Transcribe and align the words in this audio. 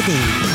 Friday. 0.00 0.49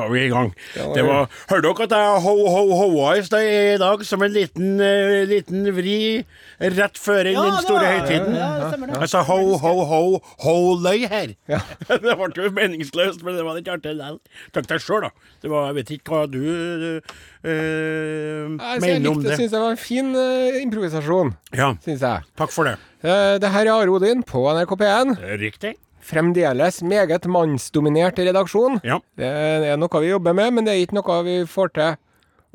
Var 0.00 0.10
vi 0.12 0.24
i 0.24 0.30
gang. 0.32 0.50
Det 0.74 1.04
var, 1.06 1.28
Hørte 1.50 1.62
dere 1.68 1.86
at 1.86 1.94
jeg 1.96 2.22
ho-ho-hoa 2.26 3.12
i 3.18 3.24
sted 3.26 3.48
i 3.50 3.78
dag 3.80 4.04
som 4.08 4.24
en 4.26 4.34
liten, 4.34 4.72
uh, 4.80 5.20
liten 5.30 5.68
vri 5.76 5.98
rett 6.60 7.00
før 7.00 7.24
den 7.28 7.38
Ja, 7.38 7.44
den 7.46 7.64
store 7.66 7.86
høytiden? 7.94 8.36
ja, 8.36 8.50
det 8.58 8.70
stemmer 8.72 8.92
det. 8.92 9.00
Jeg 9.04 9.12
sa 9.14 9.22
ho-ho-ho-ho-løy 9.30 11.06
her. 11.10 11.34
det 11.90 12.16
ble 12.22 12.30
jo 12.46 12.52
meningsløst, 12.56 13.24
men 13.26 13.38
det 13.38 13.46
var 13.46 13.58
litt 13.60 13.70
artig 13.70 13.94
likevel. 13.96 14.20
Takk 14.54 14.68
deg 14.70 14.84
sjøl, 14.84 15.06
da. 15.06 15.10
Det 15.42 15.52
var, 15.52 15.70
jeg 15.70 15.78
vet 15.80 15.92
ikke 15.96 16.14
hva 16.14 16.22
du 16.30 16.40
eh, 16.40 17.00
jeg 17.44 18.82
mener 18.84 19.10
om 19.10 19.22
det. 19.22 19.32
Jeg 19.34 19.44
syns 19.44 19.54
det 19.54 19.62
var 19.62 19.76
en 19.76 19.80
fin 19.80 20.10
uh, 20.16 20.60
improvisasjon. 20.62 21.34
Ja, 21.56 21.72
Synes 21.84 22.04
jeg. 22.04 22.26
takk 22.38 22.52
for 22.54 22.68
det. 22.68 22.76
Uh, 23.04 23.36
det 23.40 23.52
her 23.52 23.66
er 23.66 23.72
Are 23.76 23.94
Odin 23.94 24.24
på 24.26 24.44
NRK 24.52 24.76
P1. 24.80 25.14
Riktig. 25.40 25.74
Fremdeles 26.00 26.80
meget 26.82 27.26
mannsdominert 27.28 28.18
redaksjon. 28.18 28.78
Ja. 28.86 29.00
Det 29.20 29.26
er 29.26 29.76
noe 29.80 30.00
vi 30.02 30.12
jobber 30.12 30.36
med, 30.36 30.54
men 30.56 30.64
det 30.68 30.74
er 30.76 30.84
ikke 30.86 30.96
noe 31.00 31.18
vi 31.26 31.34
får 31.50 31.74
til 31.76 31.98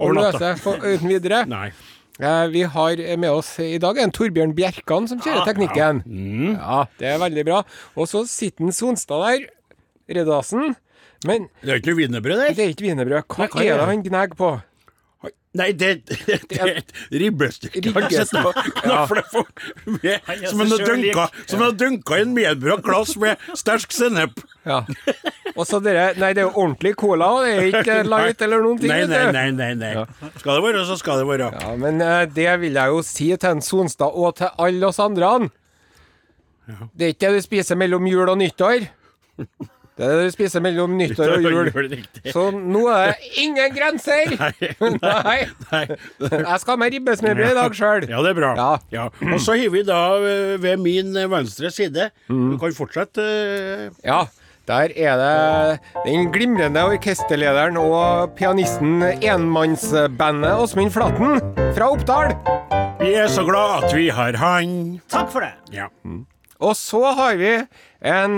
å 0.02 0.10
løse 0.16 0.56
uten 0.82 1.08
videre. 1.12 1.44
Nei. 1.56 1.68
Eh, 2.16 2.46
vi 2.48 2.62
har 2.64 3.02
med 3.20 3.30
oss 3.32 3.58
i 3.60 3.76
dag 3.82 3.98
en 4.00 4.14
Torbjørn 4.16 4.54
Bjerkan 4.56 5.08
som 5.12 5.20
kjører 5.20 5.46
teknikken. 5.50 6.02
Mm. 6.08 6.54
Ja, 6.56 6.86
det 7.00 7.10
er 7.12 7.20
veldig 7.20 7.44
bra. 7.48 7.62
Og 8.00 8.08
så 8.08 8.24
sitter 8.30 8.72
Sonstad 8.72 9.26
der, 9.26 9.50
Reddasen. 10.16 10.76
Men 11.26 11.48
Det 11.64 11.72
er 11.74 11.80
ikke 11.82 11.92
noe 11.94 12.00
wienerbrød 12.04 12.38
der? 12.40 12.54
det 12.56 12.64
er 12.66 12.72
ikke 12.76 12.86
wienerbrød. 12.86 13.24
Hva 13.28 13.46
Nei, 13.46 13.50
hva 13.52 13.64
er 13.66 13.78
det? 13.80 13.86
han 13.90 14.04
gnager 14.06 14.38
på? 14.40 14.50
Nei, 15.56 15.70
det, 15.72 15.90
det, 16.10 16.18
det 16.52 16.58
er 16.60 16.70
et 16.82 16.90
ribbestykke. 17.16 17.80
Ja. 18.84 19.06
Med- 19.88 20.50
Som 20.50 20.60
en 20.62 21.64
har 21.64 21.72
dunka, 21.80 22.18
i 22.18 22.26
en 22.26 22.34
medbrakt 22.36 22.84
glass 22.84 23.14
med 23.22 23.40
sterk 23.56 23.94
sennep. 23.96 24.42
Ja. 24.68 24.82
Og 25.56 25.64
så 25.70 25.80
dere 25.86 26.10
Nei, 26.20 26.34
det 26.36 26.44
er 26.44 26.50
jo 26.50 26.52
ordentlig 26.66 26.92
cola, 27.00 27.30
det 27.46 27.54
er 27.54 27.70
ikke 27.80 27.96
light 28.10 28.44
eller 28.44 28.66
noen 28.66 28.82
ting. 28.82 28.92
Nei, 28.92 29.06
nei, 29.08 29.22
nei, 29.32 29.46
nei. 29.56 29.70
nei, 29.80 29.94
Ja. 29.96 30.04
Skal 30.42 30.58
det 30.60 30.66
være, 30.68 30.84
så 30.90 30.98
skal 31.00 31.22
det 31.24 31.30
være. 31.32 31.48
Ja, 31.56 31.72
men 31.80 32.04
eh, 32.04 32.26
det 32.36 32.50
vil 32.66 32.76
jeg 32.82 32.92
jo 32.98 33.00
si 33.08 33.30
til 33.38 33.54
en 33.56 33.64
Sonstad 33.64 34.12
og 34.12 34.36
til 34.42 34.52
alle 34.60 34.92
oss 34.92 35.00
andre. 35.00 35.32
Det 36.98 37.08
er 37.08 37.16
ikke 37.16 37.30
det 37.32 37.40
du 37.40 37.46
spiser 37.48 37.80
mellom 37.80 38.12
jul 38.12 38.28
og 38.28 38.38
nyttår. 38.44 38.90
Det 39.96 40.04
er 40.04 40.18
det 40.20 40.24
du 40.28 40.32
spiser 40.34 40.60
mellom 40.60 40.98
nyttår 41.00 41.38
og 41.38 41.46
jul. 41.48 41.70
Riktig. 41.72 42.32
Så 42.36 42.50
nå 42.52 42.82
er 42.92 43.14
det 43.14 43.30
ingen 43.46 43.72
grenser! 43.78 44.34
Nei. 45.00 45.38
Nei. 45.72 45.84
Jeg 46.20 46.58
skal 46.60 46.74
ha 46.74 46.80
meg 46.82 46.96
ribbesmørbrød 46.98 47.52
i 47.54 47.58
dag 47.62 47.78
sjøl. 47.80 48.08
Ja, 48.12 48.20
det 48.26 48.34
er 48.34 48.40
bra. 48.42 48.50
Ja. 48.60 48.72
Ja. 48.92 49.06
Og 49.32 49.40
så 49.44 49.56
har 49.56 49.72
vi 49.72 49.84
da 49.88 50.02
eh, 50.20 50.56
ved 50.64 50.84
min 50.84 51.16
eh, 51.16 51.30
venstre 51.32 51.72
side 51.72 52.10
Mm. 52.28 52.50
Du 52.52 52.58
kan 52.60 52.74
fortsette. 52.76 53.24
eh, 53.24 53.90
Ja, 54.04 54.26
der 54.68 54.92
er 54.98 55.20
det 55.22 55.80
den 56.08 56.28
glimrende 56.34 56.82
orkesterlederen 56.90 57.78
og 57.80 58.34
pianisten 58.36 59.00
enmannsbandet 59.22 60.58
Åsmund 60.60 60.92
Flatten 60.94 61.40
fra 61.76 61.88
Oppdal. 61.94 62.34
Vi 63.00 63.14
er 63.20 63.28
så 63.32 63.44
glad 63.48 63.86
at 63.86 63.96
vi 63.96 64.10
har 64.10 64.36
han. 64.42 64.76
Takk 65.12 65.30
for 65.32 65.46
det. 65.46 65.54
Ja. 65.76 65.88
Og 66.60 66.76
så 66.80 67.02
har 67.18 67.36
vi 67.40 67.52
en, 68.02 68.38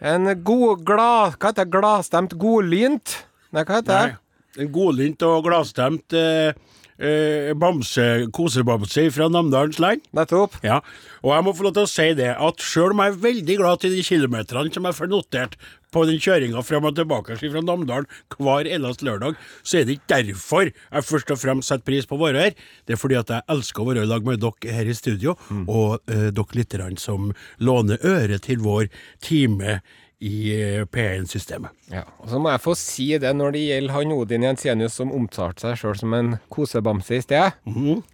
en 0.00 0.32
god, 0.44 0.84
glad 0.86 1.36
Hva 1.36 1.50
heter 1.50 1.64
det? 1.64 1.72
Gladstemt 1.74 2.36
godlynt? 2.40 3.16
Nei, 3.52 3.64
hva 3.64 3.80
heter 3.80 3.92
det? 3.92 4.18
En 4.60 4.70
godlynt 4.72 5.22
og 5.28 5.44
gladstemt 5.46 6.16
eh, 6.16 6.56
eh, 7.00 7.50
bamse, 7.58 8.06
kosebamse 8.36 9.06
fra 9.14 9.28
Namdalens 9.32 9.80
land. 9.82 10.06
Nettopp. 10.16 10.58
Ja, 10.66 10.80
og 11.24 11.34
jeg 11.34 11.46
må 11.46 11.54
få 11.56 11.66
lov 11.66 11.76
til 11.76 11.88
å 11.88 11.90
si 11.90 12.08
det, 12.18 12.30
at 12.36 12.64
sjøl 12.64 12.94
om 12.94 13.02
jeg 13.04 13.14
er 13.14 13.22
veldig 13.26 13.56
glad 13.60 13.82
til 13.82 13.94
de 13.96 14.04
kilometerne 14.06 14.72
som 14.74 14.88
jeg 14.88 14.98
får 14.98 15.10
notert 15.10 15.56
på 15.90 16.04
den 16.06 16.20
kjøringa 16.22 16.62
frem 16.62 16.86
og 16.86 16.94
tilbake 16.94 17.36
fra 17.40 17.62
Namdalen 17.64 18.06
hver 18.38 18.68
eneste 18.70 19.06
lørdag, 19.08 19.38
så 19.66 19.80
er 19.80 19.88
det 19.88 19.98
ikke 19.98 20.20
derfor 20.20 20.68
jeg 20.70 21.06
først 21.08 21.32
og 21.34 21.40
fremst 21.42 21.72
setter 21.72 21.86
pris 21.88 22.06
på 22.06 22.18
å 22.18 22.22
være 22.22 22.44
her. 22.44 22.60
Det 22.86 22.94
er 22.94 23.00
fordi 23.00 23.18
at 23.18 23.32
jeg 23.34 23.46
elsker 23.50 23.82
å 23.82 23.88
være 23.90 24.04
i 24.06 24.10
lag 24.10 24.26
med 24.26 24.42
dere 24.44 24.76
her 24.76 24.90
i 24.90 24.96
studio, 24.96 25.34
og 25.66 25.98
eh, 26.12 26.28
dere 26.36 26.60
lytterne 26.60 27.00
som 27.00 27.32
låner 27.58 28.06
øre 28.06 28.38
til 28.42 28.62
vår 28.62 28.86
time 29.24 29.80
i 30.20 30.52
eh, 30.52 30.82
P1-systemet. 30.84 31.72
Ja, 31.90 32.02
og 32.20 32.28
Så 32.30 32.38
må 32.38 32.50
jeg 32.52 32.60
få 32.62 32.74
si 32.78 33.06
det 33.18 33.30
når 33.34 33.54
det 33.56 33.60
gjelder 33.64 33.94
han 33.96 34.10
Odin 34.14 34.44
Jensenius 34.44 34.92
som 35.00 35.10
omtalte 35.16 35.64
seg 35.64 35.78
sjøl 35.80 35.96
som 35.98 36.12
en 36.14 36.28
kosebamse 36.52 37.16
i 37.16 37.22
sted. 37.24 37.56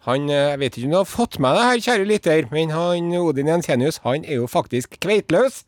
Han, 0.06 0.28
eh, 0.30 0.52
Jeg 0.54 0.60
vet 0.62 0.76
ikke 0.78 0.86
om 0.86 0.94
du 0.94 0.96
har 1.00 1.08
fått 1.10 1.38
med 1.42 1.58
det 1.58 1.64
her, 1.66 1.82
kjære 1.88 2.06
lytter, 2.08 2.46
men 2.54 2.70
han 2.70 3.10
Odin 3.18 3.50
Jensenius 3.50 3.98
han 4.06 4.24
er 4.24 4.38
jo 4.38 4.46
faktisk 4.48 4.94
kveitløs. 5.02 5.64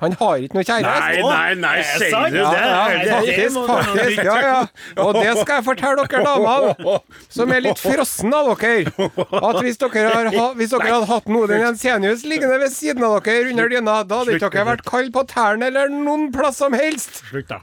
Han 0.00 0.16
har 0.22 0.40
ikke 0.46 0.56
noe 0.56 0.64
kjæreste. 0.64 0.88
Nei, 0.88 1.20
nei, 1.20 1.54
nei, 1.60 1.74
Er 1.78 2.00
sier 2.00 2.32
du 2.32 2.38
Ja, 2.40 2.48
det? 2.50 2.64
ja, 2.64 2.88
det 3.04 3.12
faktisk, 3.12 3.60
faktisk. 3.68 4.24
Ja, 4.24 4.36
ja. 4.40 4.58
Og 5.04 5.14
det 5.20 5.36
skal 5.42 5.54
jeg 5.60 5.66
fortelle 5.68 6.08
dere 6.08 6.24
damene, 6.24 6.98
som 7.28 7.52
er 7.52 7.60
litt 7.68 7.78
frossen 7.84 8.34
av 8.34 8.50
dere. 8.56 8.88
At 9.44 9.60
hvis 9.60 9.78
dere, 9.84 10.16
har, 10.32 10.56
hvis 10.56 10.72
dere 10.72 10.90
hadde 10.96 11.12
hatt 11.12 11.28
Odin 11.28 11.60
Jensenius 11.68 12.24
liggende 12.24 12.58
ved 12.64 12.72
siden 12.72 13.04
av 13.04 13.20
dere 13.28 13.52
under 13.52 13.68
dyna, 13.68 14.00
da 14.08 14.22
hadde 14.24 14.40
ikke 14.40 14.50
dere 14.56 14.68
vært 14.72 14.84
kald 14.88 15.12
på 15.14 15.26
tærne 15.28 15.70
eller 15.76 15.94
noen 16.04 16.30
plass 16.32 16.60
som 16.62 16.72
helst. 16.76 17.22
Slutt, 17.28 17.48
da. 17.50 17.60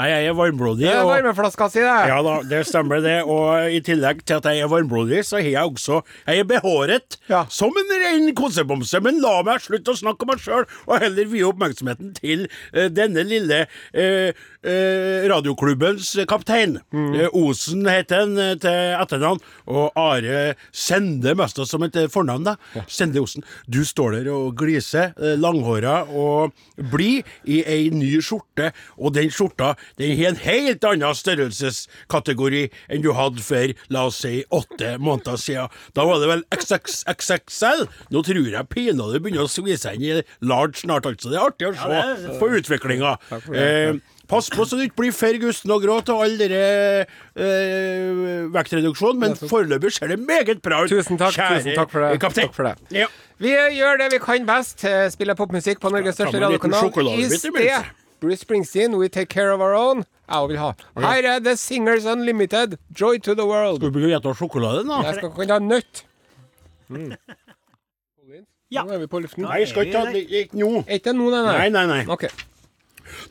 Nei, 0.00 0.06
jeg 0.14 0.30
er 0.30 0.36
varmblodig. 0.38 0.86
Det 0.86 0.92
er 0.94 1.02
og- 1.04 1.10
varmeflaska 1.12 1.66
si, 1.70 1.80
det. 1.84 1.96
Ja 2.08 2.22
da, 2.24 2.34
det 2.48 2.60
stemmer 2.64 3.02
det. 3.04 3.18
Og 3.28 3.68
i 3.68 3.80
tillegg 3.84 4.22
til 4.24 4.38
at 4.40 4.46
jeg 4.48 4.62
er 4.64 4.70
varmblodig, 4.72 5.20
så 5.28 5.36
har 5.36 5.50
jeg 5.50 5.74
også 5.74 5.98
Jeg 6.26 6.38
er 6.40 6.44
behåret 6.48 7.16
Ja. 7.28 7.44
som 7.52 7.68
en 7.76 7.90
rein 8.00 8.34
kosebamse. 8.34 9.00
Men 9.02 9.20
la 9.20 9.42
meg 9.42 9.60
slutte 9.60 9.92
å 9.92 9.98
snakke 9.98 10.22
om 10.24 10.28
meg 10.32 10.38
sjøl, 10.40 10.64
og 10.88 11.00
heller 11.04 11.28
vie 11.28 11.44
oppmerksomheten 11.44 12.14
til 12.16 12.46
uh, 12.74 12.88
denne 12.88 13.24
lille 13.28 13.66
uh, 13.94 14.32
uh, 14.64 15.28
radioklubbens 15.28 16.14
kaptein. 16.30 16.78
Eh, 16.94 17.28
Osen 17.36 17.84
heter 17.84 18.24
han 18.24 18.58
til 18.60 18.96
etternavn, 18.96 19.40
og 19.68 19.92
Are 20.00 20.54
Sende 20.72 21.34
mest 21.36 21.60
som 21.68 21.82
et 21.84 21.92
fornavn. 22.12 22.44
da 22.44 22.56
Sende 22.88 23.20
Osen. 23.20 23.44
Du 23.68 23.82
står 23.84 24.16
der 24.24 24.32
og 24.32 24.56
gliser, 24.56 25.12
langhåra 25.36 26.06
og 26.08 26.52
blid, 26.90 27.24
i 27.44 27.60
ei 27.66 27.90
ny 27.92 28.20
skjorte, 28.24 28.72
og 28.98 29.12
den 29.14 29.28
skjorta 29.32 29.74
den 29.98 30.14
har 30.18 30.30
en 30.30 30.40
helt 30.44 30.84
annen 30.84 31.14
størrelseskategori 31.18 32.62
enn 32.90 33.02
du 33.04 33.10
hadde 33.16 33.42
for, 33.44 33.74
la 33.92 34.06
oss 34.10 34.20
si, 34.24 34.44
åtte 34.54 34.94
måneder 35.02 35.36
siden. 35.40 35.68
Da 35.96 36.04
var 36.08 36.20
det 36.22 36.28
vel 36.30 36.44
XXXL. 36.54 37.86
Nå 38.14 38.22
tror 38.26 38.50
jeg 38.52 38.68
pinadø 38.70 39.18
begynner 39.20 39.46
å 39.46 39.50
svi 39.50 39.76
seg 39.80 39.98
inn 39.98 40.20
i 40.20 40.24
large 40.46 40.82
snart, 40.84 41.06
altså. 41.08 41.30
Det 41.32 41.38
er 41.40 41.48
artig 41.48 41.70
å 41.70 41.74
se 41.76 42.38
på 42.40 42.50
utviklinga. 42.60 43.16
Eh, 43.54 43.98
pass 44.30 44.46
på 44.52 44.62
så 44.68 44.76
du 44.78 44.84
ikke 44.84 45.00
blir 45.02 45.14
for 45.16 45.34
gusten 45.42 45.72
og 45.74 45.82
grå 45.82 45.96
av 46.04 46.20
all 46.22 46.36
denne 46.38 46.60
eh, 47.34 48.46
vektreduksjon, 48.54 49.18
men 49.20 49.34
foreløpig 49.40 49.92
ser 49.96 50.12
det 50.12 50.20
meget 50.22 50.62
bra 50.64 50.84
ut. 50.84 50.92
Tusen 50.92 51.18
takk, 51.20 51.34
kjære 51.38 51.58
tusen 51.64 51.78
takk 51.80 51.90
for 51.94 52.06
det. 52.06 52.20
kaptein. 52.22 52.46
Takk 52.50 52.56
for 52.60 52.70
det. 52.70 52.76
Ja. 53.02 53.08
Vi 53.40 53.54
gjør 53.78 53.98
det 54.02 54.10
vi 54.12 54.20
kan 54.22 54.46
best. 54.48 54.84
eh, 54.84 55.08
Spiller 55.12 55.34
popmusikk 55.38 55.80
på 55.82 55.90
Norges 55.92 56.18
største 56.18 56.42
radiokanal. 56.44 56.92
I 57.16 57.28
sted 57.32 57.90
Bruce 58.20 58.44
Springsteen, 58.44 58.96
We 59.00 59.08
Take 59.08 59.28
Care 59.32 59.52
of 59.52 59.60
Our 59.60 59.74
Own. 59.74 60.04
Jeg 60.30 60.48
vil 60.48 60.58
ha. 60.60 60.72
Her 61.00 61.26
er 61.34 61.38
The 61.42 61.56
Singers 61.56 62.04
Unlimited, 62.06 62.76
Joy 63.00 63.18
to 63.24 63.34
the 63.34 63.46
World. 63.46 63.80
Skal 63.80 63.90
vi 63.90 63.96
begynne 63.96 64.12
å 64.12 64.16
gjette 64.18 64.34
sjokolade 64.38 64.84
nå? 64.86 65.00
Jeg 65.08 65.18
skal 65.18 65.32
kunne 65.34 65.56
ha 65.56 65.64
nøtt. 65.64 66.04
Mm. 66.90 67.14
Ja. 68.70 68.84
Nå 68.86 68.94
er 68.94 69.02
vi 69.02 69.08
på 69.10 69.18
luften. 69.24 69.42
Nei, 69.48 69.64
skal 69.66 69.88
ikke 69.88 69.96
ta 69.98 70.12
det 70.14 70.22
ikke 70.28 70.60
nå. 70.60 70.84
Ikke 70.86 71.14
nå, 71.16 71.26
nei? 71.34 71.42
Nei, 71.48 71.66
nei, 71.74 71.84
nei. 71.90 72.00
Ok. 72.12 72.28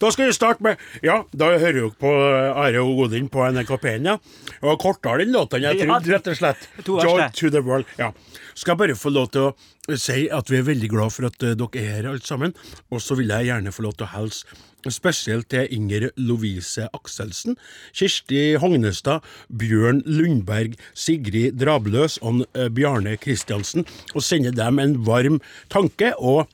Da 0.02 0.10
skal 0.12 0.28
vi 0.28 0.34
starte 0.36 0.64
med 0.66 0.82
Ja, 1.06 1.22
da 1.32 1.54
hører 1.54 1.78
dere 1.78 1.92
på 1.96 2.10
Are 2.12 2.82
og 2.84 3.06
Odin 3.06 3.30
på 3.32 3.46
NRK 3.48 3.72
P1, 3.80 4.10
ja. 4.10 4.18
Og 4.60 4.82
kortere 4.82 5.24
den 5.24 5.32
låten 5.32 5.64
jeg 5.64 5.80
trodde, 5.86 6.12
rett 6.12 6.28
og 6.28 6.40
slett. 6.42 6.68
Joy 6.84 7.30
to 7.38 7.52
the 7.54 7.62
world. 7.64 7.88
Ja. 8.02 8.12
Skal 8.54 8.74
jeg 8.74 8.82
bare 8.82 8.98
få 9.00 9.14
lov 9.16 9.30
til 9.32 9.48
å 9.48 9.96
si 9.96 10.26
at 10.28 10.52
vi 10.52 10.60
er 10.60 10.68
veldig 10.68 10.92
glad 10.92 11.16
for 11.16 11.30
at 11.30 11.40
eh, 11.48 11.56
dere 11.56 11.80
er 11.86 11.94
her, 12.02 12.10
alle 12.12 12.26
sammen. 12.26 12.52
Og 12.92 13.00
så 13.04 13.16
vil 13.16 13.32
jeg 13.32 13.48
gjerne 13.48 13.72
få 13.72 13.88
lov 13.88 13.96
til 13.96 14.10
å 14.10 14.14
hilse 14.18 14.60
spesielt 14.88 15.50
til 15.52 15.68
Inger 15.76 16.10
Lovise 16.18 16.88
Akselsen, 16.96 17.58
Kirsti 17.94 18.54
Hognestad, 18.62 19.26
Bjørn 19.52 20.04
Lundberg, 20.08 20.78
Sigrid 20.94 21.58
Drabløs 21.60 22.20
og 22.24 22.46
eh, 22.56 22.70
Bjarne 22.72 23.18
Kristiansen, 23.20 23.86
og 24.16 24.24
sende 24.24 24.56
dem 24.56 24.80
en 24.80 24.96
varm 25.06 25.42
tanke. 25.70 26.14
og 26.18 26.48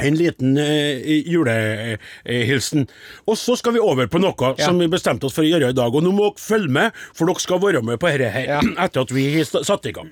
en 0.00 0.14
liten 0.16 0.56
eh, 0.56 1.02
julehilsen. 1.28 2.86
Og 3.28 3.36
så 3.36 3.56
skal 3.60 3.74
vi 3.76 3.82
over 3.82 4.08
på 4.08 4.20
noe 4.22 4.52
som 4.56 4.78
vi 4.80 4.88
bestemte 4.88 5.28
oss 5.28 5.36
for 5.36 5.44
å 5.44 5.50
gjøre 5.50 5.72
i 5.72 5.76
dag. 5.76 5.92
Og 5.92 6.04
nå 6.04 6.14
må 6.16 6.30
dere 6.30 6.40
følge 6.40 6.72
med, 6.72 7.02
for 7.12 7.28
dere 7.28 7.44
skal 7.44 7.60
være 7.60 7.82
med 7.84 8.00
på 8.00 8.08
dette 8.08 8.30
her 8.32 8.54
Ja. 8.54 8.60
etter 8.86 9.04
at 9.04 9.12
vi 9.12 9.26
har 9.34 9.44
satt 9.68 9.90
i 9.90 9.92
gang. 9.92 10.08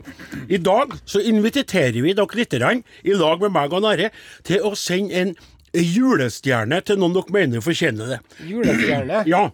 I 0.53 0.61
dag 0.61 0.93
så 1.09 1.23
inviterer 1.25 1.97
vi 1.97 2.13
dere 2.13 2.37
litt 2.37 2.53
i 2.53 2.61
lag 3.17 3.41
med 3.41 3.57
meg 3.57 3.73
og 3.73 3.87
Nare, 3.87 4.13
til 4.45 4.69
å 4.69 4.75
sende 4.77 5.17
en 5.17 5.35
julestjerne 5.75 6.81
til 6.83 6.99
noen 7.01 7.15
dere 7.15 7.35
mener 7.35 7.65
fortjener 7.65 8.17
det. 8.17 8.21
Julestjerne. 8.49 9.25
Ja. 9.31 9.49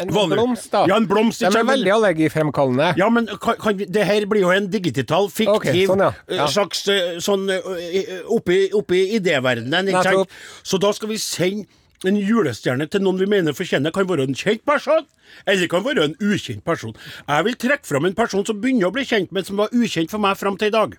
En 0.00 0.08
blomst, 0.08 0.70
da. 0.72 0.86
Ja, 0.88 0.96
en 0.96 1.06
blomst, 1.08 1.42
De 1.42 1.48
er 1.50 1.66
veldig 1.66 1.90
allergifremkallende. 1.92 2.94
Ja, 2.96 3.10
men 3.12 3.26
kan, 3.42 3.58
kan 3.60 3.76
vi, 3.76 3.84
det 3.84 4.06
her 4.08 4.24
blir 4.30 4.46
jo 4.46 4.52
en 4.54 4.70
digital, 4.72 5.28
fiktiv 5.28 5.58
okay, 5.58 5.82
sånn, 5.90 6.04
ja. 6.06 6.12
Ja. 6.30 6.38
eh, 6.46 6.52
slags 6.54 6.86
eh, 6.88 7.18
sånn 7.20 7.44
eh, 7.52 8.14
oppi, 8.32 8.62
oppi 8.76 9.02
idéverdenen, 9.18 9.92
ikke 9.92 10.06
sant? 10.06 10.40
Så 10.64 10.80
da 10.80 10.94
skal 10.96 11.12
vi 11.12 11.20
sende 11.20 11.68
en 12.08 12.16
julestjerne 12.16 12.86
til 12.88 13.04
noen 13.04 13.20
vi 13.20 13.28
mener 13.28 13.56
fortjener. 13.56 13.92
Kan 13.92 14.08
være 14.08 14.24
en 14.30 14.36
kjent 14.38 14.64
person, 14.68 15.04
eller 15.44 15.68
kan 15.68 15.84
være 15.84 16.08
en 16.08 16.16
ukjent 16.30 16.64
person. 16.64 16.96
Jeg 17.26 17.48
vil 17.50 17.60
trekke 17.68 17.92
fram 17.92 18.08
en 18.08 18.16
person 18.16 18.46
som 18.48 18.60
begynner 18.62 18.88
å 18.88 18.94
bli 18.96 19.04
kjent, 19.04 19.34
men 19.36 19.44
som 19.44 19.60
var 19.60 19.74
ukjent 19.76 20.12
for 20.12 20.22
meg 20.22 20.40
fram 20.40 20.56
til 20.60 20.72
i 20.72 20.76
dag. 20.78 20.96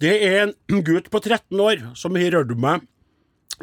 Det 0.00 0.12
er 0.24 0.42
en 0.46 0.84
gutt 0.84 1.10
på 1.12 1.20
13 1.20 1.60
år 1.60 1.84
som 1.96 2.16
har 2.16 2.32
rørt 2.32 2.56
meg 2.60 2.84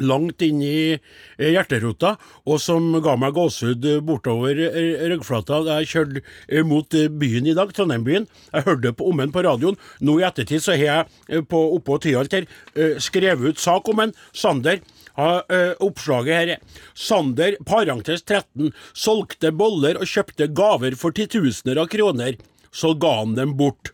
langt 0.02 0.42
inn 0.42 0.62
i 0.64 0.94
eh, 0.94 1.50
hjerterota, 1.52 2.14
og 2.48 2.60
som 2.62 2.90
ga 3.04 3.14
meg 3.20 3.34
gåsehud 3.36 3.86
eh, 3.86 4.00
bortover 4.04 4.58
eh, 4.66 5.04
ryggflata 5.12 5.60
da 5.66 5.78
jeg 5.80 5.90
kjørte 5.92 6.24
eh, 6.48 6.64
mot 6.66 6.98
byen 7.20 7.48
i 7.50 7.54
dag, 7.56 7.70
Trondheim-byen. 7.74 8.26
Jeg 8.50 8.66
hørte 8.66 8.94
på 8.96 9.10
om 9.10 9.22
den 9.22 9.34
på 9.34 9.44
radioen. 9.46 9.78
Nå 10.04 10.18
i 10.20 10.26
ettertid 10.26 10.64
så 10.64 10.74
har 10.74 11.06
jeg 11.30 11.46
på, 11.50 11.60
oppå 11.78 11.98
Tyholt 12.02 12.34
skrevet 13.02 13.54
ut 13.54 13.60
sak 13.62 13.88
om 13.88 14.02
den. 14.02 14.14
Sander. 14.34 14.80
har 15.14 15.44
oppslaget 15.84 16.34
her 16.34 16.48
er 16.56 16.80
Sander, 16.98 17.54
parentes 17.66 18.24
13, 18.26 18.72
solgte 18.92 19.52
boller 19.54 20.00
og 20.00 20.10
kjøpte 20.10 20.48
gaver 20.50 20.96
for 20.98 21.14
titusener 21.14 21.78
av 21.78 21.86
kroner. 21.92 22.34
Så 22.74 22.94
ga 22.98 23.20
han 23.20 23.36
dem 23.38 23.54
bort. 23.56 23.92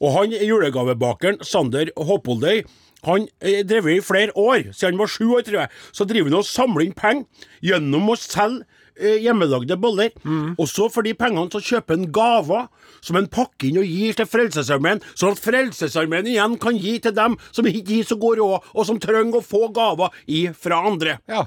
Og 0.00 0.14
han 0.16 0.32
julegavebakeren, 0.32 1.42
Sander 1.44 1.92
Hoppoldøy, 1.96 2.64
han 3.08 3.26
eh, 3.40 3.62
drev 3.66 3.88
i 3.92 3.98
flere 4.04 4.34
år, 4.38 4.70
siden 4.72 4.94
han 4.94 5.02
var 5.02 5.12
sju 5.12 5.26
år, 5.36 5.44
tror 5.46 5.60
jeg. 5.64 5.72
Så 5.92 6.06
driver 6.08 6.30
han 6.30 6.38
og 6.40 6.48
samler 6.48 6.86
inn 6.86 6.96
penger 6.96 7.50
gjennom 7.64 8.10
å 8.12 8.16
selge 8.20 8.64
eh, 8.96 9.18
hjemmelagde 9.24 9.76
boller. 9.80 10.12
Og 10.58 10.68
så 10.70 10.88
for 10.92 11.06
de 11.06 11.14
pengene 11.18 11.50
så 11.52 11.62
kjøper 11.62 11.98
han 11.98 12.08
gaver 12.14 12.68
som 13.04 13.18
han 13.18 13.28
pakker 13.32 13.68
inn 13.68 13.80
og 13.82 13.88
gir 13.90 14.16
til 14.16 14.28
Frelsesarmeen, 14.30 15.02
sånn 15.18 15.34
at 15.36 15.42
Frelsesarmeen 15.44 16.30
igjen 16.30 16.54
kan 16.62 16.78
gi 16.80 16.96
til 17.04 17.12
dem 17.16 17.36
som 17.52 17.66
ikke 17.68 17.98
har 17.98 18.08
så 18.08 18.16
god 18.20 18.40
råd, 18.40 18.70
og 18.72 18.88
som 18.88 19.00
trenger 19.02 19.40
å 19.40 19.44
få 19.44 19.68
gaver 19.76 20.14
fra 20.56 20.80
andre. 20.88 21.18
Ja. 21.28 21.46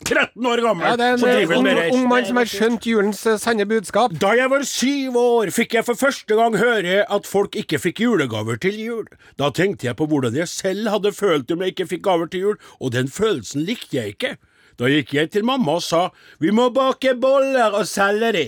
13 0.00 0.46
år 0.48 0.62
gammel, 0.64 0.86
ja, 0.88 0.96
det 0.96 1.06
er 1.06 1.52
en 1.52 1.94
ung, 1.94 2.06
mann 2.08 2.24
som 2.24 2.38
har 2.40 2.48
skjønt 2.48 2.86
julens 2.88 3.20
eh, 3.28 3.36
sanne 3.40 3.66
budskap. 3.68 4.14
Da 4.22 4.32
jeg 4.38 4.50
var 4.50 4.64
syv 4.66 5.18
år, 5.20 5.50
fikk 5.54 5.76
jeg 5.76 5.86
for 5.86 5.98
første 6.00 6.38
gang 6.38 6.56
høre 6.58 7.02
at 7.04 7.28
folk 7.28 7.58
ikke 7.60 7.78
fikk 7.82 8.00
julegaver 8.06 8.58
til 8.62 8.78
jul. 8.80 9.10
Da 9.38 9.50
tenkte 9.54 9.90
jeg 9.90 9.98
på 10.00 10.08
hvordan 10.10 10.38
jeg 10.40 10.48
selv 10.50 10.88
hadde 10.90 11.12
følt 11.16 11.52
om 11.52 11.64
jeg 11.64 11.74
ikke 11.76 11.88
fikk 11.92 12.06
gaver 12.08 12.30
til 12.32 12.46
jul, 12.46 12.56
og 12.80 12.94
den 12.96 13.12
følelsen 13.12 13.66
likte 13.68 14.00
jeg 14.00 14.16
ikke. 14.16 14.36
Da 14.80 14.88
gikk 14.88 15.12
jeg 15.18 15.30
til 15.34 15.44
mamma 15.44 15.76
og 15.76 15.84
sa 15.84 16.06
vi 16.40 16.54
må 16.56 16.70
bake 16.72 17.12
boller 17.20 17.76
og 17.76 17.84
selge 17.90 18.32
de. 18.38 18.46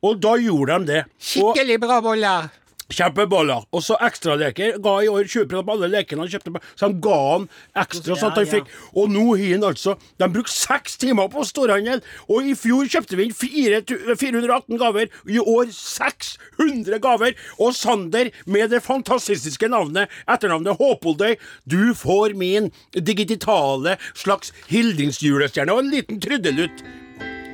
Og 0.00 0.16
da 0.24 0.32
gjorde 0.40 0.80
de 0.80 0.94
det. 0.94 1.02
Skikkelig 1.20 1.76
bra 1.82 2.00
boller. 2.04 2.48
Kjempeboller. 2.90 3.66
Og 3.74 3.84
så 3.84 3.96
ekstraleker. 4.02 4.78
Ga 4.82 4.94
i 5.04 5.10
år 5.10 5.28
20% 5.28 5.66
på 5.66 5.74
alle 5.76 5.90
lekene 5.92 6.24
han 6.24 6.32
kjøpte. 6.32 6.62
Så 6.74 6.88
han 6.88 6.98
ga 7.04 7.18
han 7.20 7.46
ekstra, 7.78 8.16
sånn 8.16 8.32
at 8.32 8.40
han 8.40 8.50
fikk 8.50 8.70
Og 8.98 9.10
nå 9.12 9.24
har 9.38 9.54
han 9.54 9.66
altså 9.70 9.96
De 10.20 10.28
brukte 10.32 10.54
seks 10.54 10.96
timer 11.00 11.30
på 11.32 11.44
storhandel, 11.46 12.02
og 12.28 12.46
i 12.46 12.54
fjor 12.58 12.88
kjøpte 12.90 13.18
vi 13.18 13.28
inn 13.28 13.36
418 13.36 14.80
gaver. 14.80 15.10
I 15.30 15.38
år 15.40 15.70
600 15.74 17.00
gaver. 17.02 17.36
Og 17.58 17.74
Sander, 17.76 18.32
med 18.46 18.74
det 18.74 18.82
fantastiske 18.84 19.70
navnet, 19.70 20.10
etternavnet 20.30 20.78
Håpoldøy, 20.80 21.36
du 21.70 21.94
får 21.96 22.34
min 22.38 22.70
digitale 22.94 23.96
slags 24.14 24.54
hildingsjulestjerne 24.70 25.74
og 25.74 25.84
en 25.84 25.94
liten 25.94 26.20
trudelutt 26.22 26.84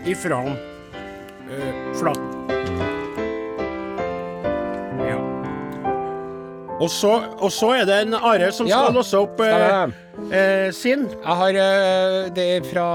ifra 0.06 0.42
uh, 0.46 1.94
Flaten. 1.96 2.35
Og 6.76 6.90
så, 6.93 7.11
og 7.40 7.49
så 7.55 7.70
er 7.78 7.87
det 7.88 7.94
en 8.05 8.17
Are 8.19 8.50
som 8.52 8.69
Ja, 8.69 8.82
skal 8.84 8.96
låse 8.99 9.17
opp 9.17 9.40
eh, 9.40 9.94
eh, 10.28 10.67
sin. 10.76 11.06
Jeg 11.08 11.37
har 11.40 11.56
eh, 11.62 12.26
Det 12.37 12.44
er 12.58 12.67
fra 12.69 12.88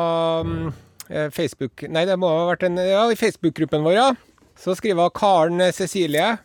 mm, 0.46 0.68
eh, 1.10 1.30
Facebook 1.34 1.88
Nei, 1.90 2.04
det 2.06 2.18
må 2.22 2.30
ha 2.30 2.44
vært 2.52 2.68
en 2.68 2.78
Ja, 2.78 3.08
i 3.10 3.18
Facebook-gruppen 3.18 3.82
vår, 3.88 3.96
ja. 3.98 4.10
Så 4.62 4.76
skriver 4.78 5.10
Karen 5.18 5.64
Cecilie. 5.74 6.36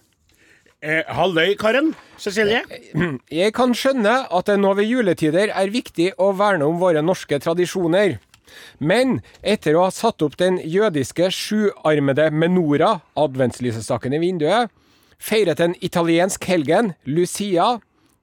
Eh, 0.81 1.03
Halløy, 1.12 1.53
Karen. 1.61 1.91
Cecilie. 2.17 2.62
Jeg 3.43 3.53
kan 3.56 3.75
skjønne 3.77 4.15
at 4.33 4.49
det 4.49 4.56
nå 4.62 4.73
ved 4.79 4.88
juletider 4.88 5.53
er 5.53 5.75
viktig 5.75 6.15
å 6.17 6.31
verne 6.38 6.65
om 6.65 6.81
våre 6.81 7.03
norske 7.05 7.37
tradisjoner. 7.44 8.17
Men 8.81 9.19
etter 9.44 9.77
å 9.77 9.85
ha 9.85 9.93
satt 9.93 10.25
opp 10.25 10.38
den 10.41 10.56
jødiske 10.65 11.29
sjuarmede 11.35 12.31
menora, 12.33 12.94
adventslysestaken 13.21 14.17
i 14.17 14.23
vinduet, 14.23 14.73
feiret 15.18 15.60
en 15.60 15.76
italiensk 15.84 16.44
helgen, 16.48 16.94
Lucia, 17.04 17.76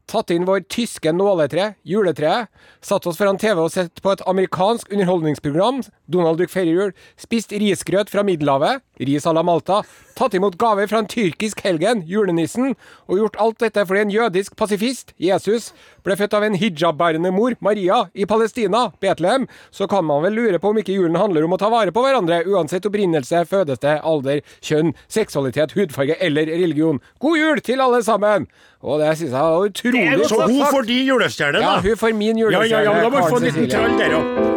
tatt 0.10 0.34
inn 0.34 0.46
vår 0.48 0.66
tyske 0.72 1.14
nåletre, 1.16 1.74
juletreet, 1.88 2.50
satt 2.84 3.08
oss 3.08 3.20
foran 3.20 3.40
TV 3.42 3.62
og 3.64 3.72
sett 3.74 4.02
på 4.04 4.14
et 4.14 4.24
amerikansk 4.30 4.92
underholdningsprogram, 4.92 5.82
Donald 6.12 6.42
Duck 6.42 6.52
feirer 6.54 6.74
jul, 6.74 6.96
spist 7.20 7.56
risgrøt 7.56 8.12
fra 8.12 8.26
Middelhavet, 8.28 8.84
ris 9.08 9.26
à 9.30 9.34
la 9.34 9.44
Malta, 9.44 9.82
tatt 10.18 10.34
imot 10.38 10.58
gaver 10.62 10.88
fra 10.92 11.00
en 11.04 11.08
tyrkisk 11.10 11.62
helgen, 11.66 12.04
julenissen, 12.08 12.76
og 13.10 13.18
gjort 13.20 13.40
alt 13.42 13.60
dette 13.64 13.86
fordi 13.90 14.02
en 14.06 14.12
jødisk 14.14 14.56
pasifist, 14.60 15.14
Jesus, 15.22 15.72
ble 16.06 16.16
født 16.20 16.34
av 16.38 16.44
en 16.46 16.58
hijab-bærende 16.60 17.32
mor, 17.34 17.56
Maria, 17.64 18.04
i 18.14 18.26
Palestina, 18.30 18.92
Betlehem, 19.02 19.48
så 19.72 19.88
kan 19.90 20.06
man 20.06 20.22
vel 20.26 20.34
lure 20.38 20.60
på 20.62 20.70
om 20.74 20.78
ikke 20.82 20.94
julen 20.98 21.18
handler 21.18 21.46
om 21.48 21.56
å 21.56 21.60
ta 21.62 21.70
vare 21.74 21.92
på 21.96 22.04
hverandre, 22.06 22.44
uansett 22.50 22.86
opprinnelse, 22.90 23.46
fødested, 23.50 24.02
alder, 24.04 24.42
kjønn, 24.62 24.94
seksualitet, 25.08 25.74
hudfarge 25.78 26.20
eller 26.20 26.46
religion. 26.52 27.02
God 27.24 27.38
jul 27.40 27.62
til 27.66 27.82
alle 27.82 28.04
sammen! 28.06 28.48
Og 28.84 29.00
det 29.00 29.14
syns 29.16 29.32
jeg 29.32 29.40
var 29.40 29.70
utrolig 29.70 30.26
Så 30.28 30.42
hun 30.44 30.58
sagt. 30.60 30.72
får 30.76 30.88
din 30.90 31.06
julestjerne, 31.08 31.62
Ja, 31.64 31.78
hun 31.80 31.96
får 31.96 32.14
min 32.20 32.38
julestjerne. 32.38 32.68
ja, 32.68 32.82
ja, 32.84 32.92
ja, 32.92 33.02
da 33.06 33.10
må 33.10 33.16
vi 33.16 33.30
få 33.32 33.38
en 33.40 33.48
liten 33.48 33.70
trall 33.72 33.98
der 33.98 34.18
òg. 34.20 34.53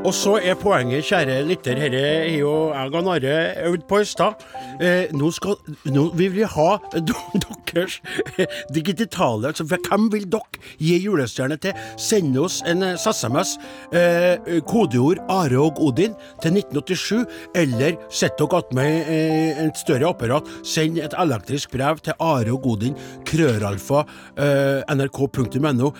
Og 0.00 0.14
så 0.16 0.38
er 0.40 0.54
poenget, 0.56 1.04
kjære 1.04 1.42
lytter, 1.44 1.76
dette 1.76 2.00
er 2.00 2.38
jo 2.38 2.72
jeg 2.72 2.94
og 2.96 3.08
Are 3.12 3.34
øvd 3.68 3.82
på 3.88 3.98
i 4.00 4.04
stad. 4.08 4.44
Eh, 4.80 5.12
nå 5.12 5.28
skal 5.30 5.58
nå 5.92 6.06
vil 6.16 6.32
vi 6.32 6.46
ha 6.48 6.68
deres 7.70 7.98
eh, 8.38 8.46
digitale 8.74 9.50
altså, 9.50 9.64
Hvem 9.68 10.08
vil 10.12 10.24
dere 10.32 10.62
gi 10.80 10.96
julestjerne 11.04 11.58
til? 11.60 11.76
Send 12.00 12.38
oss 12.40 12.62
en 12.66 12.82
eh, 12.82 12.96
SMS, 12.96 13.58
eh, 13.92 14.62
kodeord 14.64 15.20
Are 15.28 15.60
og 15.60 15.82
Odin 15.84 16.16
til 16.40 16.56
1987, 16.56 17.26
eller 17.60 18.00
sett 18.08 18.40
dere 18.40 18.62
attmed 18.62 19.04
eh, 19.04 19.60
et 19.66 19.84
større 19.84 20.08
apparat. 20.14 20.48
Send 20.64 20.96
et 20.96 21.16
elektrisk 21.20 21.76
brev 21.76 22.00
til 22.00 22.16
Are 22.24 22.56
og 22.56 22.66
Odin, 22.72 22.96
krøralfa, 23.28 24.06
eh, 24.40 24.96
nrk.no. 24.96 25.92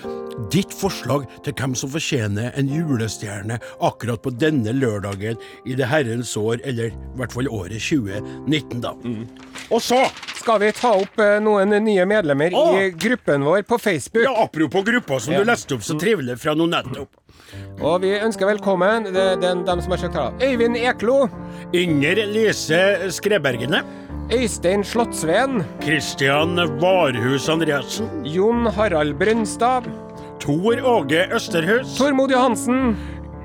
Ditt 0.51 0.73
forslag 0.73 1.27
til 1.45 1.53
hvem 1.59 1.75
som 1.77 1.91
fortjener 1.93 2.55
en 2.57 2.71
julestjerne 2.73 3.61
akkurat 3.91 4.23
på 4.25 4.33
denne 4.39 4.73
lørdagen 4.77 5.37
i 5.67 5.75
det 5.79 5.87
herrens 5.91 6.33
år, 6.41 6.61
eller 6.65 6.91
i 6.95 7.17
hvert 7.21 7.33
fall 7.37 7.49
året 7.53 7.83
2019, 7.83 8.81
da. 8.85 8.95
Og 9.71 9.83
så, 9.85 10.01
Skal 10.41 10.59
vi 10.63 10.71
ta 10.73 10.95
opp 10.97 11.19
eh, 11.21 11.37
noen 11.45 11.69
nye 11.85 12.05
medlemmer 12.09 12.55
Å! 12.57 12.63
i 12.81 12.91
gruppen 12.97 13.43
vår 13.45 13.63
på 13.69 13.77
Facebook? 13.79 14.25
ja, 14.25 14.33
apropos 14.43 14.83
gruppa 14.87 15.19
som 15.21 15.35
Ja. 15.35 15.41
du 15.43 15.51
leste 15.51 15.75
opp 15.77 15.83
så 15.85 15.99
trivelig 16.01 16.39
fra 16.41 16.55
nå 16.57 16.65
nettopp. 16.67 17.11
Og 17.83 18.01
vi 18.01 18.15
ønsker 18.17 18.47
velkommen 18.47 19.05
det- 19.13 19.41
den, 19.43 19.65
dem 19.67 19.81
som 19.83 19.91
har 19.93 19.99
søkt 19.99 20.15
her. 20.15 20.33
Øyvind 20.41 20.77
Eklo. 20.77 21.29
Inger 21.75 22.25
Lise 22.27 23.11
Skrebergene. 23.13 23.83
Øystein 24.33 24.85
Slottsveen. 24.85 25.65
Christian 25.83 26.55
Varhus 26.81 27.49
Andreassen. 27.49 28.09
Jon 28.25 28.65
Harald 28.67 29.19
Brønstad. 29.19 29.85
Tor 30.41 30.79
Åge 30.87 31.27
Østerhus. 31.35 31.99
Tormod 31.99 32.31
Johansen. 32.31 32.97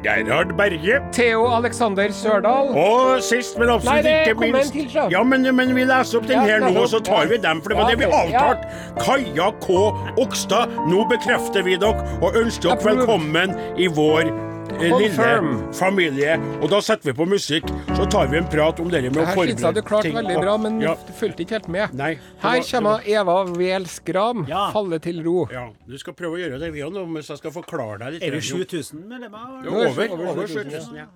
Gerhard 0.06 0.54
Berge. 0.58 1.00
Theo 1.16 1.48
Alexander 1.56 2.12
Sørdal. 2.14 2.72
Og 2.78 3.22
sist, 3.26 3.58
men 3.58 3.68
Nei, 3.72 3.76
absolutt 3.80 4.06
det 4.06 4.16
ikke 4.36 4.52
minst 4.54 4.74
til. 4.78 5.00
Ja, 5.12 5.24
men, 5.26 5.48
men 5.58 5.74
vi 5.76 5.86
leser 5.90 6.22
opp 6.22 6.28
den 6.30 6.38
Ja, 6.38 6.46
her 6.46 6.66
nå, 6.68 6.74
og 6.84 6.90
så 6.94 7.02
tar 7.04 7.26
vi 7.32 7.40
dem, 7.42 7.62
for 7.66 7.74
det 7.74 7.80
var 7.80 7.90
Ja, 7.90 7.96
det 7.96 8.00
vi 8.06 8.12
avtalt. 8.22 8.66
ja. 8.70 8.98
Kaja 9.02 9.50
K. 9.66 9.80
Okstad, 10.22 10.76
nå 10.92 11.06
bekrefter 11.10 11.66
vi 11.66 11.80
dere 11.82 12.06
og 12.22 12.38
ønsker 12.38 12.76
dere 12.76 12.92
velkommen 12.94 13.56
i 13.82 13.90
vår 13.98 14.30
Confirm. 14.80 15.50
lille 15.50 15.74
familie. 15.74 16.38
Og 16.62 16.70
da 16.72 16.80
setter 16.84 17.12
vi 17.12 17.16
på 17.18 17.28
musikk, 17.30 17.70
så 17.96 18.06
tar 18.12 18.30
vi 18.32 18.40
en 18.40 18.48
prat 18.52 18.80
om 18.80 18.90
det 18.92 19.02
med 19.08 19.22
å 19.22 19.26
Her 19.26 19.52
synes 19.52 19.66
jeg 19.68 19.78
du 19.78 19.82
klarte 19.86 20.14
veldig 20.16 20.38
bra, 20.42 20.56
men 20.62 20.80
ja. 20.84 20.96
du 21.08 21.14
fulgte 21.16 21.46
ikke 21.46 21.60
helt 21.60 21.70
med. 21.72 21.96
Nei. 21.98 22.12
Her 22.44 22.62
kommer 22.70 23.06
Eva 23.10 23.38
Wehl 23.56 23.88
Skram. 23.92 24.46
Ja. 24.50 24.70
'Falle 24.76 25.00
til 25.00 25.22
ro'. 25.26 25.46
Ja, 25.54 25.68
du 25.88 25.98
skal 26.02 26.14
prøve 26.18 26.40
å 26.40 26.42
gjøre 26.44 26.60
det, 26.60 26.72
vi 26.74 26.84
òg, 26.86 26.98
hvis 27.16 27.30
jeg 27.34 27.44
skal 27.44 27.56
forklare 27.56 28.00
deg 28.06 28.18
litt. 28.18 28.24
Er 28.24 28.36
det 28.38 28.44
Jo. 28.46 28.64
7000 28.64 29.06
medlemmer? 29.08 29.62
Er 29.64 29.70
Over, 29.70 30.12
over 30.12 30.28
over 30.30 30.48
7000, 30.48 30.96
ja. 30.96 31.08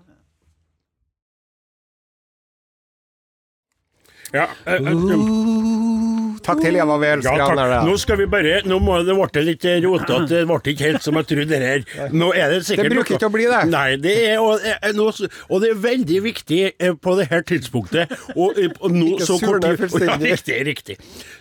ja. 4.33 4.47
Uh, 4.67 4.73
uh, 4.73 4.91
eh, 4.91 6.08
Takk 6.45 6.61
til 6.63 6.77
Eva 6.79 6.97
ja, 7.03 7.15
takk. 7.23 7.55
der, 7.57 7.71
da. 7.73 7.79
Nå 7.87 7.95
skal 8.01 8.19
vi 8.21 8.27
bare 8.29 8.59
Nå 8.67 8.79
må 8.83 8.99
det 9.05 9.15
ble 9.17 9.43
litt 9.45 9.65
rotete. 9.85 10.19
Det 10.29 10.41
ble 10.49 10.73
ikke 10.73 10.87
helt 10.87 11.05
som 11.05 11.19
jeg 11.19 11.29
trodde 11.31 11.49
det 11.51 11.59
her. 11.71 12.09
Nå 12.13 12.31
er 12.33 12.55
det 12.55 12.61
sikkert 12.67 12.89
Det 12.89 12.95
bruker 12.95 13.17
ikke 13.17 13.29
å 13.29 13.33
bli 13.33 13.47
det. 13.49 13.61
Nei, 13.71 13.87
det 14.01 14.15
er 14.29 14.43
og, 14.43 14.65
eh, 14.65 14.89
nå, 14.95 15.09
og 15.49 15.63
det 15.63 15.73
er 15.73 15.83
veldig 15.83 16.23
viktig 16.25 16.61
eh, 16.71 16.95
på 16.95 17.15
det 17.19 17.29
her 17.31 17.45
tidspunktet. 17.51 18.15
Og, 18.35 18.57
eh, 18.59 18.73
og 18.79 18.95
nå, 18.95 19.13
Ikke 19.15 19.29
så 19.29 19.39
kort 19.41 19.63
surne 19.63 19.77
fullstendig. 19.83 20.33
Ja, 20.33 20.39
riktig, 20.39 20.59
riktig. 20.69 20.99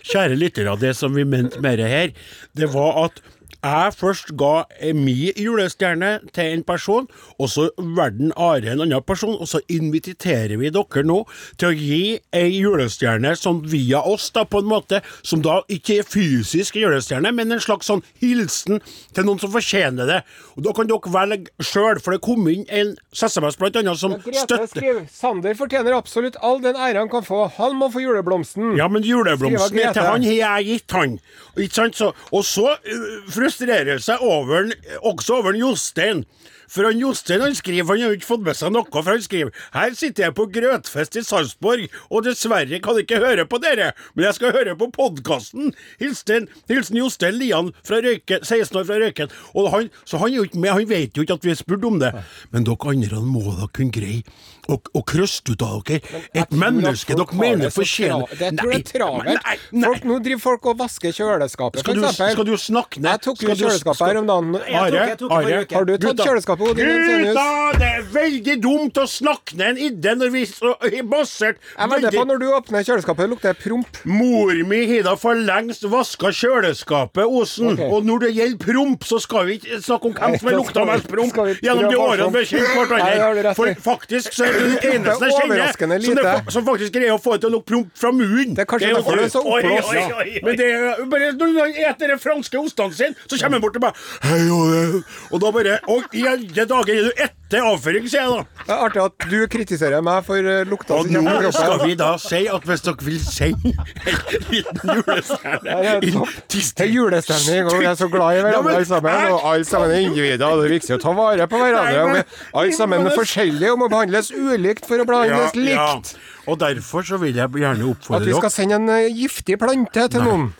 Kjære 0.09 0.39
lyttere, 0.39 0.77
det 0.81 0.95
som 0.99 1.15
vi 1.15 1.27
mente 1.27 1.61
med 1.63 1.81
det 1.81 1.91
her, 1.91 2.15
det 2.57 2.71
var 2.73 3.05
at 3.05 3.21
jeg 3.59 3.93
først 3.97 4.31
ga 4.39 4.63
mi 4.95 5.31
julestjerne 5.35 6.11
til 6.35 6.53
en 6.53 6.63
person, 6.63 7.07
og 7.39 7.49
så 7.51 7.67
verden 7.77 8.31
Are 8.39 8.71
en 8.71 8.83
annen 8.85 9.03
person, 9.03 9.35
og 9.35 9.47
så 9.51 9.59
inviterer 9.69 10.55
vi 10.59 10.71
dere 10.71 11.03
nå 11.03 11.17
til 11.59 11.67
å 11.67 11.75
gi 11.75 12.03
ei 12.35 12.53
julestjerne 12.55 13.33
sånn 13.35 13.61
via 13.67 13.99
oss, 14.07 14.29
da, 14.35 14.45
på 14.47 14.61
en 14.63 14.69
måte, 14.69 15.01
som 15.23 15.43
da 15.43 15.59
ikke 15.67 15.99
er 15.99 16.07
fysisk 16.07 16.79
julestjerne, 16.79 17.33
men 17.35 17.51
en 17.51 17.63
slags 17.63 17.89
sånn 17.91 18.03
hilsen 18.21 18.79
til 19.15 19.27
noen 19.27 19.41
som 19.41 19.51
fortjener 19.51 20.07
det. 20.07 20.21
Og 20.55 20.63
da 20.67 20.75
kan 20.77 20.89
dere 20.89 21.13
velge 21.13 21.65
sjøl, 21.65 21.99
for 22.03 22.15
det 22.15 22.23
kom 22.23 22.47
inn 22.51 22.65
en 22.71 22.95
SMS 23.11 23.59
blant 23.59 23.79
annet 23.81 23.99
som 23.99 24.15
støtter 24.23 25.03
Sander 25.11 25.55
fortjener 25.57 25.95
absolutt 25.97 26.37
all 26.45 26.61
den 26.63 26.77
ære 26.79 27.03
han 27.03 27.11
kan 27.11 27.25
få. 27.25 27.45
Han 27.57 27.75
må 27.79 27.89
få 27.91 28.03
juleblomsten. 28.03 28.75
Ja, 28.79 28.87
men 28.91 29.03
juleblomsten 29.07 29.79
til 29.79 30.05
han 30.05 30.25
har 30.25 30.39
jeg 30.39 30.67
gitt, 30.69 30.95
han. 30.95 31.19
Ikke 31.59 31.75
sant? 31.75 31.99
Så, 31.99 32.11
og 32.35 32.45
så 32.47 32.71
uh, 32.71 33.38
frustrerer 33.39 34.01
seg 34.03 34.21
over 34.25 34.69
også 35.07 35.39
over 35.39 35.57
Jostein. 35.57 36.25
For 36.69 36.85
han 36.85 36.99
Jostein 37.01 37.41
han 37.41 37.55
skriver, 37.57 37.87
han 37.89 38.03
har 38.03 38.13
ikke 38.13 38.27
fått 38.27 38.43
med 38.45 38.57
seg 38.57 38.73
noe, 38.75 38.85
for 38.93 39.09
han 39.09 39.23
skriver 39.25 39.55
Her 39.73 39.95
sitter 39.97 40.27
jeg 40.27 40.35
på 40.37 40.45
grøtfest 40.53 41.17
i 41.17 41.23
Sarpsborg, 41.25 41.87
og 42.13 42.27
dessverre 42.27 42.81
kan 42.83 42.99
jeg 42.99 43.07
ikke 43.07 43.21
høre 43.23 43.47
på 43.49 43.61
dere, 43.63 43.91
men 44.13 44.27
jeg 44.27 44.37
skal 44.37 44.53
høre 44.53 44.75
på 44.77 44.91
podkasten. 44.93 45.73
Hilsen, 46.01 46.45
hilsen 46.69 47.01
Jostein 47.01 47.39
Lian 47.41 47.73
fra 47.81 48.03
Røyken, 48.05 48.45
16 48.45 48.81
år 48.81 48.85
fra 48.85 49.01
Røyken. 49.01 49.33
Han, 49.73 49.89
så 50.05 50.21
han 50.21 50.29
er 50.29 50.37
jo 50.37 50.45
ikke 50.49 50.61
med, 50.61 50.75
han 50.77 50.89
vet 50.89 51.17
jo 51.17 51.25
ikke 51.25 51.39
at 51.39 51.47
vi 51.49 51.53
har 51.55 51.59
spurt 51.59 51.89
om 51.89 51.99
det. 52.01 52.13
Men 52.53 52.69
dere 52.69 52.93
andre 52.93 53.25
må 53.25 53.43
da 53.57 53.69
kunne 53.73 53.95
greie 53.95 54.23
å, 54.69 54.77
og 54.95 55.05
krøste 55.09 55.55
ut 55.55 55.63
av 55.65 55.81
dere 55.87 56.21
et 56.37 56.53
menneske 56.53 57.15
dere 57.17 57.37
mener 57.39 57.67
det 57.67 57.73
fortjener 57.75 58.29
Det 58.39 58.51
tror 58.59 58.73
jeg 58.73 58.79
er 58.79 58.87
travelt. 58.89 59.49
Folk, 59.73 60.05
nå 60.09 60.19
driver 60.25 60.41
folk 60.43 60.69
og 60.71 60.79
vasker 60.79 61.15
kjøleskapet, 61.15 61.81
Skal 61.83 61.97
du, 61.97 62.01
for 62.03 62.09
eksempel. 62.11 62.35
skal 62.35 62.47
du 62.49 62.55
snakke 62.61 63.03
ned? 63.03 63.09
Jeg 63.09 63.23
tok 63.25 63.43
jo 63.43 63.55
kjøleskapet 63.55 64.05
her 64.05 64.19
om 64.21 64.29
dagen. 64.29 64.55
Are, 64.59 64.89
det 64.93 65.29
Are. 65.29 65.61
Har 65.73 65.87
du 65.89 65.93
tatt 66.03 66.23
kjøleskapet, 66.23 66.81
Jensenius? 66.83 67.33
Gutta, 67.33 67.79
det 67.79 67.89
er 67.89 68.07
veldig 68.13 68.57
dumt 68.63 69.01
å 69.01 69.07
snakke 69.09 69.59
ned 69.59 69.69
en 69.69 69.81
idé 69.89 70.15
når 70.19 70.33
vi 70.33 70.43
så 70.49 70.73
er 70.85 71.03
basert 71.09 71.59
Jeg 71.75 71.91
vedder 71.93 72.15
på 72.15 72.25
når 72.29 72.41
du 72.41 72.47
åpner 72.57 72.85
kjøleskapet, 72.87 73.25
det 73.25 73.33
lukter 73.33 73.57
promp. 73.63 74.01
Mor 74.09 74.63
mi 74.69 74.81
har 74.89 75.05
da 75.09 75.15
for 75.19 75.37
lengst 75.49 75.85
vaska 75.89 76.31
kjøleskapet, 76.35 77.25
Osen. 77.25 77.73
Okay. 77.73 77.89
Og 77.93 78.07
når 78.07 78.25
det 78.25 78.31
gjelder 78.37 78.63
promp, 78.63 79.05
så 79.07 79.19
skal 79.23 79.47
vi 79.49 79.59
ikke 79.59 79.81
snakke 79.85 80.09
om 80.09 80.15
hvem 80.17 80.37
som 80.39 80.49
har 80.49 80.55
da 80.55 80.61
lukta 80.61 80.85
mest 80.89 81.09
promp 81.11 81.39
gjennom 81.63 81.89
de 81.89 81.99
årene 81.99 82.29
vi 82.33 82.43
har 82.43 82.49
kjent 82.49 82.69
det 82.69 82.87
hverandre. 82.93 83.55
For 83.57 83.73
faktisk 83.89 84.35
så 84.35 84.47
er 84.49 84.58
den 84.59 84.93
eneste 84.93 85.29
jeg 85.29 85.73
kjenner 85.77 86.05
som, 86.05 86.19
det, 86.19 86.53
som 86.55 86.67
faktisk 86.67 86.95
greier 86.95 87.15
å 87.15 87.19
få 87.21 87.35
det 87.35 87.43
til 87.45 87.49
å 87.49 87.53
lukte 87.57 87.71
promp 87.73 87.89
fra 88.03 88.11
munnen. 88.15 88.53
Det 88.57 88.65
er 88.65 88.69
kanskje 88.69 88.91
du 88.93 89.23
er 89.23 89.31
så 89.33 89.43
oppblåst. 89.43 89.91
oi. 90.19 90.37
Men 90.45 90.59
det 90.59 90.69
er 90.75 91.03
bare 91.11 91.31
når 91.39 91.59
han 91.59 91.75
spiser 91.75 92.13
de 92.13 92.19
franske 92.23 92.61
ostene 92.61 92.99
sine, 92.99 93.27
så 93.27 93.39
kommer 93.41 93.59
han 93.59 93.65
bort 93.65 93.79
og 93.79 93.85
bare 93.87 94.07
Hei, 94.29 94.41
og, 94.53 95.03
og 95.31 95.43
da 95.43 95.51
bare 95.55 95.77
Og 95.91 96.15
i 96.17 96.25
alle 96.29 96.65
dager 96.69 96.95
er 96.95 97.09
du 97.09 97.25
etter 97.49 97.65
avføring, 97.65 98.05
sier 98.05 98.21
jeg 98.21 98.29
da. 98.29 98.63
Det 98.67 98.73
er 98.75 98.81
artig 98.85 99.01
at 99.01 99.23
du 99.31 99.37
kritiserer 99.49 100.03
meg 100.05 100.21
for 100.27 100.37
uh, 100.45 100.59
lukta 100.69 100.93
Og 100.99 101.07
som 101.07 101.15
kommer 101.17 101.39
nå 101.39 101.39
fra 101.41 101.51
skal 101.55 101.71
kroppen. 101.71 101.87
vi 101.89 101.95
da 101.97 102.09
si 102.21 102.41
at 102.53 102.67
hvis 102.69 102.83
dere 102.85 103.05
vil 103.07 103.19
sende 103.25 103.71
en 103.73 104.45
liten 104.51 104.91
julestjerne 104.99 105.77
er 105.79 106.05
inn 106.05 106.19
topp. 106.19 106.35
til 106.53 106.61
Det 106.69 106.85
er 106.85 106.91
julestemning, 106.93 107.71
og 107.71 107.79
vi 107.81 107.89
er 107.89 107.97
så 107.97 108.09
glad 108.13 108.29
i 108.29 108.37
Ja, 108.37 108.43
hverandre 108.45 108.63
men- 108.69 108.75
alle 108.75 108.85
sammen. 108.85 109.33
Og 109.33 109.47
alle 109.53 109.65
sammen 109.65 109.91
er 109.95 110.05
individer, 110.05 110.45
og 110.45 110.61
det 110.61 110.69
er 110.69 110.75
viktig 110.77 110.95
å 110.99 111.01
ta 111.01 111.15
vare 111.17 111.47
på 111.49 111.57
hverandre. 111.63 112.03
Og 112.05 112.13
vi 112.13 112.23
alle 112.61 112.77
sammen 112.77 113.09
er 113.09 113.17
forskjellige 113.17 113.71
og 113.73 113.79
må 113.81 113.89
behandles 113.89 114.31
ulikt 114.31 114.85
for 114.85 115.01
å 115.01 115.09
behandles 115.09 115.57
likt. 115.57 116.15
Og 116.45 116.59
derfor 116.61 117.01
så 117.01 117.17
vil 117.17 117.33
jeg 117.35 117.49
gjerne 117.49 117.81
At 117.81 117.95
oppfordre 117.97 118.25
vi 118.29 118.37
skal 118.37 118.49
dere 118.49 118.57
sende 118.59 118.75
en 118.77 118.89
uh, 118.93 119.09
giftig 119.09 119.57
plante 119.57 120.07
til 120.13 120.21
noen. 120.21 120.51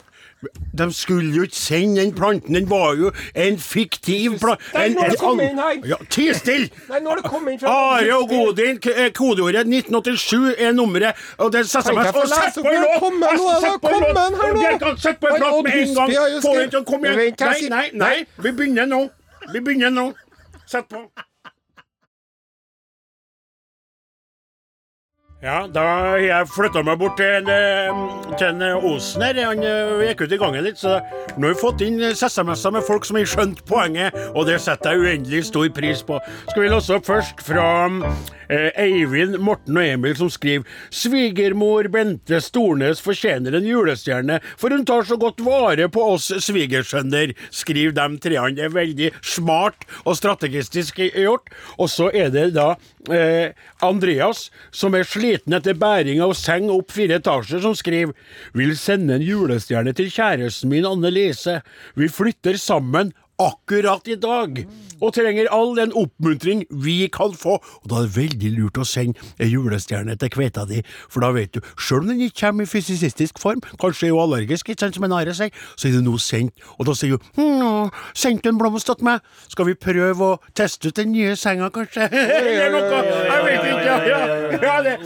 De 0.77 0.93
skulle 0.93 1.35
jo 1.35 1.41
ikke 1.43 1.55
sende 1.55 2.01
den 2.01 2.13
planten, 2.15 2.55
den 2.55 2.69
var 2.69 2.93
jo 2.95 3.11
en 3.35 3.57
fiktiv 3.59 4.37
plante. 4.39 4.63
Nei, 4.73 4.85
nå 4.93 5.01
har 5.01 5.09
det 5.09 5.19
kommet 5.19 5.51
inn 5.51 5.59
her. 5.59 5.81
Ja, 5.91 5.97
Ti 6.09 6.29
stille! 6.33 6.69
Are 7.67 8.15
og 8.15 8.29
Godin, 8.29 8.79
eh, 8.95 9.11
kodeordet 9.11 9.67
1987 9.67 10.55
er 10.57 10.71
nummeret. 10.71 11.19
Og 11.37 11.51
det 11.53 11.65
setter 11.69 11.93
meg 11.93 12.15
Og 12.15 12.27
sett 12.31 12.61
på 12.61 12.67
en 12.69 12.81
låt! 12.81 12.99
Sett 15.01 15.19
på 15.19 15.27
en 15.27 15.41
låt! 15.41 15.63
med 15.63 15.73
en 15.73 15.95
gang! 15.95 16.41
Få 16.41 16.55
den 16.55 16.69
til 16.69 16.79
å 16.79 16.85
komme 16.87 17.11
igjen. 17.11 17.35
Nei, 17.39 17.69
nei, 17.69 17.87
nei. 17.93 18.15
Vi 18.37 18.51
begynner 18.51 18.87
nå. 18.87 19.09
Vi 19.53 19.59
begynner 19.59 19.89
nå. 19.89 20.13
Sett 20.65 20.87
på. 20.87 21.03
Ja, 25.39 25.61
da 25.71 25.83
jeg 26.19 26.49
flytta 26.51 26.81
meg 26.83 26.97
bort 26.99 27.13
til 27.15 27.37
en, 27.37 27.47
eh, 27.47 27.99
til 28.35 28.49
en 28.49 28.63
eh, 28.65 28.87
Osen 28.89 29.23
her. 29.23 29.37
Han 29.47 29.61
eh, 29.63 30.01
gikk 30.09 30.25
ut 30.25 30.33
i 30.35 30.39
gangen 30.41 30.65
litt, 30.65 30.81
så 30.81 30.97
nå 31.37 31.47
har 31.47 31.53
vi 31.53 31.61
fått 31.61 31.83
inn 31.85 32.01
SMS-er 32.03 32.73
med 32.75 32.83
folk 32.83 33.07
som 33.07 33.15
har 33.15 33.29
skjønt 33.29 33.61
poenget, 33.69 34.17
og 34.33 34.49
det 34.49 34.57
setter 34.59 34.97
jeg 34.97 35.05
uendelig 35.05 35.45
stor 35.47 35.69
pris 35.71 36.03
på. 36.03 36.19
Skal 36.49 36.65
vi 36.65 36.73
låse 36.73 36.91
opp 36.97 37.07
først 37.07 37.39
fra 37.47 37.69
eh, 37.87 38.35
Eivind, 38.49 39.37
Morten 39.43 39.77
og 39.77 39.85
Emil, 39.85 40.15
som 40.17 40.29
skriver 40.33 40.65
Svigermor 40.93 41.89
Bente 41.93 42.39
Stornes 42.41 43.01
fortjener 43.03 43.55
en 43.57 43.67
julestjerne, 43.67 44.39
for 44.57 44.73
hun 44.73 44.85
tar 44.87 45.05
så 45.05 45.19
godt 45.21 45.43
vare 45.45 45.89
på 45.91 46.05
oss 46.15 46.29
svigersønner, 46.45 47.35
skriver 47.53 47.93
de 47.95 48.07
treene. 48.23 48.55
Det 48.57 48.65
er 48.65 48.73
veldig 48.73 49.11
smart 49.21 49.85
og 50.03 50.17
strategistisk 50.17 51.01
gjort. 51.07 51.49
Og 51.77 51.91
så 51.91 52.09
er 52.15 52.33
det 52.33 52.49
da 52.57 52.71
eh, 53.13 53.55
Andreas, 53.85 54.47
som 54.71 54.97
er 54.97 55.07
sliten 55.07 55.55
etter 55.57 55.77
bæring 55.79 56.21
av 56.23 56.35
seng 56.37 56.69
opp 56.73 56.93
fire 56.95 57.19
etasjer, 57.19 57.61
som 57.63 57.77
skriver 57.77 58.15
Vil 58.57 58.75
sende 58.79 59.17
en 59.17 59.25
julestjerne 59.25 59.93
til 59.95 60.09
kjæresten 60.13 60.71
min 60.73 60.87
Anne 60.89 61.11
Lise. 61.13 61.59
Vi 61.99 62.09
flytter 62.11 62.57
sammen 62.59 63.13
akkurat 63.39 64.07
i 64.07 64.17
dag, 64.19 64.61
og 64.99 65.13
trenger 65.15 65.47
all 65.55 65.75
den 65.77 65.93
oppmuntring 65.95 66.65
vi 66.83 67.07
kan 67.13 67.33
få. 67.37 67.57
Og 67.59 67.89
da 67.89 68.01
er 68.01 68.07
det 68.07 68.17
veldig 68.17 68.51
lurt 68.57 68.79
å 68.81 68.87
sende 68.87 69.19
ei 69.39 69.49
julestjerne 69.53 70.17
til 70.19 70.31
kveita 70.33 70.65
di, 70.69 70.81
for 71.07 71.23
da 71.23 71.31
vet 71.35 71.55
du, 71.55 71.63
sjøl 71.79 72.03
om 72.03 72.11
den 72.11 72.25
ikke 72.27 72.45
kommer 72.45 72.67
i 72.67 72.69
fysicistisk 72.69 73.39
form, 73.41 73.63
kanskje 73.81 74.09
er 74.09 74.15
hun 74.15 74.25
allergisk, 74.25 74.69
ikke 74.69 74.85
sant, 74.85 74.99
som 74.99 75.07
en 75.07 75.15
Are 75.19 75.35
sier, 75.35 75.55
så 75.75 75.89
er 75.89 75.97
det 75.97 76.03
nå 76.05 76.15
sendt, 76.23 76.55
og 76.77 76.89
da 76.89 76.95
sier 76.97 77.15
hun 77.15 77.39
hm, 77.39 77.93
sendte 78.17 78.51
en 78.51 78.59
blomst 78.59 78.89
til 78.89 79.07
meg, 79.07 79.23
skal 79.51 79.69
vi 79.69 79.75
prøve 79.79 80.33
å 80.33 80.39
teste 80.57 80.91
ut 80.91 80.99
den 80.99 81.13
nye 81.15 81.35
senga, 81.39 81.71
kanskje? 81.73 82.09
Eller 82.39 82.75
noe, 82.75 83.03
jeg 83.03 83.45
vet 83.47 83.69
ikke, 83.71 83.85
ja, 83.87 83.97
ja, 84.09 84.63
ja 84.63 84.79
det. 84.85 84.97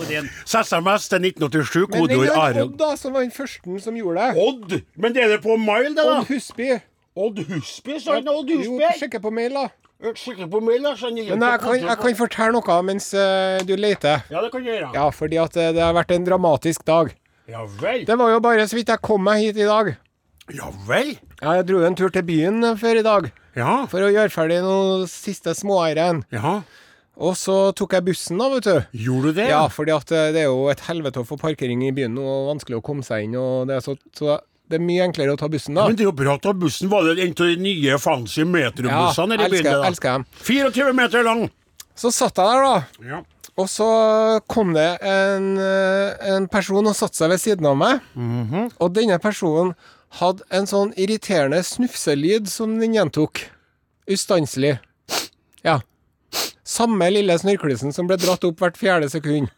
SMS 0.46 1.10
til 1.12 1.30
1987, 1.30 1.78
Men 1.78 1.94
det 1.94 2.00
kodeord 2.00 2.28
er 2.28 2.40
Are. 2.40 2.66
Odd, 2.66 2.80
da, 2.80 2.96
som 3.00 3.14
var 3.14 3.26
den 3.26 3.36
første 3.36 3.80
som 3.84 3.98
gjorde 3.98 4.26
det. 4.26 4.48
Odd, 4.48 4.82
men 4.98 5.16
det 5.16 5.24
er 5.24 5.36
det 5.36 5.44
på 5.44 5.58
Mile, 5.60 5.94
det 5.94 6.02
da? 6.02 6.20
Odd 6.20 6.32
Husby. 6.32 6.72
Odd 7.14 7.40
Husby, 7.46 8.00
sa 8.02 8.18
han, 8.18 8.28
Odd 8.30 8.50
Jo, 8.50 8.62
sjekker 8.64 9.00
sjekke 9.04 9.20
på 9.22 9.32
mail, 9.34 9.54
da. 9.54 9.68
Sikker 10.18 10.50
på 10.52 10.60
mail, 10.60 10.84
da? 10.84 10.94
Men 11.00 11.46
jeg 11.46 11.60
kan, 11.62 11.76
jeg 11.80 11.98
kan 12.02 12.16
fortelle 12.20 12.56
noe 12.58 12.78
mens 12.84 13.12
uh, 13.16 13.62
du 13.64 13.76
leter. 13.80 14.26
Ja, 14.34 14.42
det 14.44 14.50
kan 14.52 14.66
jeg 14.66 14.76
gjøre. 14.76 14.90
Ja, 14.98 15.06
fordi 15.16 15.40
at 15.40 15.56
uh, 15.56 15.70
det 15.76 15.84
har 15.84 15.94
vært 15.96 16.12
en 16.12 16.26
dramatisk 16.28 16.84
dag. 16.90 17.14
Ja 17.48 17.64
vel. 17.80 18.04
Det 18.08 18.18
var 18.20 18.32
jo 18.34 18.42
bare 18.44 18.66
så 18.68 18.78
vidt 18.80 18.92
jeg 18.92 19.04
kom 19.04 19.24
meg 19.24 19.44
hit 19.44 19.60
i 19.60 19.68
dag. 19.68 19.94
Ja 20.52 20.72
vel. 20.88 21.14
Ja, 21.40 21.58
Jeg 21.60 21.68
dro 21.70 21.84
en 21.88 21.96
tur 21.96 22.12
til 22.12 22.24
byen 22.28 22.64
eh, 22.64 22.78
før 22.80 23.00
i 23.00 23.04
dag 23.04 23.30
Ja. 23.56 23.84
for 23.92 24.04
å 24.04 24.12
gjøre 24.12 24.32
ferdig 24.32 24.62
noen 24.64 25.06
siste 25.12 25.54
småeieren. 25.56 26.24
Ja. 26.36 26.62
Og 27.16 27.36
så 27.40 27.72
tok 27.78 27.96
jeg 27.96 28.08
bussen, 28.08 28.40
da, 28.42 28.48
vet 28.52 28.68
du. 28.68 29.00
Gjorde 29.06 29.32
du 29.32 29.40
det? 29.40 29.50
Ja, 29.52 29.68
fordi 29.72 29.94
at 29.96 30.10
det 30.10 30.40
er 30.42 30.48
jo 30.50 30.66
et 30.72 30.84
helvete 30.88 31.22
å 31.22 31.28
få 31.28 31.38
parkering 31.40 31.84
i 31.86 31.94
byen 31.96 32.16
og 32.20 32.50
vanskelig 32.56 32.80
å 32.80 32.84
komme 32.84 33.06
seg 33.08 33.28
inn. 33.28 33.38
Og 33.40 33.70
det 33.70 33.78
er 33.78 33.86
så, 33.86 33.96
så 34.18 34.40
det 34.70 34.80
er 34.80 34.84
mye 34.84 35.04
enklere 35.06 35.34
å 35.36 35.38
ta 35.38 35.48
bussen, 35.52 35.76
da. 35.76 35.88
Men 35.88 35.96
det 35.96 36.06
er 36.06 36.10
jo 36.10 36.16
bra 36.18 36.38
å 36.38 36.42
ta 36.42 36.54
bussen. 36.54 36.90
Var 36.90 37.04
det 37.10 37.24
en 37.26 37.32
av 37.36 37.48
de 37.52 37.56
nye 37.62 37.98
fancy 38.00 38.44
metrobussene 38.48 39.38
Ja, 39.38 39.48
elsker- 39.48 39.86
elsker 39.90 40.12
dem. 40.14 40.26
24 40.44 40.94
meter 40.94 41.24
lang. 41.24 41.50
Så 41.96 42.12
satt 42.12 42.36
jeg 42.38 42.46
der, 42.46 42.64
da. 42.64 43.08
Ja. 43.10 43.22
Og 43.56 43.68
så 43.70 43.86
kom 44.50 44.74
det 44.74 44.98
en, 45.06 45.58
eh, 45.62 46.16
en 46.36 46.48
person 46.48 46.88
og 46.88 46.96
satte 46.96 47.14
seg 47.20 47.30
ved 47.30 47.40
siden 47.40 47.66
av 47.70 47.78
meg. 47.78 48.00
Mhm. 48.18 48.72
Og 48.80 48.94
denne 48.94 49.20
personen 49.22 49.76
hadde 50.20 50.42
en 50.50 50.66
sånn 50.66 50.94
irriterende 50.98 51.60
snufselyd 51.64 52.48
som 52.48 52.80
den 52.80 52.94
gjentok. 52.96 53.44
Ustanselig. 54.10 54.80
Ja. 55.64 55.80
Samme 56.66 57.12
lille 57.12 57.36
snørklisen 57.38 57.94
som 57.94 58.08
ble 58.08 58.18
dratt 58.18 58.44
opp 58.48 58.58
hvert 58.64 58.78
fjerde 58.80 59.10
sekund. 59.12 59.50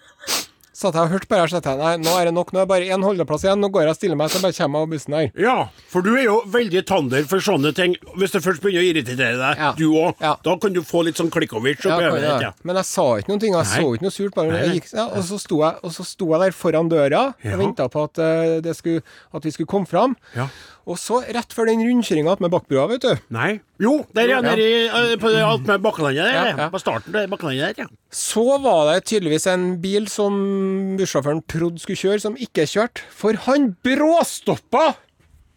Satt 0.75 0.97
jeg 0.97 1.07
og 1.07 1.11
hørte 1.13 1.27
på 1.31 1.37
det 1.39 1.45
så 1.47 1.59
tenkte 1.63 1.71
jeg 1.71 1.79
nei, 1.79 1.91
nå 2.03 2.13
er 2.19 2.27
det 2.27 2.33
nok, 2.35 2.49
nå 2.51 2.59
er 2.59 2.65
det 2.65 2.71
bare 2.73 2.87
én 2.91 3.03
holdeplass 3.07 3.45
igjen, 3.45 3.61
nå 3.63 3.69
går 3.71 3.85
jeg 3.85 3.93
og 3.93 3.95
stiller 3.95 4.17
meg, 4.19 4.31
så 4.33 4.41
bare 4.43 4.55
kommer 4.57 4.81
jeg 4.81 4.87
av 4.87 4.89
bussen 4.91 5.13
her. 5.15 5.29
Ja, 5.39 5.53
for 5.93 6.03
du 6.03 6.09
er 6.17 6.25
jo 6.25 6.35
veldig 6.51 6.81
tander 6.89 7.27
for 7.31 7.43
sånne 7.45 7.71
ting. 7.77 7.95
Hvis 8.19 8.35
det 8.35 8.41
først 8.43 8.59
begynner 8.63 8.83
å 8.83 8.89
irritere 8.89 9.37
deg, 9.39 9.61
Ja. 9.61 9.71
du 9.77 9.85
òg, 9.93 10.15
Ja. 10.19 10.35
da 10.43 10.57
kan 10.57 10.73
du 10.75 10.81
få 10.83 11.05
litt 11.07 11.15
sånn 11.15 11.31
klikkovic 11.31 11.79
jeg 11.79 11.95
ditt. 12.11 12.21
det? 12.21 12.41
Ja. 12.43 12.51
Men 12.63 12.75
jeg 12.75 12.85
sa 12.91 13.05
ikke 13.15 13.29
noen 13.31 13.39
ting, 13.39 13.53
jeg 13.55 13.63
Nei. 13.63 13.79
så 13.79 13.95
ikke 13.95 14.01
noe 14.03 14.11
surt. 14.17 14.35
Bare, 14.35 14.51
jeg 14.51 14.81
gikk, 14.81 14.93
ja, 14.93 15.05
og, 15.07 15.23
så 15.23 15.39
sto 15.39 15.61
jeg, 15.63 15.75
og 15.81 15.91
jeg 16.35 16.39
der 16.43 16.51
foran 16.51 16.89
døra 16.89 17.23
og 17.31 17.59
venta 17.63 17.87
på 17.87 18.03
at, 18.03 18.13
det 18.61 18.75
skulle, 18.75 19.01
at 19.33 19.43
vi 19.43 19.51
skulle 19.51 19.67
komme 19.71 19.87
fram. 19.87 20.17
Ja. 20.35 20.49
Og 20.85 20.99
så, 21.01 21.17
rett 21.33 21.53
før 21.55 21.65
den 21.71 21.81
rundkjøringa 21.81 22.35
med 22.43 22.51
Bakkbrua, 22.53 22.85
vet 22.91 23.01
du, 23.01 23.15
Nei. 23.33 23.59
Jo, 23.81 24.05
der 24.13 24.27
er 24.27 24.35
Ja. 24.35 24.41
nedi 24.41 24.61
i, 24.61 24.83
eh, 24.87 25.15
på 25.17 25.31
med 25.65 25.81
Bakkelandet 25.81 26.21
der. 26.21 26.33
Ja, 26.33 26.43
ja. 26.51 26.57
ja. 26.57 26.69
På 26.69 26.79
starten 26.79 27.11
der, 27.11 27.25
Bakkelandet 27.27 27.75
der, 27.77 27.83
ja. 27.83 27.87
så 28.11 28.61
var 28.61 28.93
det 28.93 29.05
tydeligvis 29.05 29.47
en 29.47 29.81
bil 29.81 30.05
som 30.07 30.95
bussjåføren 30.99 31.41
trodde 31.49 31.79
skulle 31.81 31.97
kjøre, 31.97 32.21
som 32.21 32.35
ikke 32.37 32.67
kjørte. 32.69 33.01
For 33.09 33.33
han 33.47 33.75
bråstoppa 33.83 34.93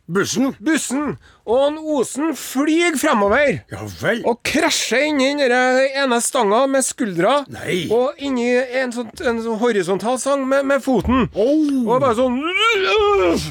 Bussen. 0.08 0.54
bussen, 0.64 1.18
og 1.44 1.58
han 1.66 1.76
Osen 1.76 2.30
flyr 2.32 2.96
fremover. 2.96 3.60
Ja 3.70 3.82
vel. 4.00 4.22
Og 4.24 4.40
krasjer 4.42 5.04
inni 5.10 5.34
den 5.36 5.52
ene 5.92 6.20
stanga 6.24 6.62
med 6.66 6.80
skuldra. 6.86 7.44
Nei. 7.52 7.82
Og 7.92 8.16
inni 8.16 8.48
en 8.56 8.90
sånn, 8.96 9.12
en 9.20 9.42
horisontal 9.60 10.16
sang 10.18 10.48
med, 10.48 10.64
med 10.64 10.80
foten. 10.80 11.28
Oh. 11.36 11.84
Og 11.84 12.00
bare 12.00 12.16
sånn 12.16 12.40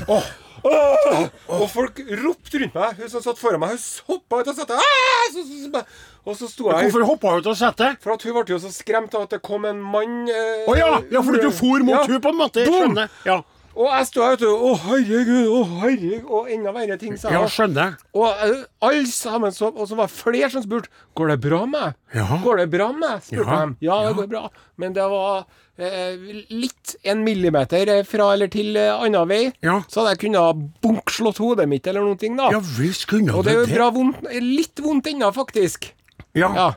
Åh. 0.10 0.25
Åh. 0.67 1.25
Og 1.57 1.65
folk 1.71 2.00
ropte 2.24 2.62
rundt 2.63 2.75
meg. 2.77 3.00
Hun 3.01 3.09
som 3.12 3.24
satt 3.24 3.39
foran 3.41 3.62
meg, 3.63 3.75
hun 3.77 4.15
hoppa 4.17 4.41
ut 4.43 4.51
og 4.51 4.57
satt 4.59 4.71
«Ah!» 4.75 5.27
så, 5.33 5.43
så, 5.43 5.57
så, 5.65 5.83
Og 6.27 6.36
så 6.39 6.47
sto 6.51 6.67
jeg 6.71 6.88
Hvorfor 6.88 7.05
hoppa 7.07 7.33
hun 7.36 7.43
ut 7.43 7.50
av 7.51 7.57
setet? 7.59 8.00
For 8.03 8.15
at 8.15 8.24
hun 8.27 8.36
ble 8.38 8.55
jo 8.55 8.59
så 8.63 8.71
skremt 8.75 9.15
av 9.15 9.27
at 9.27 9.36
det 9.38 9.41
kom 9.45 9.65
en 9.69 9.79
mann 9.83 10.27
eh, 10.31 10.65
Å 10.67 10.75
ja, 10.77 10.89
ja, 11.12 11.21
fordi 11.24 11.43
du 11.45 11.51
for 11.55 11.83
mot 11.88 11.95
Ja. 11.97 12.05
hun 12.07 12.24
på 12.24 12.33
en 12.33 12.39
måte. 12.41 12.65
Skjønner. 12.67 13.12
Ja. 13.27 13.41
Og 13.77 13.86
jeg 13.91 14.07
sto 14.10 14.24
her, 14.25 14.38
du. 14.41 14.48
Å, 14.50 14.72
herregud, 14.88 15.51
å, 15.53 15.60
herregud. 15.84 16.25
Og 16.34 16.50
enda 16.53 16.74
verre 16.74 16.98
ting, 16.98 17.13
sa 17.19 17.29
ja, 17.29 17.43
jeg. 17.43 17.53
skjønner. 17.53 17.93
Og 18.17 18.25
uh, 18.25 18.63
alle 18.88 19.05
sammen 19.12 19.53
så 19.53 19.69
Og 19.69 19.86
så 19.89 19.98
var 20.00 20.10
det 20.10 20.15
flere 20.17 20.50
som 20.53 20.63
spurte 20.65 20.89
Går 21.17 21.34
det 21.34 21.38
bra 21.46 21.62
med 21.65 21.75
meg? 21.75 21.96
Ja. 22.17 22.39
Går 22.41 22.63
det 22.63 22.67
bra 22.74 22.89
med 22.96 23.03
meg? 23.05 23.24
spurte 23.27 23.46
Ja. 23.46 23.60
de. 23.62 23.86
Ja, 23.86 24.00
det 24.07 24.15
går 24.17 24.29
bra. 24.31 24.43
Men 24.81 24.98
det 24.98 25.05
var 25.13 25.46
uh, 25.46 26.25
litt 26.50 26.96
en 27.05 27.22
millimeter 27.25 27.93
eh, 27.93 28.03
fra 28.07 28.31
eller 28.34 28.50
til 28.53 28.74
uh, 28.79 28.98
annen 28.98 29.29
vei. 29.29 29.43
Ja. 29.65 29.79
Så 29.86 30.01
hadde 30.01 30.15
jeg 30.15 30.24
kunnet 30.25 30.65
bunkslått 30.81 31.41
hodet 31.43 31.69
mitt 31.69 31.86
eller 31.89 32.05
noen 32.05 32.17
ting, 32.22 32.38
da. 32.39 32.50
Ja 32.53 32.63
visst 32.77 33.05
kunne 33.12 33.38
Og 33.38 33.46
det 33.46 33.53
er 33.53 33.63
jo 33.63 33.69
bra 33.75 33.91
vondt 33.93 34.25
Litt 34.41 34.81
vondt 34.81 35.10
ennå, 35.13 35.29
faktisk. 35.36 35.91
Ja. 36.38 36.74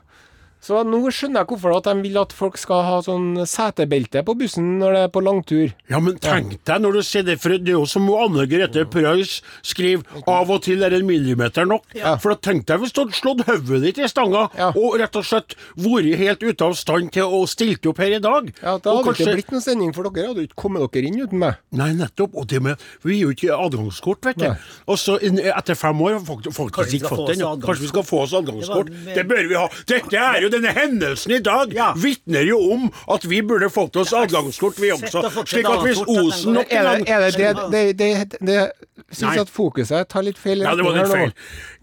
Så 0.60 0.82
nå 0.84 0.98
skjønner 1.08 1.40
jeg 1.40 1.48
hvorfor 1.48 1.76
at 1.78 1.84
de 1.88 2.02
vil 2.04 2.18
at 2.20 2.32
folk 2.36 2.58
skal 2.60 2.82
ha 2.84 2.96
sånn 3.00 3.46
setebelte 3.48 4.20
på 4.26 4.34
bussen 4.36 4.78
når 4.80 4.92
det 4.96 5.02
er 5.06 5.12
på 5.14 5.22
langtur. 5.24 5.72
Ja, 5.88 6.00
men 6.04 6.18
tenk 6.20 6.58
deg 6.68 6.82
når 6.84 6.98
du 6.98 7.02
ser 7.06 7.22
det, 7.24 7.38
for 7.40 7.54
det 7.56 7.72
er 7.72 7.78
jo 7.78 7.86
som 7.88 8.04
Anne 8.12 8.44
Grete 8.50 8.84
Preus 8.92 9.38
skriver, 9.66 10.04
av 10.28 10.50
og 10.52 10.60
til 10.66 10.84
er 10.84 10.92
en 10.98 11.06
millimeter 11.08 11.64
nok. 11.68 11.86
Ja. 11.96 12.16
For 12.20 12.36
tenk 12.36 12.66
deg 12.68 12.82
hvis 12.84 12.92
du 12.92 13.00
hadde 13.06 13.16
slått 13.16 13.40
hodet 13.48 13.80
ditt 13.86 13.98
i 14.04 14.08
stanga, 14.12 14.50
Ja. 14.58 14.68
og 14.76 14.98
rett 15.00 15.16
og 15.16 15.24
slett 15.24 15.56
vært 15.80 16.16
helt 16.20 16.42
ute 16.44 16.62
av 16.68 16.76
stand 16.76 17.10
til 17.16 17.24
å 17.24 17.40
stilte 17.48 17.88
opp 17.88 17.98
her 18.04 18.18
i 18.18 18.20
dag. 18.20 18.52
Ja, 18.62 18.76
Da 18.78 18.90
Og 18.92 19.04
hadde 19.04 19.16
det 19.16 19.16
kanskje- 19.16 19.26
ikke 19.26 19.36
blitt 19.40 19.50
noen 19.56 19.62
sending, 19.64 19.92
for 19.94 20.10
dere 20.10 20.26
hadde 20.28 20.40
jo 20.44 20.46
ikke 20.48 20.60
kommet 20.60 20.92
dere 20.92 21.06
inn 21.08 21.20
uten 21.24 21.38
meg. 21.38 21.56
Nei, 21.72 21.92
nettopp. 21.92 22.34
Og 22.36 22.46
det 22.48 22.60
med 22.62 22.76
Vi 23.02 23.16
gir 23.16 23.22
jo 23.22 23.32
ikke 23.32 23.56
adgangskort, 23.56 24.20
vet 24.24 24.36
du. 24.36 24.46
Og 24.88 24.96
så 24.98 25.16
etter 25.22 25.74
fem 25.74 25.96
år 26.00 26.18
har 26.18 26.20
folk 26.20 26.44
faktisk 26.44 27.00
ikke 27.00 27.08
fått 27.16 27.26
den. 27.32 27.40
Kanskje 27.60 27.80
vi 27.80 27.86
skal 27.88 28.02
få 28.02 28.22
oss 28.22 28.32
adgangskort. 28.34 28.86
Det 28.90 29.06
var- 29.06 29.14
Det 29.14 29.28
bør 29.28 29.48
vi 29.48 29.54
ha. 29.54 29.68
Dette 29.86 30.14
er 30.14 30.40
jo 30.42 30.49
denne 30.50 30.72
hendelsen 30.76 31.32
i 31.36 31.40
dag 31.44 31.72
Ja. 31.74 31.92
vitner 31.96 32.44
jo 32.46 32.58
om 32.72 32.90
at 33.08 33.24
vi 33.24 33.40
burde 33.42 33.70
fått 33.72 33.96
oss 33.96 34.12
adgangskort, 34.12 34.78
vi 34.80 34.90
også. 34.92 35.24
Slik 35.46 35.68
at 35.70 35.82
hvis 35.86 36.02
Osen 36.06 36.54
nok 36.58 36.70
en 36.72 36.84
gang 36.84 37.04
det 37.04 37.10
er 37.10 37.20
det, 37.30 37.56
det, 37.70 37.82
det, 37.98 37.98
det, 37.98 38.38
det 38.46 38.70
Syns 39.10 39.40
at 39.40 39.48
fokuset 39.50 40.06
tar 40.12 40.22
litt 40.22 40.38
feil 40.38 40.60
Ja, 40.62 40.74
det 40.76 40.84
var 40.84 40.92
litt 40.94 41.08
nå. 41.08 41.14
feil. 41.16 41.30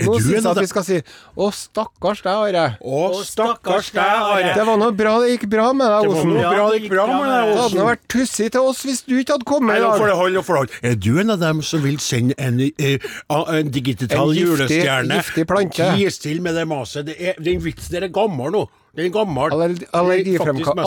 Nå 0.06 0.14
syns 0.22 0.30
jeg 0.38 0.46
at 0.52 0.60
vi 0.62 0.68
skal 0.70 0.84
si 0.86 0.98
Å, 1.02 1.48
stakkars 1.52 2.22
deg, 2.24 2.54
Are. 2.56 2.66
Å, 2.80 3.00
stakkars 3.26 3.90
deg, 3.96 4.06
Are. 4.06 4.52
Det 4.56 4.66
var 4.70 4.78
noe 4.80 4.94
bra 4.96 5.16
det 5.24 5.34
gikk 5.34 5.48
bra 5.52 5.66
med 5.76 5.90
deg, 5.92 6.08
Osen. 6.12 6.32
Det 6.38 6.46
var 6.46 6.54
noe 6.54 6.54
bra 6.56 6.68
det 6.72 6.80
gikk 6.84 6.94
bra 6.94 7.08
med 7.10 7.18
deg, 7.18 7.34
deg, 7.34 7.50
Det 7.58 7.64
hadde 7.66 7.88
vært 7.90 8.06
tussig 8.14 8.48
til 8.54 8.70
oss 8.70 8.84
hvis 8.88 9.02
du 9.08 9.16
ikke 9.18 9.36
hadde 9.36 9.50
kommet 9.50 9.76
i 9.76 9.82
nå 9.82 9.90
dag. 9.98 10.38
nå. 10.38 10.62
Er 10.92 10.96
du 11.08 11.10
en 11.20 11.34
av 11.36 11.40
dem 11.42 11.62
som 11.68 11.84
vil 11.84 11.98
sende 12.04 12.38
en, 12.38 12.62
eh, 12.62 12.98
en 13.28 13.72
digital 13.76 14.30
En 14.30 14.36
giftig- 14.38 14.46
julestjerne? 14.46 15.20
giftig 15.20 15.48
plante. 15.52 15.90
Tis 15.98 16.20
til 16.24 16.42
med 16.46 16.56
det 16.56 16.68
maset. 16.70 17.06
Det 17.12 17.36
den 17.44 17.60
vitsen 17.66 17.98
der 17.98 18.08
er 18.08 18.14
gammel 18.14 18.54
nå. 18.56 18.57
Den 18.98 19.06
er 19.06 19.14
gammel. 19.14 19.52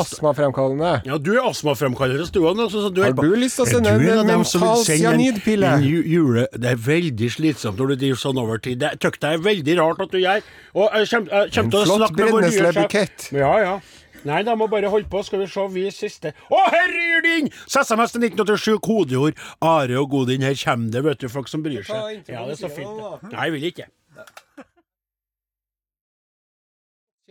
Astmafremkallende. 0.00 0.90
Ja, 1.06 1.18
du 1.22 1.30
er 1.36 1.44
astmafremkallende. 1.46 2.26
Så 2.26 2.90
du 2.90 3.02
Har 3.02 3.12
er 3.12 3.14
du 3.14 3.36
lyst 3.38 3.60
til 3.60 3.64
å 3.64 3.68
sende 3.70 3.92
du 4.00 4.08
en 4.10 4.18
av 4.18 4.26
dem 4.26 4.42
som 4.44 4.64
mental 4.64 4.80
en- 4.82 4.98
cyanidpille? 4.98 5.70
Jule, 5.86 6.46
det 6.52 6.72
er 6.72 6.80
veldig 6.88 7.30
slitsomt 7.30 7.78
når 7.78 7.94
du 7.94 7.96
driver 8.02 8.18
sånn 8.24 8.42
over 8.42 8.58
tid. 8.58 8.80
Det 8.82 8.98
tykker 8.98 9.30
jeg 9.30 9.38
er 9.38 9.44
veldig 9.46 9.78
rart 9.78 10.00
at 10.02 10.10
du 10.10 10.18
gjør. 10.18 10.42
Og 10.74 10.90
jeg 10.90 11.08
kommer, 11.08 11.30
jeg 11.30 11.52
kommer 11.54 11.64
En 11.64 11.70
til 11.70 11.78
å 11.78 11.84
flott 11.86 12.00
snakke 12.02 12.16
med 12.18 12.32
vår 12.34 12.40
nye 12.48 12.50
sjef. 12.50 13.32
Ja, 13.32 13.52
ja. 13.62 13.80
Nei, 14.24 14.42
da 14.42 14.54
må 14.54 14.66
bare 14.68 14.90
holde 14.90 15.08
på. 15.08 15.22
Skal 15.24 15.38
vi 15.40 15.46
se, 15.46 15.68
vi 15.72 15.86
siste. 15.94 16.34
Å, 16.50 16.58
herre 16.74 17.22
din! 17.24 17.48
SMS 17.70 18.12
til 18.12 18.20
1987, 18.26 18.76
kodeord 18.84 19.38
Are 19.62 19.96
og 20.02 20.10
Godin. 20.10 20.42
Her 20.42 20.58
kommer 20.58 20.90
det, 20.90 21.04
vet 21.04 21.18
du, 21.22 21.28
folk 21.28 21.48
som 21.48 21.62
bryr 21.62 21.86
seg. 21.86 22.26
Ja, 22.28 22.44
det 22.44 22.58
er 22.58 22.60
så 22.60 22.68
fint. 22.68 22.90
Nei, 23.30 23.46
jeg 23.46 23.52
vil 23.54 23.70
ikke. 23.70 23.86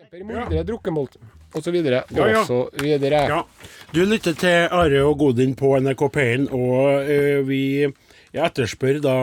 Kjemper 0.09 0.25
muldre, 0.25 0.63
drukkemolt, 0.65 1.17
osv. 1.53 1.75
Ja. 1.85 3.41
Du 3.93 3.99
lytter 4.09 4.33
til 4.33 4.71
Are 4.73 5.01
og 5.05 5.19
Godin 5.19 5.51
på 5.53 5.75
NRK 5.77 6.01
P1, 6.15 6.47
og 6.49 7.03
eh, 7.05 7.41
vi 7.45 7.59
jeg 8.29 8.45
etterspør 8.45 8.97
da 9.01 9.13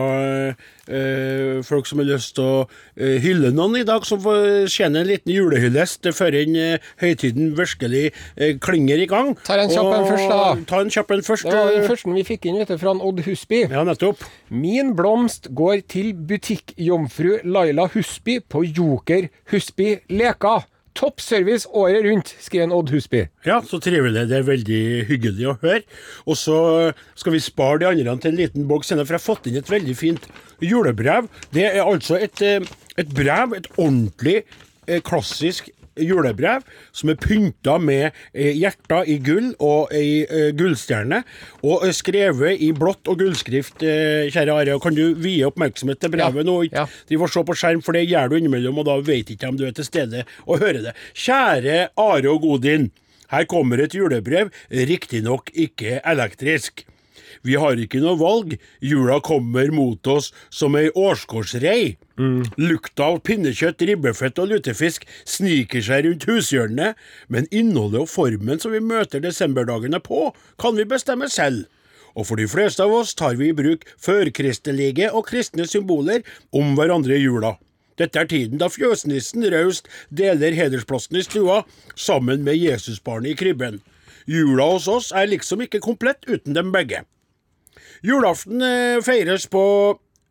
eh, 0.91 1.59
folk 1.63 1.87
som 1.87 2.01
har 2.01 2.07
lyst 2.09 2.33
til 2.35 2.43
å 2.43 2.61
eh, 2.99 3.17
hylle 3.23 3.53
noen 3.55 3.77
i 3.79 3.85
dag, 3.87 4.03
som 4.07 4.19
fortjener 4.23 5.03
en 5.03 5.09
liten 5.11 5.31
julehyllest 5.31 6.07
før 6.15 6.35
en 6.41 6.57
høytiden 7.03 7.53
virkelig 7.55 8.05
eh, 8.35 8.55
klinger 8.63 9.03
i 9.03 9.07
gang. 9.11 9.33
Ta 9.47 9.59
en 9.59 9.71
kjapp 9.71 9.91
en 9.91 10.07
først, 10.07 10.31
da. 10.31 10.55
Ta 10.71 10.81
en 10.83 10.91
kjapp 10.91 11.15
en 11.15 11.27
først. 11.27 11.47
Det 11.47 11.57
var 11.59 11.75
den 11.75 11.87
første 11.87 12.15
vi 12.15 12.25
fikk 12.31 12.47
inn 12.47 12.61
vet 12.61 12.71
du, 12.71 12.77
fra 12.79 12.95
Odd 12.95 13.23
Husby. 13.27 13.65
Ja, 13.71 13.83
nettopp. 13.87 14.23
Min 14.51 14.95
blomst 14.95 15.51
går 15.55 15.83
til 15.91 16.13
butikkjomfru 16.31 17.37
Laila 17.47 17.87
Husby 17.91 18.39
på 18.43 18.63
Joker 18.67 19.27
Husby 19.51 19.97
Leka. 20.11 20.61
Topp 20.97 21.21
service 21.21 21.69
året 21.77 22.01
rundt, 22.07 22.31
skriver 22.41 22.73
Odd 22.73 22.89
Husby. 22.89 23.27
Ja, 23.45 23.59
så 23.61 23.77
trivelig. 23.83 24.25
Det 24.31 24.39
er 24.39 24.47
veldig 24.47 24.81
hyggelig 25.05 25.45
å 25.51 25.57
høre. 25.61 25.83
Og 26.25 26.39
så 26.39 26.57
skal 27.13 27.35
vi 27.35 27.41
spare 27.43 27.83
de 27.83 27.89
andre 27.91 28.15
til 28.23 28.33
en 28.33 28.39
liten 28.39 28.65
boks 28.69 28.89
senere, 28.89 29.05
for 29.05 29.17
jeg 29.17 29.21
har 29.21 29.27
fått 29.27 29.49
inn 29.51 29.59
et 29.61 29.69
veldig 29.69 29.95
fint 29.97 30.25
julebrev. 30.65 31.29
Det 31.53 31.67
er 31.69 31.83
altså 31.85 32.17
et, 32.17 32.41
eh, 32.41 32.65
et 32.97 33.13
brev, 33.13 33.53
et 33.53 33.69
ordentlig 33.77 34.39
eh, 34.87 35.01
klassisk 35.05 35.69
julebrev, 36.03 36.65
som 36.95 37.11
er 37.11 37.19
pynta 37.21 37.77
med 37.81 38.09
eh, 38.33 38.53
hjerter 38.57 39.07
i 39.09 39.17
gull 39.23 39.53
og 39.63 39.93
ei 39.95 40.23
eh, 40.25 40.49
gullstjerne, 40.57 41.23
og 41.67 41.85
skrevet 41.95 42.61
i 42.63 42.71
blått 42.75 43.09
og 43.11 43.21
gullskrift, 43.21 43.83
eh, 43.85 44.27
kjære 44.33 44.57
Are. 44.57 44.77
Kan 44.83 44.97
du 44.97 45.15
vie 45.17 45.45
oppmerksomhet 45.47 46.01
til 46.03 46.13
brevet 46.13 46.43
Ja, 46.43 46.47
nå? 46.47 46.59
ikke 46.67 46.83
ja. 46.83 46.87
drive 47.09 47.27
og 47.27 47.33
se 47.33 47.45
på 47.47 47.57
skjerm, 47.57 47.83
for 47.85 47.97
det 47.97 48.07
gjør 48.07 48.31
du 48.31 48.37
innimellom, 48.39 48.81
og 48.81 48.89
da 48.89 48.99
vet 49.03 49.33
ikke 49.33 49.51
om 49.51 49.59
du 49.59 49.65
er 49.67 49.75
til 49.77 49.87
stede 49.87 50.25
og 50.45 50.61
hører 50.63 50.83
det. 50.89 50.95
Kjære 51.17 51.79
Are 51.97 52.33
og 52.33 52.43
Godin. 52.45 52.91
Her 53.31 53.43
kommer 53.49 53.81
et 53.83 53.95
julebrev, 53.95 54.53
riktignok 54.71 55.51
ikke 55.53 55.99
elektrisk. 56.07 56.85
Vi 57.47 57.55
har 57.55 57.79
ikke 57.79 58.01
noe 58.03 58.17
valg, 58.19 58.57
jula 58.83 59.21
kommer 59.23 59.69
mot 59.71 60.09
oss 60.11 60.33
som 60.51 60.75
ei 60.75 60.89
årskårsrei. 60.91 61.95
Lukta 62.59 63.07
av 63.13 63.21
pinnekjøtt, 63.27 63.85
ribbefett 63.87 64.41
og 64.43 64.51
lutefisk 64.51 65.05
sniker 65.23 65.85
seg 65.85 66.07
rundt 66.07 66.27
hushjørnet, 66.27 66.99
men 67.31 67.47
innholdet 67.55 68.03
og 68.03 68.11
formen 68.11 68.59
som 68.59 68.75
vi 68.75 68.83
møter 68.83 69.23
desemberdagene 69.23 70.01
på, 70.03 70.31
kan 70.59 70.75
vi 70.75 70.87
bestemme 70.89 71.29
selv. 71.31 71.69
Og 72.17 72.25
for 72.27 72.41
de 72.41 72.49
fleste 72.49 72.83
av 72.83 72.91
oss 72.97 73.13
tar 73.15 73.37
vi 73.39 73.51
i 73.51 73.55
bruk 73.55 73.85
førkristelige 74.01 75.11
og 75.13 75.27
kristne 75.29 75.67
symboler 75.69 76.25
om 76.51 76.73
hverandre 76.75 77.15
i 77.15 77.23
jula. 77.23 77.55
Dette 77.97 78.19
er 78.21 78.29
tiden 78.29 78.59
da 78.61 78.67
fjøsnissen 78.69 79.45
raust 79.53 79.87
deler 80.13 80.57
hedersplassen 80.57 81.17
i 81.17 81.23
stua 81.25 81.63
sammen 81.95 82.43
med 82.45 82.59
Jesusbarnet 82.59 83.33
i 83.33 83.39
krybben. 83.39 83.79
Jula 84.27 84.73
hos 84.73 84.89
oss 84.91 85.13
er 85.15 85.29
liksom 85.31 85.63
ikke 85.63 85.81
komplett 85.85 86.27
uten 86.27 86.57
dem 86.57 86.73
begge. 86.73 87.05
Julaften 88.03 88.61
eh, 88.61 88.99
feires 89.05 89.47
på 89.47 89.63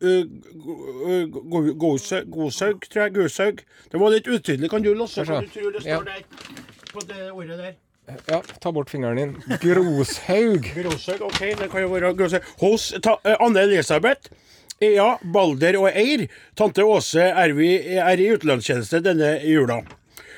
uh, 0.02 0.24
go- 0.54 1.40
go- 1.50 1.74
Gosaug, 1.74 2.28
Gosaug, 2.30 2.84
tror 2.90 3.02
jeg. 3.06 3.14
Gosaug. 3.16 3.62
Det 3.92 4.00
var 4.00 4.10
litt 4.14 4.26
utydelig. 4.28 4.70
Kan 4.70 4.82
du 4.84 4.92
låse 4.94 5.24
hva 5.24 5.40
du 5.42 5.48
tror 5.48 5.72
det 5.72 5.84
Ja. 5.86 6.00
der? 6.04 6.22
på 6.92 7.00
det 7.08 7.30
ordet 7.32 7.58
der. 7.58 7.74
Ja, 8.30 8.38
ta 8.62 8.70
bort 8.72 8.88
fingeren 8.90 9.16
din. 9.18 9.32
Groshaug. 9.60 10.62
Groshaug, 10.76 11.22
OK, 11.26 11.40
det 11.58 11.70
kan 11.72 11.82
jo 11.82 11.88
være 11.92 12.14
Groshaug. 12.16 12.42
Hos 12.60 12.92
ta, 13.02 13.16
eh, 13.24 13.36
Anne 13.40 13.60
Elisabeth. 13.66 14.30
Ea, 14.80 15.16
Balder 15.32 15.76
og 15.80 15.88
Eir. 15.96 16.26
Tante 16.56 16.84
Åse 16.84 17.20
er, 17.32 17.52
vi, 17.56 17.70
er 17.96 18.20
i 18.20 18.28
utenlandstjeneste 18.36 19.00
denne 19.04 19.38
jula. 19.48 19.80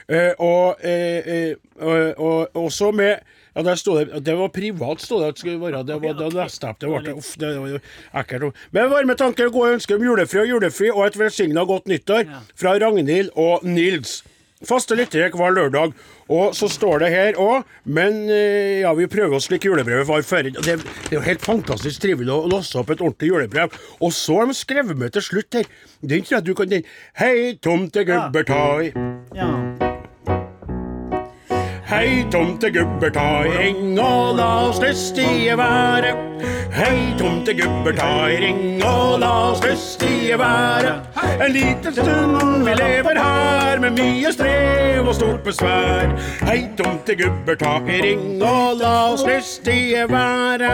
Eh, 0.08 0.30
og, 0.38 0.78
eh, 0.86 1.26
eh, 1.26 2.14
og 2.16 2.56
også 2.56 2.92
med 2.94 3.18
ja, 3.58 3.62
der 3.66 3.74
sto 3.74 3.96
det, 3.98 4.20
det 4.22 4.36
var 4.38 4.52
privat, 4.54 5.00
stod 5.02 5.24
det 5.24 5.28
at 5.32 5.34
det 5.34 5.42
skulle 5.42 5.58
være. 5.58 5.82
Det 5.82 5.96
var, 5.98 6.14
det 6.14 6.30
leste 6.36 6.68
jeg. 6.68 6.78
Det, 6.78 6.90
ble, 6.94 7.14
uff, 7.18 7.32
det 7.42 7.48
var 7.58 8.20
ekkelt. 8.22 8.64
Med 8.70 8.92
varme 8.92 9.18
tanker 9.18 9.50
gode 9.50 9.74
ønsker 9.74 9.98
om 9.98 10.04
julefri 10.06 10.44
og 10.44 10.52
julefri 10.52 10.92
og 10.94 11.08
et 11.08 11.18
velsigna 11.18 11.64
godt 11.66 11.90
nyttår 11.90 12.28
fra 12.54 12.76
Ragnhild 12.78 13.34
og 13.34 13.66
Nils. 13.66 14.20
Faste 14.66 14.94
lyttere 14.98 15.30
hver 15.34 15.52
lørdag. 15.54 15.92
Og 16.28 16.54
så 16.54 16.68
står 16.70 17.02
det 17.02 17.10
her 17.14 17.38
òg, 17.40 17.66
men 17.88 18.26
eh, 18.30 18.84
ja, 18.84 18.92
vi 18.94 19.06
prøver 19.10 19.38
oss 19.38 19.46
slik 19.48 19.66
julebrevet 19.66 20.06
var 20.06 20.22
før. 20.26 20.50
Det, 20.54 20.62
det 20.78 21.10
er 21.10 21.18
jo 21.18 21.24
helt 21.26 21.42
fantastisk 21.42 22.02
trivelig 22.04 22.34
å 22.34 22.46
låse 22.50 22.78
opp 22.78 22.94
et 22.94 23.02
ordentlig 23.02 23.32
julebrev. 23.32 23.74
Og 23.98 24.14
så 24.14 24.38
har 24.42 24.50
de 24.50 24.58
skrevet 24.58 24.98
med 24.98 25.18
til 25.18 25.24
slutt 25.32 25.62
her. 25.62 25.70
Den 26.02 26.22
tror 26.22 26.38
jeg 26.38 26.48
du 26.50 26.54
kan 26.58 26.74
den. 26.74 26.90
Hei, 27.18 27.54
tomtegubber-tai. 27.58 28.92
Ja. 29.38 29.87
Hei, 31.88 32.26
tomtegubber, 32.30 33.08
ta 33.10 33.46
i 33.48 33.52
ring 33.56 33.94
og 33.96 34.34
la 34.36 34.48
oss 34.66 34.76
lystige 34.82 35.54
være. 35.56 36.10
Hei, 36.74 37.14
tomtegubber, 37.16 37.94
ta 37.96 38.26
i 38.28 38.36
ring 38.42 38.82
og 38.84 39.14
la 39.22 39.30
oss 39.54 39.62
lystige 39.64 40.36
være. 40.36 40.92
En 41.40 41.54
liten 41.56 41.96
stund 41.96 42.68
vi 42.68 42.76
lever 42.76 43.16
her 43.16 43.80
med 43.80 43.96
mye 43.96 44.34
strev 44.36 45.08
og 45.08 45.16
stort 45.16 45.40
besvær. 45.48 46.12
Hei, 46.44 46.58
tomtegubber, 46.76 47.56
ta 47.56 47.78
i 47.88 48.02
ring 48.04 48.36
og 48.36 48.76
la 48.84 48.94
oss 49.14 49.24
lystige 49.24 50.04
være. 50.12 50.72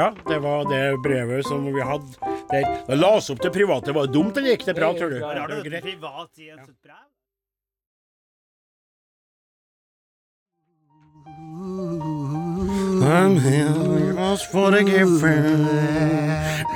Ja, 0.00 0.08
det 0.24 0.40
var 0.40 0.64
det 0.72 0.86
brevet 1.04 1.44
som 1.52 1.68
vi 1.68 1.84
hadde 1.84 2.32
der. 2.48 2.64
Det 2.88 2.96
la 2.96 3.16
oss 3.20 3.28
opp 3.28 3.44
til 3.44 3.52
private. 3.52 3.92
Var 3.92 4.08
det 4.08 4.16
dumt 4.16 4.40
eller 4.40 4.56
gikk 4.56 4.70
det 4.72 4.80
bra, 4.80 4.94
tror 4.96 5.12
du? 5.12 5.20
Har 5.20 5.52
du 5.52 5.60
privat 5.68 6.40
i 6.40 6.48
et 6.48 6.64
brev? 6.80 7.13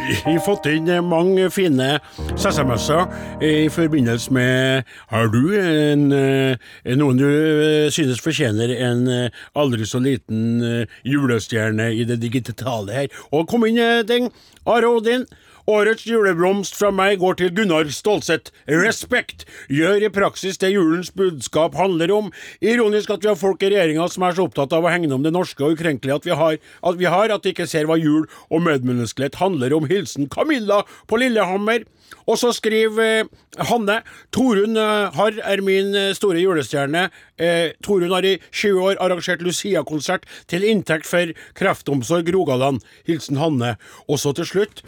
Vi 0.09 0.33
har 0.35 0.41
fått 0.45 0.67
inn 0.71 0.89
mange 1.05 1.49
fine 1.53 1.89
SMS-er 2.37 3.09
i 3.45 3.69
forbindelse 3.73 4.33
med 4.33 4.89
Har 5.11 5.29
du 5.33 5.43
en, 5.61 6.07
eh, 6.13 6.97
noen 6.97 7.21
du 7.21 7.27
eh, 7.29 7.91
synes 7.93 8.23
fortjener 8.25 8.73
en 8.77 9.05
eh, 9.13 9.43
aldri 9.59 9.87
så 9.89 10.01
liten 10.03 10.63
eh, 10.65 10.97
julestjerne 11.05 11.91
i 11.93 12.07
det 12.09 12.21
digitale 12.23 12.93
her? 13.03 13.21
Og 13.33 13.49
kom 13.51 13.67
inn, 13.69 13.79
eh, 13.83 14.05
Deng. 14.07 14.31
Are 14.67 14.89
Odin. 14.89 15.27
Årets 15.69 16.07
juleblomst 16.09 16.79
fra 16.79 16.89
meg 16.89 17.19
går 17.21 17.35
til 17.37 17.51
Gunnar 17.53 17.91
Stålseth. 17.93 18.55
Respekt! 18.73 19.43
Gjør 19.69 20.07
i 20.07 20.09
praksis 20.09 20.57
det 20.63 20.71
julens 20.73 21.11
budskap 21.13 21.75
handler 21.77 22.09
om. 22.15 22.31
Ironisk 22.65 23.11
at 23.13 23.21
vi 23.21 23.29
har 23.29 23.37
folk 23.37 23.61
i 23.61 23.69
regjeringa 23.75 24.07
som 24.09 24.25
er 24.25 24.39
så 24.39 24.47
opptatt 24.49 24.73
av 24.73 24.87
å 24.87 24.89
hegne 24.89 25.13
om 25.13 25.27
det 25.27 25.35
norske 25.35 25.61
og 25.67 25.75
ukrenkelige 25.77 26.17
at 26.17 26.25
vi 26.25 26.39
har, 26.41 26.57
at 26.89 26.97
vi 26.97 27.05
har, 27.13 27.35
at 27.35 27.45
de 27.45 27.53
ikke 27.53 27.67
ser 27.69 27.85
hva 27.85 27.99
jul 28.01 28.25
og 28.49 28.65
medmenneskelighet 28.65 29.37
handler 29.43 29.75
om. 29.77 29.85
Hilsen 29.91 30.31
Camilla 30.33 30.87
på 31.05 31.21
Lillehammer. 31.21 31.85
Og 32.25 32.39
så 32.41 32.55
skriver 32.57 33.05
eh, 33.05 33.67
Hanne 33.69 33.99
Torunn 34.33 34.79
eh, 34.81 35.19
Harr 35.19 35.37
er 35.45 35.61
min 35.67 35.93
eh, 35.93 36.15
store 36.17 36.41
julestjerne. 36.41 37.11
Eh, 37.37 37.75
Torunn 37.85 38.15
har 38.15 38.25
i 38.25 38.39
20 38.49 38.87
år 38.87 39.03
arrangert 39.05 39.45
Lucia-konsert 39.45 40.25
til 40.49 40.65
inntekt 40.65 41.05
for 41.11 41.37
Kreftomsorg 41.61 42.33
Rogaland. 42.33 42.81
Hilsen 43.05 43.37
Hanne. 43.37 43.75
Og 44.09 44.17
så 44.25 44.33
til 44.33 44.49
slutt 44.49 44.83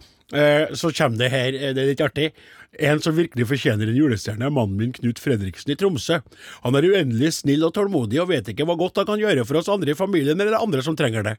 så 0.78 0.92
kommer 0.94 1.18
det 1.18 1.30
her, 1.32 1.52
eh, 1.54 1.72
det 1.74 1.82
er 1.82 1.90
litt 1.92 2.04
artig. 2.04 2.30
En 2.78 3.00
som 3.02 3.16
virkelig 3.18 3.48
fortjener 3.50 3.88
en 3.90 3.96
julestjerne, 3.98 4.46
er 4.46 4.52
mannen 4.54 4.76
min 4.78 4.92
Knut 4.94 5.18
Fredriksen 5.18 5.72
i 5.72 5.74
Tromsø. 5.74 6.20
Han 6.62 6.76
er 6.78 6.84
uendelig 6.86 7.32
snill 7.40 7.64
og 7.66 7.72
tålmodig 7.74 8.20
og 8.22 8.28
vet 8.30 8.46
ikke 8.52 8.62
hva 8.68 8.76
godt 8.78 9.00
han 9.00 9.08
kan 9.08 9.18
gjøre 9.18 9.42
for 9.48 9.58
oss 9.58 9.66
andre 9.72 9.90
i 9.90 9.96
familien 9.98 10.38
eller 10.38 10.54
andre 10.54 10.78
som 10.86 10.94
trenger 10.94 11.24
det. 11.26 11.32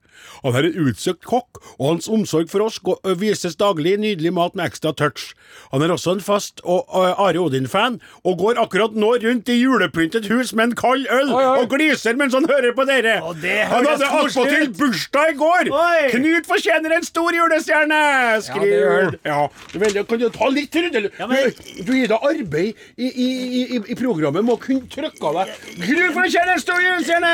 Han 0.44 0.58
er 0.60 0.68
en 0.68 0.90
utsøkt 0.92 1.24
kokk, 1.24 1.62
og 1.78 1.86
hans 1.94 2.10
omsorg 2.12 2.50
for 2.52 2.66
oss 2.66 2.82
går- 2.84 3.16
vises 3.22 3.56
daglig 3.56 3.94
i 3.96 4.02
nydelig 4.04 4.34
mat 4.36 4.58
med 4.60 4.68
ekstra 4.68 4.92
touch. 4.92 5.30
Han 5.72 5.86
er 5.88 5.94
også 5.96 6.18
en 6.18 6.26
fast 6.26 6.60
og, 6.66 6.84
og 6.92 7.16
Are 7.24 7.40
Odin-fan, 7.46 8.02
og 8.28 8.36
går 8.44 8.60
akkurat 8.66 8.92
nå 9.00 9.14
rundt 9.24 9.48
i 9.56 9.58
julepyntet 9.62 10.28
hus 10.28 10.52
med 10.52 10.72
en 10.74 10.76
kald 10.84 11.08
øl 11.08 11.32
Oi, 11.32 11.46
oi. 11.46 11.56
og 11.64 11.72
gliser 11.72 12.20
mens 12.20 12.36
han 12.36 12.50
hører 12.52 12.76
på 12.76 12.84
dere. 12.92 13.16
Han 13.24 13.88
hadde 13.88 14.12
attpåtil 14.20 14.68
bursdag 14.76 15.32
i 15.32 15.40
går! 15.40 15.72
Oi. 15.80 16.12
Knut 16.18 16.52
fortjener 16.52 16.98
en 17.00 17.08
stor 17.08 17.32
julestjerne! 17.40 18.04
Ja, 18.04 18.38
Skriver 18.44 19.16
ja, 19.24 19.42
det 19.72 19.80
er 19.80 19.86
veldig, 19.88 20.06
Kan 20.12 20.20
du 20.26 20.28
ta 20.36 20.52
litt 20.52 20.72
trudelutt? 20.76 21.21
Ja, 21.22 21.28
men- 21.30 21.52
du, 21.54 21.84
du 21.86 21.92
gir 21.94 22.10
deg 22.10 22.24
arbeid 22.32 22.80
i, 22.98 23.08
i, 23.08 23.28
i, 23.62 23.80
i 23.94 23.98
programmet 24.00 24.42
med 24.42 24.56
å 24.56 24.60
kunne 24.62 24.88
trykke 24.90 25.22
av 25.30 25.36
deg. 25.44 25.52
Du 25.78 26.02
fortjener 26.16 26.56
en 26.56 26.64
stor 26.64 26.82
julestjerne! 26.82 27.34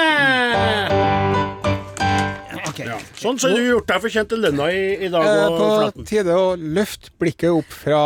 Ok. 2.68 2.82
Ja. 2.84 2.98
Sånn 3.18 3.40
så 3.40 3.50
har 3.50 3.56
du 3.58 3.64
gjort 3.72 3.88
deg 3.90 4.04
fortjent 4.04 4.30
til 4.34 4.42
lønna 4.44 4.68
i, 4.76 4.82
i 5.08 5.10
dag. 5.14 5.24
Det 5.24 5.40
er 5.46 5.56
på 5.56 5.68
flaten. 5.72 6.08
tide 6.10 6.36
å 6.38 6.48
løfte 6.60 7.14
blikket 7.22 7.56
opp 7.56 7.72
fra 7.86 8.02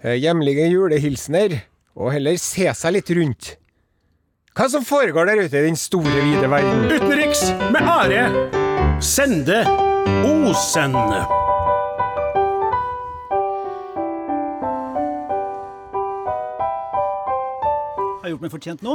eh, 0.00 0.14
hjemlige 0.22 0.68
julehilsener, 0.70 1.58
og 1.98 2.12
heller 2.14 2.38
se 2.40 2.68
seg 2.76 2.96
litt 2.96 3.10
rundt. 3.18 3.54
Hva 4.56 4.70
som 4.72 4.86
foregår 4.88 5.28
der 5.28 5.42
ute 5.44 5.58
i 5.60 5.66
den 5.66 5.76
store, 5.76 6.14
vide 6.22 6.48
verden? 6.48 6.86
Utenriks 6.94 7.48
med 7.74 7.82
Are 7.82 9.00
Sende 9.04 9.64
Osen. 10.24 10.96
Har 18.26 18.32
gjort 18.32 18.42
meg 18.42 18.50
fortjent 18.50 18.80
nå? 18.82 18.92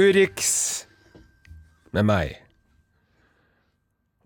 Urix 0.00 0.46
med 1.92 2.06
meg. 2.08 2.30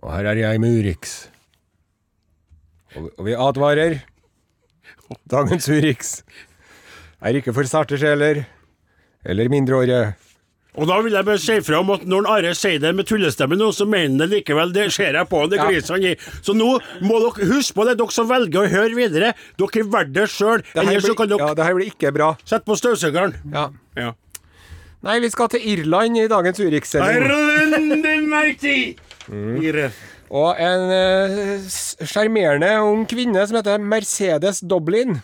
Og 0.05 0.13
her 0.15 0.29
er 0.31 0.39
jeg 0.39 0.61
med 0.63 0.77
Urix. 0.79 1.15
Og, 2.95 3.09
og 3.09 3.25
vi 3.27 3.35
advarer. 3.35 3.97
Dagens 5.35 5.67
Urix 5.67 6.13
er 7.19 7.41
ikke 7.41 7.57
for 7.57 7.67
sarte 7.67 7.99
sjeler 7.99 8.45
eller 9.27 9.51
mindreårige. 9.51 10.15
Og 10.77 10.89
da 10.91 10.99
vil 11.05 11.15
jeg 11.17 11.25
bare 11.25 11.41
si 11.41 11.57
fra 11.65 11.81
om 11.81 11.93
at 11.95 12.05
når 12.09 12.29
Are 12.31 12.53
sier 12.57 12.81
det 12.83 12.93
med 12.97 13.09
tullestemme 13.09 13.57
nå, 13.57 13.71
så 13.73 13.87
mener 13.89 14.13
han 14.13 14.19
det 14.21 14.29
likevel. 14.35 14.75
Det 14.77 14.91
ser 14.95 15.17
jeg 15.17 15.31
på 15.31 15.41
han, 15.43 15.53
det 15.53 15.61
gliser 15.63 15.97
han 15.97 16.05
i. 16.11 16.15
Så 16.45 16.57
nå 16.57 16.69
må 17.07 17.21
dere 17.25 17.49
huske 17.53 17.79
på 17.79 17.87
det, 17.89 17.97
dere 18.01 18.15
som 18.15 18.29
velger 18.29 18.67
å 18.67 18.73
høre 18.75 18.93
videre. 18.99 19.33
Dere 19.57 19.87
velger 19.87 20.13
det 20.21 20.29
sjøl. 20.35 20.65
Ellers 20.77 21.09
så 21.09 21.17
kan 21.17 21.33
dere 21.33 21.49
ja, 21.49 21.57
det 21.57 21.69
her 21.69 21.79
blir 21.79 21.93
ikke 21.95 22.13
bra. 22.17 22.35
Sett 22.45 22.67
på 22.69 22.77
støvsugeren. 22.79 23.37
Ja. 23.55 23.71
Ja. 23.97 24.13
Nei, 25.07 25.21
vi 25.23 25.31
skal 25.31 25.49
til 25.53 25.65
Irland 25.71 26.19
i 26.19 26.27
dagens 26.29 26.61
Urix-sending. 26.61 27.25
Ireland 27.25 28.29
Merti. 28.33 28.77
Mm. 29.31 29.57
Ire. 29.63 29.89
Og 30.35 30.59
en 30.59 31.63
sjarmerende 31.71 32.73
uh, 32.81 32.89
ung 32.91 33.05
kvinne 33.09 33.45
som 33.47 33.61
heter 33.61 33.83
Mercedes 33.83 34.61
Dublin. 34.67 35.21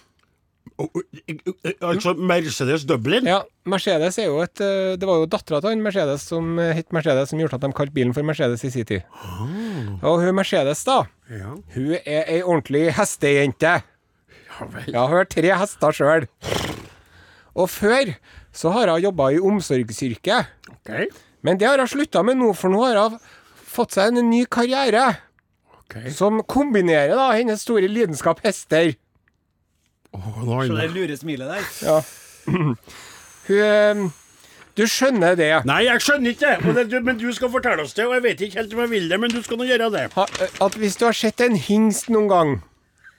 Oh, 0.80 0.88
oh, 0.96 1.02
eh, 1.28 1.72
Altså 1.84 2.14
Mercedes 2.16 2.84
Dublin? 2.88 3.26
Ja, 3.28 3.42
Mercedes 3.68 4.16
er 4.18 4.28
jo 4.30 4.38
et 4.42 4.60
eh, 4.64 4.94
Det 4.98 5.06
var 5.08 5.20
jo 5.20 5.26
dattera 5.30 5.60
til 5.60 5.74
han 5.74 5.82
Mercedes 5.84 6.24
som 6.30 6.56
eh, 6.62 6.72
het 6.78 6.92
Mercedes, 6.96 7.28
som 7.30 7.38
gjorde 7.42 7.58
at 7.58 7.64
de 7.66 7.70
kalte 7.76 7.94
bilen 7.94 8.14
for 8.16 8.24
Mercedes 8.26 8.64
i 8.64 8.70
sin 8.72 8.86
tid. 8.88 9.02
Og 10.02 10.22
hun 10.22 10.34
Mercedes, 10.38 10.84
da, 10.88 11.02
Ja. 11.30 11.52
hun 11.74 11.92
er 12.04 12.24
ei 12.28 12.40
ordentlig 12.42 12.86
hestejente. 12.96 13.74
Ja 14.52 14.68
vel. 14.72 14.88
Ja, 14.94 15.06
hun 15.08 15.20
har 15.20 15.28
tre 15.30 15.52
hester 15.60 15.96
sjøl. 15.96 16.26
Og 17.52 17.68
før 17.68 18.14
så 18.52 18.72
har 18.72 18.90
hun 18.92 19.02
jobba 19.04 19.30
i 19.32 19.40
omsorgsyrket. 19.40 20.48
Okay. 20.80 21.08
Men 21.44 21.58
det 21.60 21.68
har 21.68 21.78
hun 21.82 21.90
slutta 21.90 22.22
med 22.24 22.38
nå, 22.40 22.52
for 22.56 22.72
nå 22.72 22.80
har 22.86 22.98
hun 23.02 23.18
fått 23.72 23.96
seg 23.96 24.12
en 24.16 24.30
ny 24.30 24.44
karriere. 24.46 25.10
Okay. 25.84 26.10
Som 26.16 26.40
kombinerer 26.48 27.16
da 27.18 27.30
hennes 27.36 27.64
store 27.64 27.88
lidenskap 27.90 28.40
hester. 28.44 28.94
Åh, 30.12 30.66
Se 30.66 30.74
det 30.76 30.90
lure 30.94 31.16
smilet 31.16 31.48
der. 31.54 31.70
Ja. 31.88 32.00
Hun 33.48 33.58
eh, 33.58 34.02
Du 34.76 34.82
skjønner 34.88 35.34
det. 35.36 35.50
Nei, 35.68 35.82
jeg 35.84 36.00
skjønner 36.00 36.32
ikke 36.32 36.48
det. 36.48 36.64
Men, 36.64 36.74
det, 36.78 36.84
du- 36.92 37.02
men 37.04 37.18
du 37.20 37.26
skal 37.36 37.50
fortelle 37.52 37.82
oss 37.84 37.92
det, 37.96 38.06
og 38.08 38.14
jeg 38.16 38.22
vet 38.24 38.40
ikke 38.46 38.60
helt 38.62 38.72
om 38.76 38.80
jeg 38.86 38.90
vil 38.94 39.08
det, 39.10 39.18
men 39.20 39.30
du 39.34 39.42
skal 39.44 39.58
nå 39.60 39.66
gjøre 39.68 39.90
det. 39.92 40.04
Ha, 40.14 40.24
at 40.66 40.78
hvis 40.80 40.96
du 41.00 41.04
har 41.08 41.16
sett 41.18 41.42
en 41.44 41.58
hingst 41.60 42.08
noen 42.12 42.28
gang, 42.30 42.52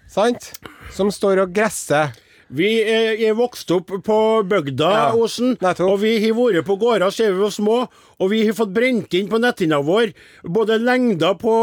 sant, 0.10 0.51
som 0.95 1.12
står 1.13 1.43
og 1.45 1.53
gresser 1.53 2.10
Vi 2.54 2.68
er, 2.86 3.16
er 3.18 3.34
vokst 3.38 3.72
opp 3.74 3.89
på 4.06 4.16
bygda, 4.46 4.89
Ja, 4.94 5.06
Osen, 5.18 5.56
og 5.58 5.96
vi 6.04 6.12
har 6.22 6.36
vært 6.38 6.68
på 6.68 6.76
gårder 6.82 7.10
siden 7.13 7.34
vi 7.38 7.42
var 7.42 7.54
små. 7.56 7.78
Og 8.22 8.30
vi 8.30 8.44
har 8.46 8.54
fått 8.56 8.74
brent 8.76 9.16
inn 9.18 9.28
på 9.32 9.39
netthinna 9.42 9.80
vår 9.84 10.12
både 10.46 10.78
lengda 10.80 11.32
på 11.42 11.54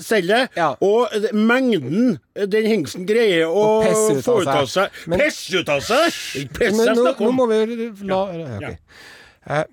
cellet 0.00 0.56
Ja. 0.56 0.70
og 0.80 1.12
eh, 1.14 1.28
mengden 1.36 2.16
den 2.34 2.66
hingsten 2.70 3.04
greier 3.06 3.46
å 3.52 3.84
få 4.24 4.40
ut 4.40 4.48
av 4.48 4.66
seg. 4.70 4.88
Men- 5.06 5.20
Pisse 5.20 5.60
ut 5.60 5.68
av 5.68 5.82
seg! 5.84 6.08
Ikke 6.40 6.58
Piss 6.58 6.76
Men 6.78 6.86
jeg 6.88 6.96
nå, 7.20 7.30
må 7.36 7.46
vi 7.52 7.90
la 8.08 8.20
ja, 8.32 8.48
ok. 8.56 8.78
Eh, 9.46 9.64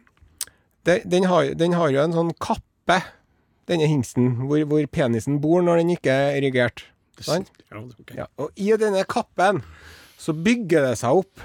det- 0.85 1.03
den, 1.09 1.23
har, 1.31 1.53
den 1.55 1.73
har 1.79 1.89
jo 1.95 2.03
en 2.03 2.13
sånn 2.13 2.33
kappe, 2.43 2.99
denne 3.71 3.87
hingsten, 3.87 4.33
hvor, 4.49 4.59
hvor 4.67 4.83
penisen 4.91 5.39
bor 5.39 5.61
når 5.63 5.77
den 5.85 5.95
ikke 5.95 6.11
er 6.11 6.35
erigert. 6.41 6.83
Sant? 7.21 7.47
Ja, 7.71 7.77
okay. 8.01 8.17
Ja, 8.17 8.25
og 8.41 8.51
i 8.57 8.71
denne 8.81 9.05
kappen 9.07 9.61
så 10.21 10.35
bygger 10.37 10.85
det 10.89 10.97
seg 11.01 11.23
opp 11.23 11.41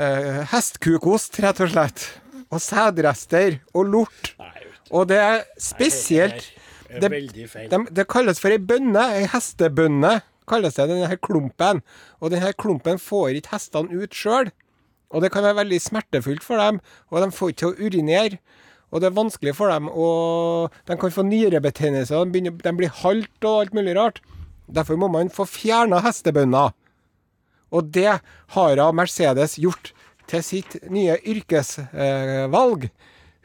eh, 0.00 0.42
hestkukost, 0.50 1.38
rett 1.44 1.62
og 1.62 1.70
slett. 1.72 2.06
Og 2.50 2.58
sædrester 2.62 3.60
og 3.78 3.92
lort. 3.92 4.32
Og 4.90 5.06
det 5.10 5.20
er 5.22 5.44
spesielt 5.62 6.50
det 6.90 7.06
er 7.06 7.68
det, 7.70 7.78
det 7.94 8.08
kalles 8.10 8.40
for 8.42 8.50
ei 8.50 8.58
bønne, 8.58 9.04
ei 9.14 9.28
hestebønne, 9.30 10.16
kalles 10.50 10.74
det, 10.74 10.88
denne 10.90 11.06
her 11.06 11.20
klumpen. 11.22 11.84
Og 12.18 12.32
denne 12.32 12.48
her 12.48 12.56
klumpen 12.58 12.98
får 12.98 13.38
ikke 13.38 13.54
hestene 13.54 13.94
ut 13.94 14.16
sjøl. 14.16 14.50
Og 15.14 15.22
det 15.22 15.30
kan 15.34 15.46
være 15.46 15.60
veldig 15.62 15.78
smertefullt 15.82 16.42
for 16.46 16.58
dem, 16.58 16.80
og 17.10 17.22
de 17.22 17.30
får 17.34 17.52
ikke 17.52 17.60
til 17.62 17.70
å 17.70 17.86
urinere. 17.86 18.40
Og 18.90 19.02
det 19.02 19.06
er 19.10 19.14
vanskelig 19.14 19.54
for 19.54 19.70
dem 19.70 19.86
å 19.86 20.08
De 20.88 20.96
kan 20.98 21.14
få 21.14 21.22
nyrebetennelse, 21.26 22.16
og 22.18 22.34
de, 22.34 22.50
de 22.50 22.72
blir 22.74 22.90
halt 23.04 23.46
og 23.46 23.62
alt 23.62 23.76
mulig 23.76 23.94
rart. 23.98 24.18
Derfor 24.70 24.98
må 24.98 25.10
man 25.10 25.30
få 25.30 25.46
fjerna 25.46 26.02
hestebønner. 26.02 26.74
Og 27.70 27.90
det 27.94 28.20
har 28.56 28.82
hun 28.82 28.98
Mercedes 28.98 29.58
gjort 29.62 29.92
til 30.30 30.44
sitt 30.46 30.76
nye 30.90 31.18
yrkesvalg. 31.26 32.90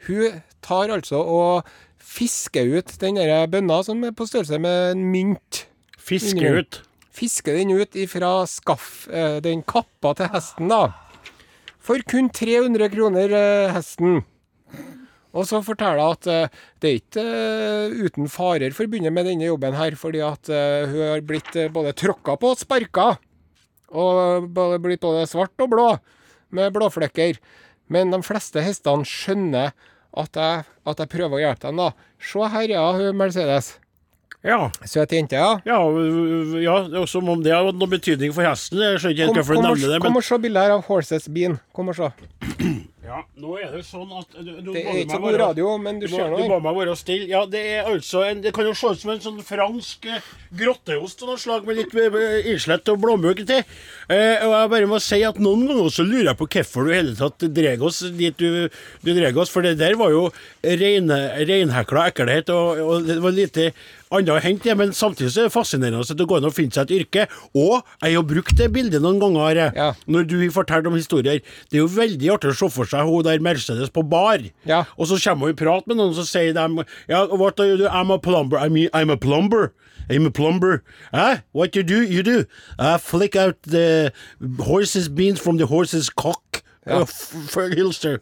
Hun 0.06 0.42
tar 0.64 0.92
altså 0.94 1.20
og 1.22 1.70
fisker 2.06 2.76
ut 2.78 2.92
den 3.02 3.18
der 3.18 3.48
bønna 3.50 3.80
som 3.86 4.04
er 4.06 4.14
på 4.16 4.28
størrelse 4.28 4.60
med 4.62 4.92
en 4.94 5.08
mynt. 5.12 5.64
Fiske 5.98 6.52
ut. 6.60 6.80
Fisker 7.16 7.56
den 7.56 7.72
ut 7.74 7.96
ifra 7.96 8.44
skaff, 8.50 9.08
eh, 9.08 9.38
den 9.42 9.64
kappa 9.66 10.12
til 10.14 10.30
hesten, 10.34 10.68
da. 10.70 10.92
For 11.80 12.02
kun 12.06 12.28
300 12.30 12.90
kroner 12.92 13.32
eh, 13.32 13.74
hesten. 13.74 14.20
Og 15.36 15.44
så 15.48 15.62
forteller 15.64 16.02
hun 16.02 16.14
at 16.14 16.28
eh, 16.30 16.58
det 16.80 16.90
er 16.90 17.00
ikke 17.00 18.06
uten 18.06 18.30
farer 18.32 18.76
forbundet 18.76 19.14
med 19.16 19.26
denne 19.28 19.48
jobben 19.48 19.76
her, 19.76 19.96
fordi 19.98 20.22
at 20.24 20.46
hun 20.46 21.02
har 21.02 21.24
blitt 21.26 21.56
både 21.72 21.96
tråkka 21.96 22.36
på 22.40 22.52
og 22.54 22.60
sparka. 22.60 23.14
Og 23.94 24.48
både 24.56 24.80
blitt 24.82 25.04
både 25.04 25.26
svart 25.30 25.54
og 25.62 25.70
blå, 25.72 25.88
med 26.50 26.74
blåflekker. 26.74 27.38
Men 27.92 28.10
de 28.10 28.22
fleste 28.26 28.62
hestene 28.64 29.06
skjønner 29.06 29.74
at 30.16 30.38
jeg, 30.38 30.64
at 30.88 31.02
jeg 31.02 31.12
prøver 31.12 31.38
å 31.38 31.42
hjelpe 31.42 31.68
dem, 31.68 31.82
da. 31.82 31.90
Se 32.22 32.48
her, 32.50 32.70
ja, 32.72 32.86
hun 32.96 33.18
Mercedes. 33.18 33.76
Ja. 34.46 34.70
Søt 34.86 35.12
jente, 35.12 35.38
ja. 35.38 35.56
Ja, 35.66 35.78
øh, 35.90 36.56
ja, 36.62 36.76
det 36.86 37.00
er 37.00 37.08
som 37.10 37.28
om 37.28 37.42
det 37.42 37.52
har 37.54 37.66
noen 37.72 37.90
betydning 37.90 38.34
for 38.34 38.46
hesten. 38.46 38.78
Jeg 38.82 39.00
skjønner 39.02 39.14
ikke 39.14 39.26
helt 39.26 39.40
hvorfor 39.40 39.58
du 39.58 39.64
nevner 39.66 39.94
det. 39.96 40.02
kom 40.04 40.20
og 40.20 40.26
se 40.26 40.38
bildet 40.42 40.66
her 40.66 40.76
av 40.76 40.84
Horses 40.86 41.26
Bean. 41.32 41.58
Kom 41.74 41.90
og 41.92 41.98
se. 41.98 42.10
Ja, 43.06 43.20
nå 43.38 43.52
er 43.62 43.70
det 43.76 43.82
sånn 43.86 44.10
at 44.18 44.32
du, 44.34 44.48
du, 44.64 44.70
Det 44.74 44.80
er 44.82 44.96
ikke 45.04 45.14
så 45.14 45.20
god 45.22 45.36
radio, 45.38 45.68
men 45.78 46.00
du 46.02 46.08
Du, 46.08 46.12
må, 46.16 46.24
nå. 46.32 46.40
du 46.42 46.50
ba 46.50 46.58
meg 46.64 46.78
være 46.80 46.96
stille. 46.98 47.28
Ja, 47.30 47.44
det 47.46 47.62
er 47.76 47.90
altså 47.90 48.24
en, 48.26 48.40
Det 48.42 48.52
kan 48.56 48.66
jo 48.66 48.74
se 48.74 48.90
ut 48.90 49.02
som 49.02 49.12
en 49.14 49.22
sånn 49.22 49.38
fransk 49.46 50.08
eh, 50.10 50.26
grotteost 50.58 51.22
av 51.22 51.30
noe 51.30 51.40
slag 51.40 51.68
med 51.68 51.78
litt 51.78 51.94
eh, 51.94 52.48
innslett 52.50 52.90
og 52.90 52.98
blåmugg 53.04 53.44
til. 53.46 53.62
Eh, 54.10 54.42
og 54.46 54.56
jeg 54.56 54.72
bare 54.74 54.90
må 54.90 54.98
si 55.02 55.20
at 55.26 55.38
noen 55.42 55.66
ganger 55.70 55.92
så 55.94 56.06
lurer 56.06 56.32
jeg 56.32 56.40
på 56.40 56.50
hvorfor 56.56 56.88
du 56.88 56.92
i 56.92 56.98
hele 56.98 57.14
tatt 57.18 57.46
drar 57.60 57.86
oss 57.86 58.02
dit 58.16 58.42
du, 58.42 58.66
du 59.06 59.12
drar 59.14 59.38
oss, 59.42 59.54
for 59.54 59.66
det 59.66 59.76
der 59.78 59.94
var 60.00 60.10
jo 60.14 60.26
reine, 60.66 61.20
reinhekla 61.46 62.08
ekkelhet, 62.10 62.50
og, 62.54 62.82
og 62.82 63.06
det 63.06 63.20
var 63.22 63.38
lite 63.38 63.70
annet 64.14 64.28
å 64.30 64.40
hente, 64.42 64.74
men 64.78 64.92
samtidig 64.94 65.30
så 65.34 65.40
er 65.44 65.48
det 65.48 65.54
fascinerende 65.56 66.04
at 66.04 66.16
det 66.18 66.26
går 66.28 66.38
an 66.42 66.48
å 66.50 66.54
finne 66.54 66.72
seg 66.72 66.90
et 66.90 67.00
yrke. 67.00 67.26
Og 67.54 67.82
jeg 68.02 68.14
har 68.14 68.22
brukt 68.22 68.54
det 68.56 68.68
bildet 68.72 69.02
noen 69.02 69.18
ganger, 69.20 69.56
eh, 69.66 69.72
Ja. 69.74 69.92
når 70.06 70.26
du 70.28 70.36
fortalt 70.50 70.86
om 70.86 70.94
historier. 70.94 71.40
Det 71.70 71.78
er 71.78 71.82
jo 71.84 71.88
veldig 71.88 72.30
artig 72.34 72.50
å 72.52 72.56
se 72.56 72.68
for 72.68 72.84
seg 72.86 73.04
hun 73.04 73.22
der 73.24 73.38
Mercedes 73.38 73.90
på 73.90 74.02
bar. 74.08 74.38
Ja. 74.64 74.84
Og 74.98 75.08
så 75.08 75.18
kommer 75.22 75.46
hun 75.46 75.54
i 75.56 75.64
prat 75.64 75.86
med 75.86 75.96
noen, 75.96 76.14
så 76.14 76.22
sier 76.24 76.52
de 76.54 76.84
ja, 77.08 77.26
what 77.34 77.58
are 77.60 77.66
you 77.66 77.76
do? 77.76 77.88
I'm 77.88 78.10
a 78.12 78.18
plumber. 78.18 78.58
I 78.58 78.68
mean, 78.68 78.88
I'm 78.94 79.10
a 79.10 79.16
plumber. 79.16 79.72
I'm 80.08 80.24
a 80.26 80.30
plumber. 80.30 80.82
Eh? 81.12 81.38
What 81.52 81.74
you 81.74 81.82
do? 81.82 82.00
You 82.00 82.22
do? 82.22 82.44
I 82.78 82.96
flick 82.98 83.34
out 83.34 83.56
the 83.64 84.12
horse's 84.60 85.08
beans 85.08 85.40
from 85.40 85.56
the 85.56 85.66
horse's 85.66 86.08
cock. 86.10 86.62
Ja. 86.86 87.00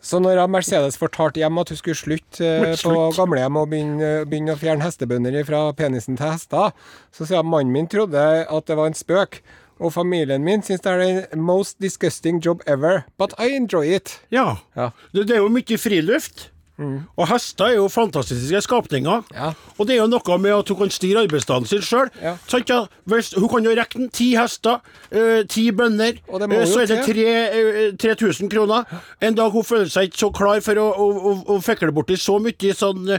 Så 0.01 0.21
når 0.25 0.41
Mercedes 0.49 0.97
fortalte 0.97 1.43
hjem 1.43 1.59
at 1.61 1.69
hun 1.69 1.81
skulle 1.81 1.99
slutte 1.99 2.47
eh, 2.47 2.77
på 2.81 2.95
gamlehjem 3.17 3.59
og 3.61 3.69
begynne, 3.73 4.13
begynne 4.29 4.55
å 4.57 4.61
fjerne 4.61 4.87
hestebønder 4.87 5.37
fra 5.45 5.67
penisen 5.77 6.17
til 6.17 6.33
hester, 6.33 6.73
så 7.13 7.29
sier 7.29 7.45
hun 7.45 7.53
mannen 7.53 7.75
min 7.77 7.91
trodde 7.93 8.23
at 8.49 8.71
det 8.71 8.79
var 8.81 8.89
en 8.89 8.97
spøk. 8.97 9.43
Og 9.83 9.91
familien 9.93 10.45
min 10.47 10.63
syns 10.63 10.85
det 10.85 10.93
er 10.95 11.05
the 11.33 11.37
most 11.37 11.81
disgusting 11.83 12.39
job 12.41 12.63
ever. 12.67 13.05
But 13.19 13.35
I 13.39 13.57
enjoy 13.57 13.91
it. 13.97 14.21
Ja. 14.33 14.57
Ja. 14.79 14.93
Det, 15.13 15.27
det 15.29 15.37
er 15.37 15.43
jo 15.43 15.53
mye 15.53 15.79
friluft. 15.81 16.49
Og 16.79 17.29
hester 17.31 17.71
er 17.71 17.77
jo 17.77 17.87
fantastiske 17.93 18.61
skapninger. 18.67 19.23
Ja. 19.35 19.53
Og 19.79 19.87
det 19.87 19.95
er 19.95 20.01
jo 20.03 20.09
noe 20.11 20.39
med 20.43 20.55
at 20.57 20.71
hun 20.73 20.81
kan 20.83 20.91
styre 20.91 21.23
arbeidsdagen 21.23 21.69
sin 21.71 21.85
sjøl. 21.87 22.11
Ja. 22.23 22.35
Hun 22.51 23.49
kan 23.53 23.69
jo 23.69 23.75
rekke 23.79 24.09
ti 24.15 24.33
hester, 24.35 24.81
øh, 25.13 25.45
ti 25.47 25.69
bønder, 25.71 26.19
må 26.29 26.51
eh, 26.51 26.67
så 26.67 26.83
er 26.83 26.91
det 26.91 26.99
tre, 27.07 27.29
eh, 27.55 27.95
3000 28.01 28.51
kroner. 28.51 28.85
En 29.23 29.39
dag 29.39 29.51
hun 29.55 29.65
føler 29.65 29.91
seg 29.93 30.11
ikke 30.11 30.23
så 30.25 30.31
klar 30.35 30.61
for 30.67 30.83
å, 30.83 30.89
å, 30.91 31.09
å, 31.15 31.35
å 31.55 31.61
fikle 31.63 31.95
borti 31.95 32.19
så 32.19 32.41
mye 32.43 32.75
sånn 32.75 33.15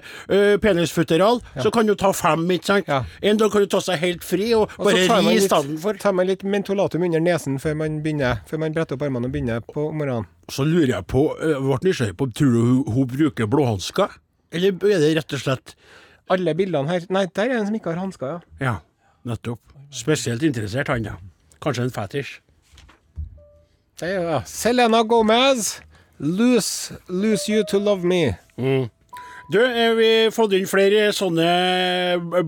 penisfutteral, 0.62 1.40
så 1.62 1.72
kan 1.72 1.88
hun 1.88 2.00
ta 2.00 2.12
fem, 2.16 2.44
ikke 2.58 2.72
sant. 2.72 2.92
Ja. 2.92 3.04
En 3.24 3.40
dag 3.40 3.54
kan 3.54 3.64
hun 3.64 3.72
ta 3.72 3.82
seg 3.84 4.02
helt 4.04 4.28
fri 4.28 4.52
og, 4.58 4.72
bare 4.78 5.08
ri 5.08 5.38
istedenfor. 5.40 6.00
tar 6.02 6.16
man 6.18 6.28
litt 6.28 6.44
mentolatum 6.44 7.08
under 7.08 7.24
nesen 7.24 7.60
før 7.62 7.80
man 7.86 8.02
begynner 8.04 8.44
Før 8.50 8.60
man 8.62 8.74
bretter 8.76 8.98
opp 8.98 9.06
armene 9.06 9.30
og 9.30 9.34
begynner 9.34 9.64
på 9.64 9.88
morgenen. 9.96 10.28
Så 10.52 10.66
lurer 10.68 10.92
jeg 10.92 11.06
på, 11.10 11.26
jeg 11.42 11.62
ble 11.64 11.78
nysgjerrig 11.88 12.16
på, 12.20 12.28
tror 12.38 12.52
du 12.54 12.60
hun, 12.62 12.82
hun 12.94 13.08
bruker 13.10 13.48
blåhansker? 13.50 14.18
Eller 14.56 14.76
er 14.92 15.02
det 15.02 15.14
rett 15.18 15.34
og 15.36 15.42
slett 15.42 15.74
Alle 16.32 16.54
bildene 16.56 16.90
her 16.90 17.08
Nei, 17.14 17.26
der 17.34 17.50
er 17.50 17.60
en 17.60 17.66
som 17.68 17.78
ikke 17.78 17.92
har 17.94 18.02
hansker, 18.04 18.36
ja. 18.36 18.40
Ja, 18.62 18.76
nettopp. 19.26 19.74
Spesielt 19.94 20.44
interessert, 20.46 20.90
han, 20.94 21.06
ja. 21.06 21.16
Kanskje 21.64 21.88
en 21.88 21.94
fetisj. 21.96 22.36
Det 24.00 24.10
er, 24.12 24.22
ja. 24.28 24.40
Selena 24.50 25.02
Gomez. 25.08 25.80
Lose, 26.20 26.96
lose 27.10 27.50
you 27.52 27.64
to 27.68 27.80
love 27.80 28.06
me. 28.08 28.36
Du, 29.52 29.60
eh, 29.62 29.94
vi 29.94 30.08
har 30.24 30.32
fått 30.34 30.56
inn 30.58 30.66
flere 30.66 31.12
sånne 31.14 31.46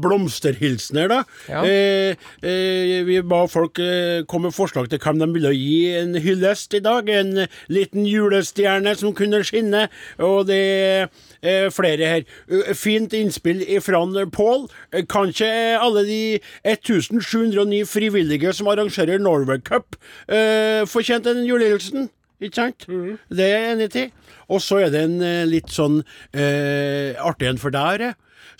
blomsterhilsener, 0.01 1.11
da. 1.11 1.19
Ja. 1.45 1.61
Eh, 1.61 2.17
eh, 2.41 3.03
vi 3.05 3.19
ba 3.21 3.43
folk 3.51 3.77
eh, 3.83 4.23
komme 4.25 4.49
med 4.49 4.55
forslag 4.57 4.89
til 4.89 5.01
hvem 5.03 5.21
de 5.21 5.27
ville 5.35 5.53
gi 5.53 5.93
en 5.99 6.17
hyllest 6.23 6.73
i 6.73 6.81
dag. 6.81 7.09
En 7.09 7.45
liten 7.69 8.07
julestjerne 8.09 8.95
som 8.97 9.13
kunne 9.17 9.43
skinne. 9.45 9.87
Og 10.17 10.47
det 10.49 10.61
er 11.45 11.69
flere 11.75 12.11
her. 12.15 12.27
Eh, 12.49 12.73
Fint 12.77 13.13
innspill 13.13 13.61
fra 13.85 14.01
Pål. 14.33 14.67
Kanskje 15.09 15.49
alle 15.77 16.05
de 16.07 16.21
1709 16.65 17.85
frivillige 17.85 18.53
som 18.53 18.69
arrangerer 18.71 19.21
Norway 19.21 19.61
Cup, 19.61 19.97
fortjente 20.27 20.93
fortjent 21.07 21.27
en 21.29 21.45
julehilsen? 21.45 22.09
Ikke 22.37 22.59
sant? 22.59 22.85
Det 22.87 23.45
er 23.45 23.53
jeg 23.55 23.75
enig 23.75 23.89
i. 23.97 24.07
Og 24.53 24.61
så 24.61 24.83
er 24.85 24.91
det 24.93 25.05
en 25.07 25.21
eh, 25.25 25.45
litt 25.49 25.71
sånn 25.73 26.03
eh, 26.33 27.17
artig 27.17 27.49
en 27.49 27.61
for 27.61 27.73
deg. 27.73 27.87
Are. 27.87 28.11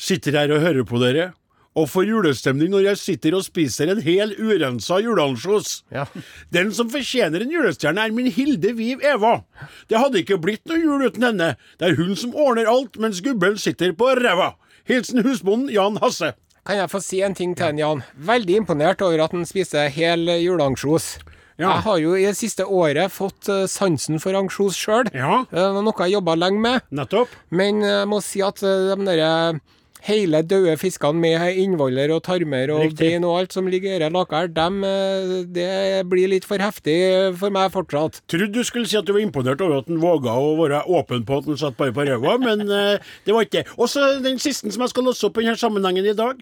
Sitter 0.01 0.37
her 0.39 0.53
og 0.55 0.63
hører 0.63 0.87
på 0.87 1.01
dere. 1.01 1.31
Og 1.77 1.85
får 1.91 2.07
julestemning 2.09 2.71
når 2.73 2.87
jeg 2.87 2.99
sitter 3.03 3.35
og 3.37 3.43
spiser 3.45 3.91
en 3.93 4.01
hel 4.01 4.33
urensa 4.33 4.97
juleansjos. 5.03 5.83
Ja. 5.93 6.07
Den 6.53 6.71
som 6.73 6.89
fortjener 6.89 7.45
en 7.45 7.53
julestjerne, 7.53 8.07
er 8.07 8.15
min 8.17 8.31
Hilde 8.33 8.73
Viv 8.79 9.03
Eva. 9.05 9.43
Det 9.85 10.01
hadde 10.01 10.23
ikke 10.23 10.39
blitt 10.41 10.65
noe 10.65 10.81
jul 10.81 11.05
uten 11.05 11.27
henne. 11.29 11.51
Det 11.77 11.91
er 11.91 11.99
hun 11.99 12.17
som 12.17 12.33
ordner 12.33 12.69
alt, 12.71 12.97
mens 12.97 13.21
gubben 13.21 13.61
sitter 13.61 13.93
på 13.93 14.09
ræva. 14.17 14.55
Hilsen 14.89 15.21
husbonden 15.21 15.69
Jan 15.69 16.01
Hasse. 16.01 16.33
Kan 16.65 16.81
jeg 16.81 16.89
få 16.91 16.99
si 17.03 17.21
en 17.23 17.37
ting 17.37 17.53
til 17.55 17.69
en, 17.69 17.77
Jan? 17.79 18.05
Veldig 18.25 18.57
imponert 18.63 19.05
over 19.05 19.27
at 19.27 19.37
han 19.37 19.45
spiser 19.47 19.91
hel 19.93 20.25
juleansjos. 20.41 21.13
Ja. 21.57 21.71
Jeg 21.75 21.85
har 21.87 21.97
jo 22.03 22.11
i 22.15 22.25
det 22.27 22.35
siste 22.37 22.65
året 22.65 23.09
fått 23.11 23.49
eh, 23.49 23.65
sansen 23.71 24.19
for 24.21 24.37
ansjos 24.37 24.77
sjøl. 24.77 25.09
Ja, 25.13 25.43
Det 25.49 25.63
var 25.73 25.81
noe 25.81 26.05
jeg 26.05 26.13
jobba 26.17 26.35
lenge 26.37 26.61
med. 26.61 26.81
nettopp. 26.91 27.33
Men 27.49 27.81
jeg 27.81 28.07
må 28.07 28.21
si 28.21 28.43
at 28.45 28.61
eh, 28.61 28.93
de 28.93 29.05
der 29.17 29.59
hele 30.07 30.43
døde 30.45 30.75
fiskene 30.77 31.17
med 31.19 31.57
innvoller 31.57 32.11
og 32.13 32.21
tarmer 32.23 32.69
og 32.71 32.93
bein 32.95 33.25
og 33.25 33.39
alt 33.39 33.55
som 33.57 33.65
ligger 33.67 33.97
i 34.05 34.09
laket 34.13 34.35
her, 34.37 34.47
dem, 34.53 34.77
eh, 34.85 35.33
det 35.49 36.05
blir 36.07 36.29
litt 36.29 36.45
for 36.47 36.61
heftig 36.61 37.33
for 37.41 37.49
meg 37.51 37.73
fortsatt. 37.73 38.21
Trodde 38.29 38.53
du 38.53 38.61
skulle 38.63 38.87
si 38.87 38.95
at 38.95 39.09
du 39.09 39.15
var 39.17 39.25
imponert 39.25 39.59
over 39.65 39.81
at 39.81 39.89
han 39.89 39.99
våga 39.99 40.37
å 40.37 40.53
være 40.61 40.83
åpen 40.85 41.25
på 41.27 41.41
at 41.41 41.49
han 41.49 41.57
satt 41.59 41.75
bare 41.81 41.91
på 41.97 42.05
ræva, 42.07 42.37
men 42.39 42.63
eh, 42.69 43.01
det 43.25 43.33
var 43.35 43.49
ikke 43.49 43.63
det. 43.63 43.67
Og 43.81 43.89
så 43.91 44.05
den 44.23 44.37
siste 44.39 44.69
som 44.71 44.85
jeg 44.85 44.93
skal 44.93 45.09
låse 45.09 45.25
opp 45.27 45.41
i 45.41 45.47
denne 45.49 45.57
sammenhengen 45.59 46.05
i 46.05 46.15
dag. 46.15 46.39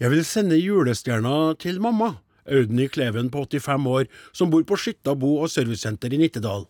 Jeg 0.00 0.10
vil 0.10 0.24
sende 0.26 0.56
julestjerna 0.58 1.54
til 1.60 1.78
mamma. 1.84 2.14
Audny 2.50 2.88
Kleven 2.88 3.30
på 3.32 3.44
85 3.46 3.86
år, 3.90 4.06
som 4.32 4.50
bor 4.50 4.64
på 4.64 4.78
Skytta 4.78 5.14
bo- 5.18 5.40
og 5.42 5.50
servicesenter 5.52 6.12
i 6.12 6.20
Nittedal. 6.20 6.66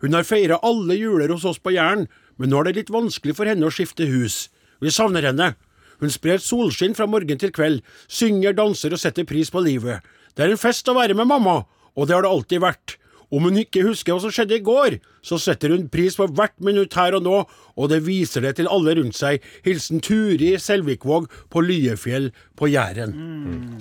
Hun 0.00 0.14
har 0.14 0.26
feira 0.26 0.60
alle 0.62 0.94
juler 0.98 1.32
hos 1.34 1.44
oss 1.48 1.58
på 1.58 1.74
Jæren, 1.74 2.06
men 2.38 2.52
nå 2.52 2.60
er 2.60 2.68
det 2.68 2.76
litt 2.76 2.92
vanskelig 2.94 3.34
for 3.34 3.50
henne 3.50 3.66
å 3.66 3.74
skifte 3.74 4.06
hus. 4.06 4.46
Vi 4.80 4.92
savner 4.94 5.26
henne. 5.26 5.54
Hun 5.98 6.12
sprer 6.14 6.38
solskinn 6.38 6.94
fra 6.94 7.08
morgen 7.10 7.40
til 7.40 7.50
kveld, 7.50 7.82
synger, 8.06 8.54
danser 8.54 8.94
og 8.94 9.02
setter 9.02 9.26
pris 9.26 9.50
på 9.50 9.64
livet. 9.64 10.04
Det 10.36 10.46
er 10.46 10.54
en 10.54 10.60
fest 10.60 10.86
å 10.88 10.94
være 10.94 11.16
med 11.18 11.26
mamma, 11.26 11.64
og 11.98 12.06
det 12.06 12.14
har 12.14 12.22
det 12.22 12.30
alltid 12.30 12.62
vært. 12.62 12.94
Om 13.30 13.44
hun 13.44 13.58
ikke 13.60 13.82
husker 13.84 14.14
hva 14.14 14.22
som 14.22 14.30
skjedde 14.32 14.56
i 14.56 14.62
går, 14.64 14.94
så 15.20 15.36
setter 15.36 15.74
hun 15.74 15.82
pris 15.92 16.14
på 16.16 16.24
hvert 16.32 16.54
minutt 16.64 16.94
her 16.96 17.12
og 17.18 17.26
nå, 17.26 17.42
og 17.76 17.90
det 17.92 17.98
viser 18.06 18.40
det 18.46 18.54
til 18.56 18.68
alle 18.72 18.94
rundt 18.96 19.18
seg. 19.18 19.42
Hilsen 19.66 20.00
Turi 20.00 20.54
Selvikvåg 20.56 21.26
på 21.52 21.60
Lyefjell 21.60 22.30
på 22.56 22.70
Jæren. 22.72 23.12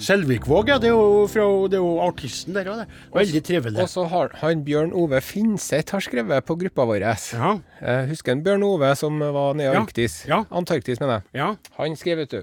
Selvikvåg, 0.04 0.68
ja, 0.74 0.78
det 0.84 0.90
er 0.92 0.98
jo, 0.98 1.24
fra, 1.32 1.46
det 1.72 1.80
er 1.80 1.86
jo 1.86 1.94
artisten 2.04 2.58
der 2.58 2.68
òg, 2.74 2.82
det. 2.84 3.00
Veldig 3.16 3.44
trivelig. 3.48 3.80
Og 3.86 3.90
så 3.94 4.04
har 4.12 4.36
han 4.42 4.66
Bjørn 4.68 4.92
Ove 5.00 5.22
Finseth 5.24 5.96
har 5.96 6.04
skrevet 6.04 6.46
på 6.48 6.60
gruppa 6.66 6.86
vår. 6.92 7.06
Ja, 7.08 7.54
Eh, 7.80 8.04
husker 8.10 8.34
han 8.34 8.44
Bjørn 8.44 8.64
Ove 8.68 8.92
som 9.00 9.20
var 9.22 9.54
nede 9.56 9.72
i 9.72 9.78
Arktis. 9.80 10.26
ja. 10.28 10.44
Antarktis, 10.52 11.00
mener 11.00 11.22
jeg. 11.22 11.40
ja. 11.40 11.50
Han 11.78 11.96
skrev, 11.96 12.18
vet 12.26 12.32
du. 12.32 12.42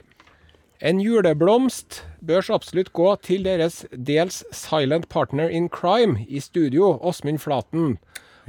En 0.80 1.00
juleblomst 1.00 2.02
bør 2.26 2.44
så 2.44 2.56
absolutt 2.58 2.92
gå 2.96 3.12
til 3.24 3.44
deres 3.46 3.82
dels 3.92 4.42
silent 4.54 5.08
partner 5.12 5.52
in 5.52 5.68
crime 5.68 6.24
i 6.28 6.40
studio, 6.40 6.94
Åsmund 7.02 7.42
Flaten. 7.44 7.96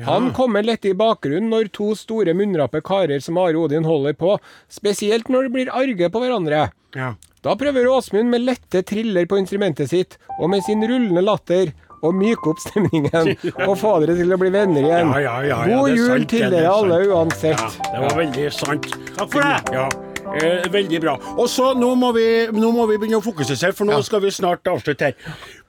Han 0.03 0.33
kommer 0.35 0.63
lett 0.63 0.85
i 0.85 0.91
bakgrunnen 0.97 1.47
når 1.53 1.69
to 1.75 1.93
store 1.95 2.33
munnrappe 2.35 2.81
karer 2.83 3.21
som 3.23 3.37
Are 3.39 3.55
Odin 3.55 3.87
holder 3.87 4.17
på, 4.19 4.35
spesielt 4.67 5.31
når 5.31 5.47
de 5.47 5.53
blir 5.53 5.71
arge 5.71 6.11
på 6.11 6.23
hverandre. 6.23 6.69
ja. 6.95 7.13
Da 7.45 7.53
prøver 7.53 7.85
Åsmund 7.85 8.31
med 8.33 8.41
lette 8.41 8.81
triller 8.89 9.27
på 9.29 9.37
instrumentet 9.37 9.91
sitt, 9.91 10.15
og 10.39 10.49
med 10.49 10.63
sin 10.65 10.81
rullende 10.81 11.21
latter 11.21 11.75
å 12.01 12.09
myke 12.09 12.49
opp 12.49 12.63
stemningen 12.63 13.35
og 13.67 13.75
få 13.77 13.99
dere 14.01 14.17
til 14.17 14.33
å 14.33 14.39
bli 14.41 14.49
venner 14.55 14.81
igjen. 14.81 15.13
Ja, 15.13 15.21
ja, 15.21 15.35
ja, 15.51 15.59
ja, 15.69 15.77
God 15.77 15.93
jul 15.93 16.09
sant, 16.09 16.31
til 16.33 16.47
er 16.47 16.57
dere 16.57 16.73
alle 16.73 16.99
uansett. 17.05 17.61
Ja, 17.61 17.93
det 17.93 18.03
var 18.07 18.19
veldig 18.23 18.49
sant. 18.57 18.91
Takk 19.13 19.31
for 19.37 19.45
det. 19.45 20.04
Ja, 20.35 20.47
eh, 20.59 20.71
veldig 20.71 21.01
bra. 21.01 21.15
Og 21.37 21.47
så, 21.49 21.73
nå, 21.77 21.93
nå 21.95 22.71
må 22.75 22.87
vi 22.89 22.97
begynne 22.99 23.21
å 23.21 23.25
fokusere, 23.25 23.73
for 23.75 23.87
nå 23.87 24.01
skal 24.03 24.23
vi 24.25 24.33
snart 24.35 24.67
avslutte 24.67 25.11
her. 25.11 25.15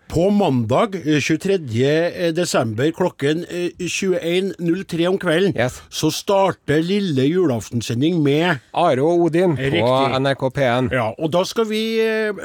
På 0.08 0.28
mandag 0.30 0.94
eh, 1.02 1.18
23. 1.20 2.30
desember 2.32 2.90
klokken 2.94 3.44
eh, 3.50 3.70
21.03 3.78 5.06
om 5.10 5.18
kvelden, 5.18 5.52
Yes. 5.56 5.80
så 5.90 6.10
starter 6.14 6.82
lille 6.84 7.24
julaftensending 7.26 8.20
med 8.22 8.60
Are 8.72 9.02
og 9.02 9.26
Odin 9.26 9.56
på 9.58 9.90
NRK 10.20 10.44
P1. 10.56 10.90
ja, 10.94 11.08
og 11.18 11.30
da 11.34 11.42
skal 11.44 11.66
vi 11.68 11.80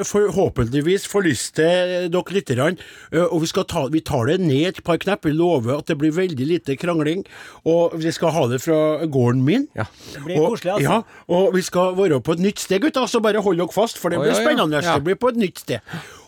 forhåpentligvis 0.08 1.06
få 1.12 1.22
lyst 1.26 1.56
til 1.60 2.10
dere 2.12 2.36
lite 2.36 2.56
grann, 2.58 2.78
eh, 3.12 3.24
Og 3.32 3.42
vi, 3.42 3.48
skal 3.48 3.64
ta, 3.70 3.86
vi 3.92 4.02
tar 4.02 4.26
det 4.28 4.40
ned 4.42 4.68
et 4.68 4.84
par 4.84 4.98
knepp. 4.98 5.26
Vi 5.26 5.32
lover 5.32 5.78
at 5.78 5.88
det 5.88 5.98
blir 5.98 6.12
veldig 6.12 6.48
lite 6.48 6.76
krangling. 6.76 7.24
Og 7.66 7.94
vi 8.02 8.12
skal 8.12 8.32
ha 8.36 8.48
det 8.52 8.62
fra 8.62 9.06
gården 9.06 9.44
min. 9.46 9.68
Ja. 9.78 9.86
Det 10.14 10.24
blir 10.26 10.40
og, 10.42 10.50
koselig, 10.56 10.74
altså. 10.74 10.90
Ja, 10.90 11.02
og 11.28 11.54
vi 11.56 11.62
skal 11.62 11.96
være 11.98 12.22
på 12.22 12.36
et 12.36 12.40
nytt 12.44 12.60
sted, 12.60 12.82
gutter. 12.82 13.08
Så 13.08 13.22
bare 13.24 13.42
hold 13.42 13.58
dere 13.62 13.72
fast, 13.74 13.98
for 14.02 14.10
det 14.10 14.20
blir 14.20 14.34
ja, 14.34 14.40
ja. 14.40 14.44
spennende. 14.46 14.82
Ja. 14.84 14.98
Det 14.98 15.04
blir 15.08 15.16
på 15.22 15.32
et 15.32 15.40
nytt 15.40 15.60
sted. 15.64 15.80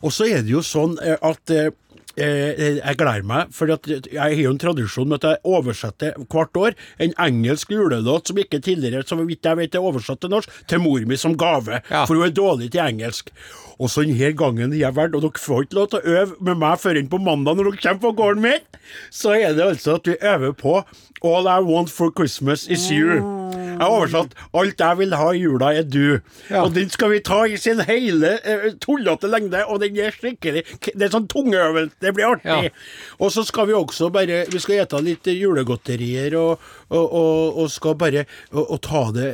Og 0.04 0.12
så 0.12 0.28
er 0.28 0.44
det 0.44 0.52
jo 0.52 0.62
sånn 0.66 0.98
eh, 1.02 1.18
at 1.24 1.54
eh, 1.54 1.72
Eh, 2.14 2.78
jeg 2.78 2.98
gleder 3.00 3.24
meg, 3.26 3.50
for 3.58 3.72
at 3.74 3.88
jeg 3.90 4.20
har 4.22 4.38
jo 4.38 4.52
en 4.54 4.60
tradisjon 4.62 5.10
med 5.10 5.24
at 5.24 5.32
jeg 5.32 5.56
oversetter 5.56 6.20
hvert 6.30 6.60
år 6.62 6.76
en 7.02 7.16
engelsk 7.26 7.72
julelåt 7.74 8.30
som 8.30 8.38
ikke 8.38 8.60
tidligere, 8.62 9.02
som 9.10 9.24
vidt 9.26 9.50
jeg 9.50 9.58
vet, 9.58 9.74
er 9.74 9.88
oversatt 9.88 10.22
til 10.22 10.30
norsk, 10.30 10.52
til 10.70 10.84
mor 10.84 11.02
mi 11.10 11.18
som 11.18 11.34
gave. 11.34 11.82
Ja. 11.90 12.04
For 12.06 12.14
hun 12.14 12.28
er 12.28 12.36
dårlig 12.36 12.70
til 12.76 12.84
engelsk. 12.86 13.34
Og 13.82 13.90
så 13.90 14.06
denne 14.06 14.30
gangen 14.38 14.76
jeg 14.78 14.94
valgte, 14.94 15.18
og 15.18 15.26
dere 15.26 15.42
får 15.42 15.66
ikke 15.66 15.80
lov 15.80 15.90
til 15.90 16.04
å 16.04 16.18
øve 16.20 16.46
med 16.52 16.62
meg 16.62 16.84
før 16.84 17.02
inn 17.02 17.10
på 17.10 17.22
mandag 17.24 17.58
når 17.58 17.72
dere 17.72 17.82
kommer 17.88 18.04
på 18.06 18.14
gården 18.22 18.46
min, 18.46 18.70
så 19.10 19.34
er 19.34 19.58
det 19.58 19.66
altså 19.72 19.98
at 19.98 20.12
vi 20.12 20.20
øver 20.22 20.54
på 20.60 20.76
All 21.24 21.48
I 21.48 21.60
Want 21.60 21.90
for 21.90 22.12
Christmas 22.12 22.68
Is 22.68 22.92
You. 22.92 23.44
Jeg 23.74 23.80
har 23.82 23.94
oversatt 23.94 24.34
Alt 24.60 24.82
jeg 24.82 24.98
vil 25.00 25.16
ha 25.18 25.30
i 25.34 25.42
jula, 25.42 25.72
er 25.74 25.86
du. 25.88 26.20
Ja. 26.50 26.64
Og 26.64 26.74
den 26.76 26.92
skal 26.94 27.14
vi 27.14 27.22
ta 27.26 27.44
i 27.48 27.58
sin 27.60 27.82
hele 27.88 28.36
uh, 28.44 28.68
tullete 28.84 29.30
lengde, 29.32 29.64
og 29.66 29.82
den 29.84 29.98
er 30.04 30.14
skikkelig 30.14 30.66
Det 30.86 31.08
er 31.08 31.14
sånn 31.14 31.30
tungeøvelse. 31.32 31.96
Det 32.04 32.14
blir 32.16 32.30
artig. 32.34 32.70
Ja. 32.70 33.16
Og 33.20 33.34
så 33.36 33.46
skal 33.48 33.70
vi 33.72 33.78
også 33.78 34.12
bare 34.14 34.44
Vi 34.52 34.62
skal 34.64 34.84
ete 34.84 35.02
litt 35.04 35.28
julegodterier 35.32 36.38
og, 36.40 36.64
og, 36.92 37.04
og, 37.06 37.64
og 37.64 37.72
skal 37.72 37.98
bare 38.00 38.26
og, 38.52 38.64
og 38.64 38.82
ta 38.86 39.06
det 39.16 39.32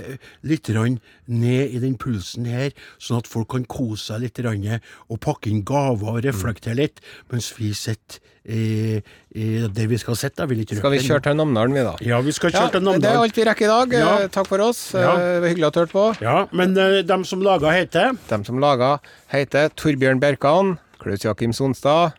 litt 0.47 0.69
ned 0.69 1.73
i 1.75 1.79
den 1.81 1.95
pulsen 1.99 2.45
her, 2.49 2.73
sånn 3.01 3.21
at 3.23 3.29
folk 3.29 3.49
kan 3.53 3.65
kose 3.69 4.13
seg 4.13 4.23
litt 4.23 4.39
og 4.39 5.19
pakke 5.21 5.49
inn 5.49 5.65
gaver 5.65 6.15
og 6.15 6.23
reflektere 6.25 6.77
litt, 6.79 7.01
mens 7.29 7.51
vi 7.57 7.73
sitter 7.73 8.21
eh, 8.49 9.67
det 9.69 9.85
vi 9.91 9.97
skal 10.01 10.17
sette. 10.17 10.47
vil 10.49 10.63
ikke 10.63 10.79
Skal 10.79 10.93
vi 10.95 11.01
kjøre 11.05 11.23
til 11.27 11.37
Namdalen, 11.37 11.75
vi, 11.77 11.83
da? 11.85 11.93
Ja, 12.01 12.19
vi 12.25 12.33
skal 12.35 12.51
Ja, 12.51 12.65
kjøre 12.65 12.79
til 12.79 13.01
det 13.01 13.09
er 13.11 13.21
alt 13.21 13.37
vi 13.37 13.45
rekker 13.47 13.65
i 13.65 13.69
dag. 13.69 13.93
Ja. 13.99 14.15
Eh, 14.23 14.27
Takk 14.33 14.49
for 14.49 14.63
oss. 14.65 14.93
Eh, 14.95 15.01
Ja. 15.01 15.15
Det 15.17 15.41
var 15.43 15.47
hyggelig 15.53 15.67
at 15.67 15.73
du 15.73 15.79
hørte 15.79 15.95
på. 15.95 16.05
Ja, 16.25 16.47
men 16.51 16.77
uh, 16.77 17.01
dem 17.05 17.23
som 17.25 17.41
laga 17.41 17.71
heter 17.71 18.17
Dem 18.29 18.45
som 18.45 18.59
laga, 18.59 18.99
heter 19.31 19.69
Torbjørn 19.75 20.19
Bjerkan, 20.19 20.77
Klaus 20.99 21.23
Jakim 21.23 21.53
Sonstad, 21.53 22.13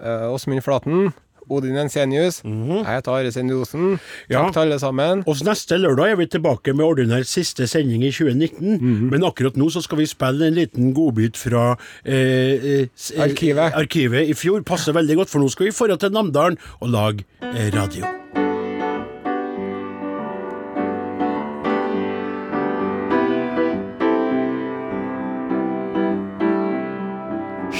Åsmund 0.00 0.60
uh, 0.60 0.64
Flaten, 0.64 1.12
Odin 1.50 1.76
Ensenius. 1.82 2.40
Jeg 2.44 2.86
heter 2.86 3.12
Are 3.12 3.32
Sendiosen. 3.34 3.98
Takk. 3.98 4.30
Ja. 4.30 4.44
til 4.52 4.60
alle 4.64 4.78
sammen. 4.78 5.24
Og 5.26 5.36
neste 5.46 5.78
lørdag 5.80 6.12
er 6.12 6.16
vi 6.20 6.26
tilbake 6.26 6.74
med 6.74 6.84
ordinær 6.84 7.22
siste 7.26 7.66
sending 7.66 8.04
i 8.04 8.10
2019. 8.12 8.76
Mhm. 8.80 9.10
Men 9.10 9.24
akkurat 9.24 9.56
nå 9.56 9.70
så 9.70 9.82
skal 9.82 9.98
vi 9.98 10.06
spille 10.06 10.46
en 10.46 10.54
liten 10.54 10.92
godbit 10.94 11.36
fra 11.36 11.76
eh, 12.04 12.14
eh, 12.14 12.86
eh, 13.16 13.22
Arkivet. 13.22 13.72
arkivet 13.74 14.28
i 14.28 14.34
fjor. 14.34 14.62
Passer 14.62 14.92
veldig 14.92 15.16
godt, 15.16 15.30
for 15.30 15.40
nå 15.40 15.50
skal 15.50 15.66
vi 15.66 15.76
dra 15.90 15.96
til 15.96 16.12
Namdalen 16.12 16.58
og 16.80 16.88
lage 16.88 17.24
eh, 17.42 17.70
radio. 17.74 18.06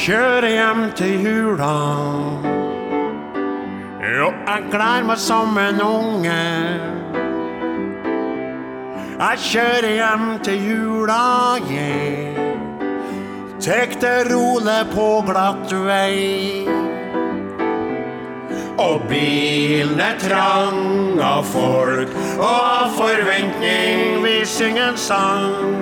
Kjøre 0.00 0.48
hjem 0.48 0.87
til 0.96 1.26
jula. 1.26 2.60
Jo, 4.11 4.33
jeg 4.46 4.62
gleder 4.73 5.05
meg 5.07 5.18
som 5.23 5.59
en 5.61 5.81
unge. 5.85 6.38
Jeg 9.20 9.42
kjører 9.44 9.92
hjem 9.94 10.25
til 10.42 10.64
jula, 10.66 11.25
yeah. 11.70 12.40
Tek 13.61 14.01
det 14.01 14.33
rolig 14.33 14.81
på 14.94 15.07
glatt 15.29 15.73
vei. 15.85 16.64
Og 18.81 19.03
bilen 19.11 20.01
er 20.01 20.16
trang 20.23 21.20
av 21.20 21.44
folk, 21.53 22.14
og 22.38 22.46
av 22.49 22.96
forventning 22.96 24.25
vi 24.25 24.38
synger 24.49 24.88
en 24.88 24.99
sang. 24.99 25.77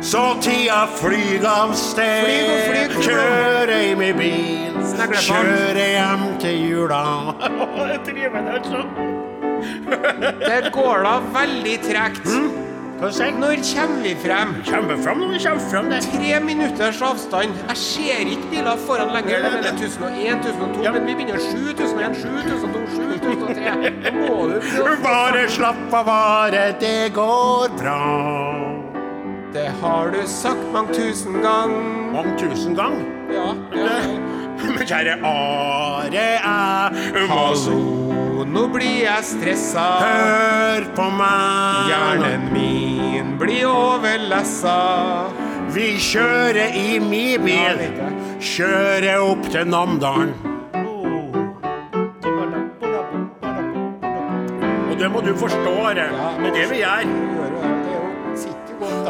Så 0.00 0.24
tida 0.40 0.86
flyg 0.96 1.44
av 1.44 1.76
sted, 1.76 2.96
kjører 2.96 3.76
i 3.76 3.92
i 3.92 4.12
bil, 4.16 4.67
Kjører 4.98 5.78
hjem 5.78 6.24
til 6.42 6.70
jula. 6.70 7.02
Det 8.08 8.24
altså. 8.54 8.82
Der 10.42 10.70
går 10.70 11.04
det 11.06 11.18
veldig 11.34 11.76
tregt. 11.86 12.28
Hva? 12.98 13.10
Når 13.38 13.60
kommer 13.62 14.02
vi 14.02 14.12
frem? 14.18 14.54
Kommer 14.66 14.96
frem 15.02 15.20
når 15.22 15.28
vi 15.32 15.38
kommer 15.44 15.64
frem 15.70 15.90
det. 15.92 16.00
Tre 16.02 16.40
minutters 16.42 17.02
avstand. 17.02 17.54
Jeg 17.68 17.76
ser 17.76 18.24
ikke 18.32 18.48
biler 18.50 18.80
foran 18.86 19.12
lenger. 19.14 19.38
Det 19.38 19.70
er 19.70 19.76
1001, 19.76 20.46
1002, 20.48 20.82
Ja. 20.82 20.92
men 20.92 21.06
vi 21.06 21.14
begynner 21.14 21.38
7001, 21.38 22.16
7002, 22.16 22.80
7003. 22.96 23.92
Da 24.04 24.14
må 24.18 24.48
du. 24.50 24.58
Bare 25.04 25.46
slapp 25.48 25.94
av, 25.94 26.04
bare, 26.10 26.64
det 26.80 27.12
går 27.14 27.70
bra. 27.78 28.00
Det 29.54 29.68
har 29.82 30.10
du 30.10 30.18
sagt 30.26 30.66
mange 30.72 30.94
tusen 30.94 31.38
gang. 31.42 31.72
Mange 32.12 32.34
tusen 32.38 32.74
gang. 32.74 32.98
Ja, 33.30 33.54
ja. 33.78 34.27
Men 34.62 34.86
kjære 34.86 35.14
Are, 35.24 36.12
æ 36.12 36.14
Hallo, 37.30 38.44
nå 38.44 38.66
blir 38.72 39.02
jeg 39.04 39.24
stressa. 39.24 39.86
hør 40.02 40.84
på 40.96 41.10
meg. 41.18 41.88
Hjernen 41.92 42.42
min 42.52 43.38
blir 43.40 43.66
overlessa. 43.70 44.78
Vi 45.74 45.88
kjører 46.00 46.68
i 46.74 46.98
mi 46.98 47.38
bil. 47.38 47.78
Kjører 48.40 49.18
opp 49.20 49.42
til 49.52 49.66
Namdalen. 49.68 50.32
Og 54.90 54.98
det 54.98 55.10
må 55.12 55.20
du 55.20 55.34
forstå, 55.36 55.74
Are. 55.90 55.94
Det 55.94 56.02
er 56.48 56.52
det 56.56 56.70
vi 56.70 56.76
gjør. 56.82 56.88
Er. 56.88 57.04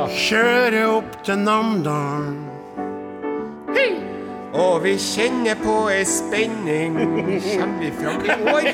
Kjører 0.09 0.87
opp 0.99 1.25
til 1.25 1.39
Namdalen. 1.39 2.37
Og 4.53 4.83
vi 4.83 4.95
kjenner 4.97 5.59
på 5.61 5.75
ei 5.93 6.05
spenning. 6.09 6.97
Kommer 7.59 7.81
vi 7.81 7.91
fram 7.99 8.25
i 8.25 8.37
år? 8.53 8.69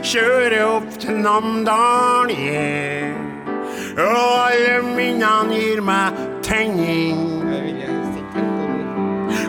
Kjører 0.00 0.64
opp 0.64 0.88
til 1.00 1.20
Namdalen, 1.20 2.32
yeah. 2.32 3.32
Og 3.92 4.48
alle 4.48 4.80
minnene 4.96 5.52
gir 5.52 5.82
meg 5.84 6.16
tenning. 6.42 7.20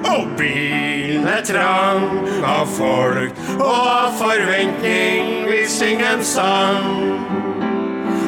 Og 0.03 0.27
bilen 0.37 1.27
er 1.31 1.45
trang 1.47 2.19
av 2.43 2.67
folk 2.75 3.39
og 3.55 3.63
av 3.71 4.19
forventning. 4.19 5.47
Vi 5.47 5.63
synger 5.71 6.17
en 6.17 6.27
sang. 6.27 6.91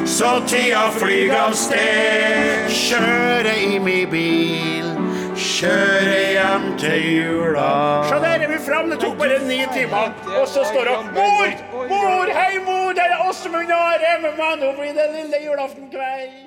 Så 0.07 0.37
tida 0.47 0.87
flyr 0.95 1.35
av 1.35 1.53
sted. 1.59 2.71
Kjører 2.71 3.55
i 3.59 3.79
min 3.83 4.09
bil. 4.09 4.94
Kjøre 5.45 6.13
hjem 6.33 6.63
til 6.81 7.03
jula. 7.05 7.67
Se 8.09 8.17
der 8.23 8.45
er 8.45 8.49
vi 8.49 8.57
fram, 8.65 8.89
det 8.89 8.97
tok 9.03 9.13
bare 9.19 9.37
ni 9.45 9.59
timer. 9.75 10.09
Og 10.39 10.47
så 10.49 10.63
står 10.65 10.89
hun 10.89 11.11
Mor! 11.13 11.53
Mor! 11.91 12.31
Hei, 12.33 12.57
mor! 12.65 12.95
Det 12.97 13.05
er 13.05 13.21
Åsmund 13.29 13.71
Are 13.77 14.15
med 14.23 14.33
meg. 14.39 14.57
Nå 14.63 14.73
blir 14.79 14.97
det 14.97 15.05
lille 15.13 15.43
julaftenkveld. 15.45 16.44